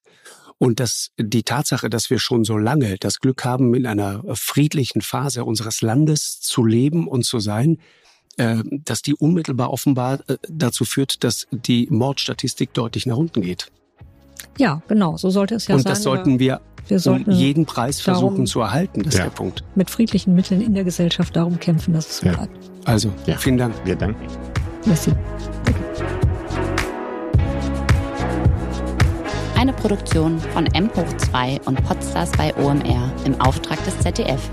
Und 0.57 0.79
dass 0.81 1.11
die 1.17 1.43
Tatsache, 1.43 1.89
dass 1.89 2.09
wir 2.09 2.19
schon 2.19 2.43
so 2.43 2.57
lange 2.57 2.97
das 2.97 3.19
Glück 3.19 3.45
haben, 3.45 3.73
in 3.75 3.85
einer 3.85 4.23
friedlichen 4.33 5.01
Phase 5.01 5.45
unseres 5.45 5.81
Landes 5.81 6.41
zu 6.41 6.65
leben 6.65 7.07
und 7.07 7.23
zu 7.23 7.39
sein, 7.39 7.75
äh, 7.75 7.83
dass 8.85 9.01
die 9.01 9.15
unmittelbar 9.15 9.71
offenbar 9.71 10.19
äh, 10.27 10.37
dazu 10.47 10.85
führt, 10.85 11.23
dass 11.23 11.47
die 11.51 11.87
Mordstatistik 11.89 12.73
deutlich 12.73 13.05
nach 13.05 13.17
unten 13.17 13.41
geht. 13.41 13.71
Ja, 14.57 14.81
genau, 14.87 15.17
so 15.17 15.29
sollte 15.29 15.55
es 15.55 15.67
ja 15.67 15.75
Und 15.75 15.81
sein. 15.81 15.89
Und 15.89 15.97
das 15.97 16.03
sollten 16.03 16.39
wir, 16.39 16.61
wir 16.87 16.99
sollten 16.99 17.31
um 17.31 17.37
jeden 17.37 17.65
Preis 17.65 18.01
versuchen 18.01 18.45
zu 18.45 18.61
erhalten, 18.61 19.03
das 19.03 19.15
ja. 19.15 19.21
ist 19.21 19.31
der 19.31 19.35
Punkt. 19.35 19.63
Mit 19.75 19.89
friedlichen 19.89 20.35
Mitteln 20.35 20.61
in 20.61 20.73
der 20.73 20.83
Gesellschaft 20.83 21.35
darum 21.35 21.59
kämpfen, 21.59 21.93
dass 21.93 22.09
es 22.09 22.17
so 22.17 22.27
ja. 22.27 22.33
bleibt. 22.33 22.71
Also, 22.85 23.11
ja. 23.25 23.37
vielen 23.37 23.57
Dank. 23.57 23.75
Wir 23.85 23.95
danken. 23.95 24.25
Merci. 24.85 25.11
Eine 29.55 29.73
Produktion 29.73 30.39
von 30.39 30.65
M 30.67 30.89
hoch 30.95 31.17
2 31.17 31.61
und 31.65 31.83
Podstars 31.83 32.31
bei 32.31 32.55
OMR 32.55 33.11
im 33.25 33.39
Auftrag 33.41 33.83
des 33.83 33.99
ZDF. 33.99 34.49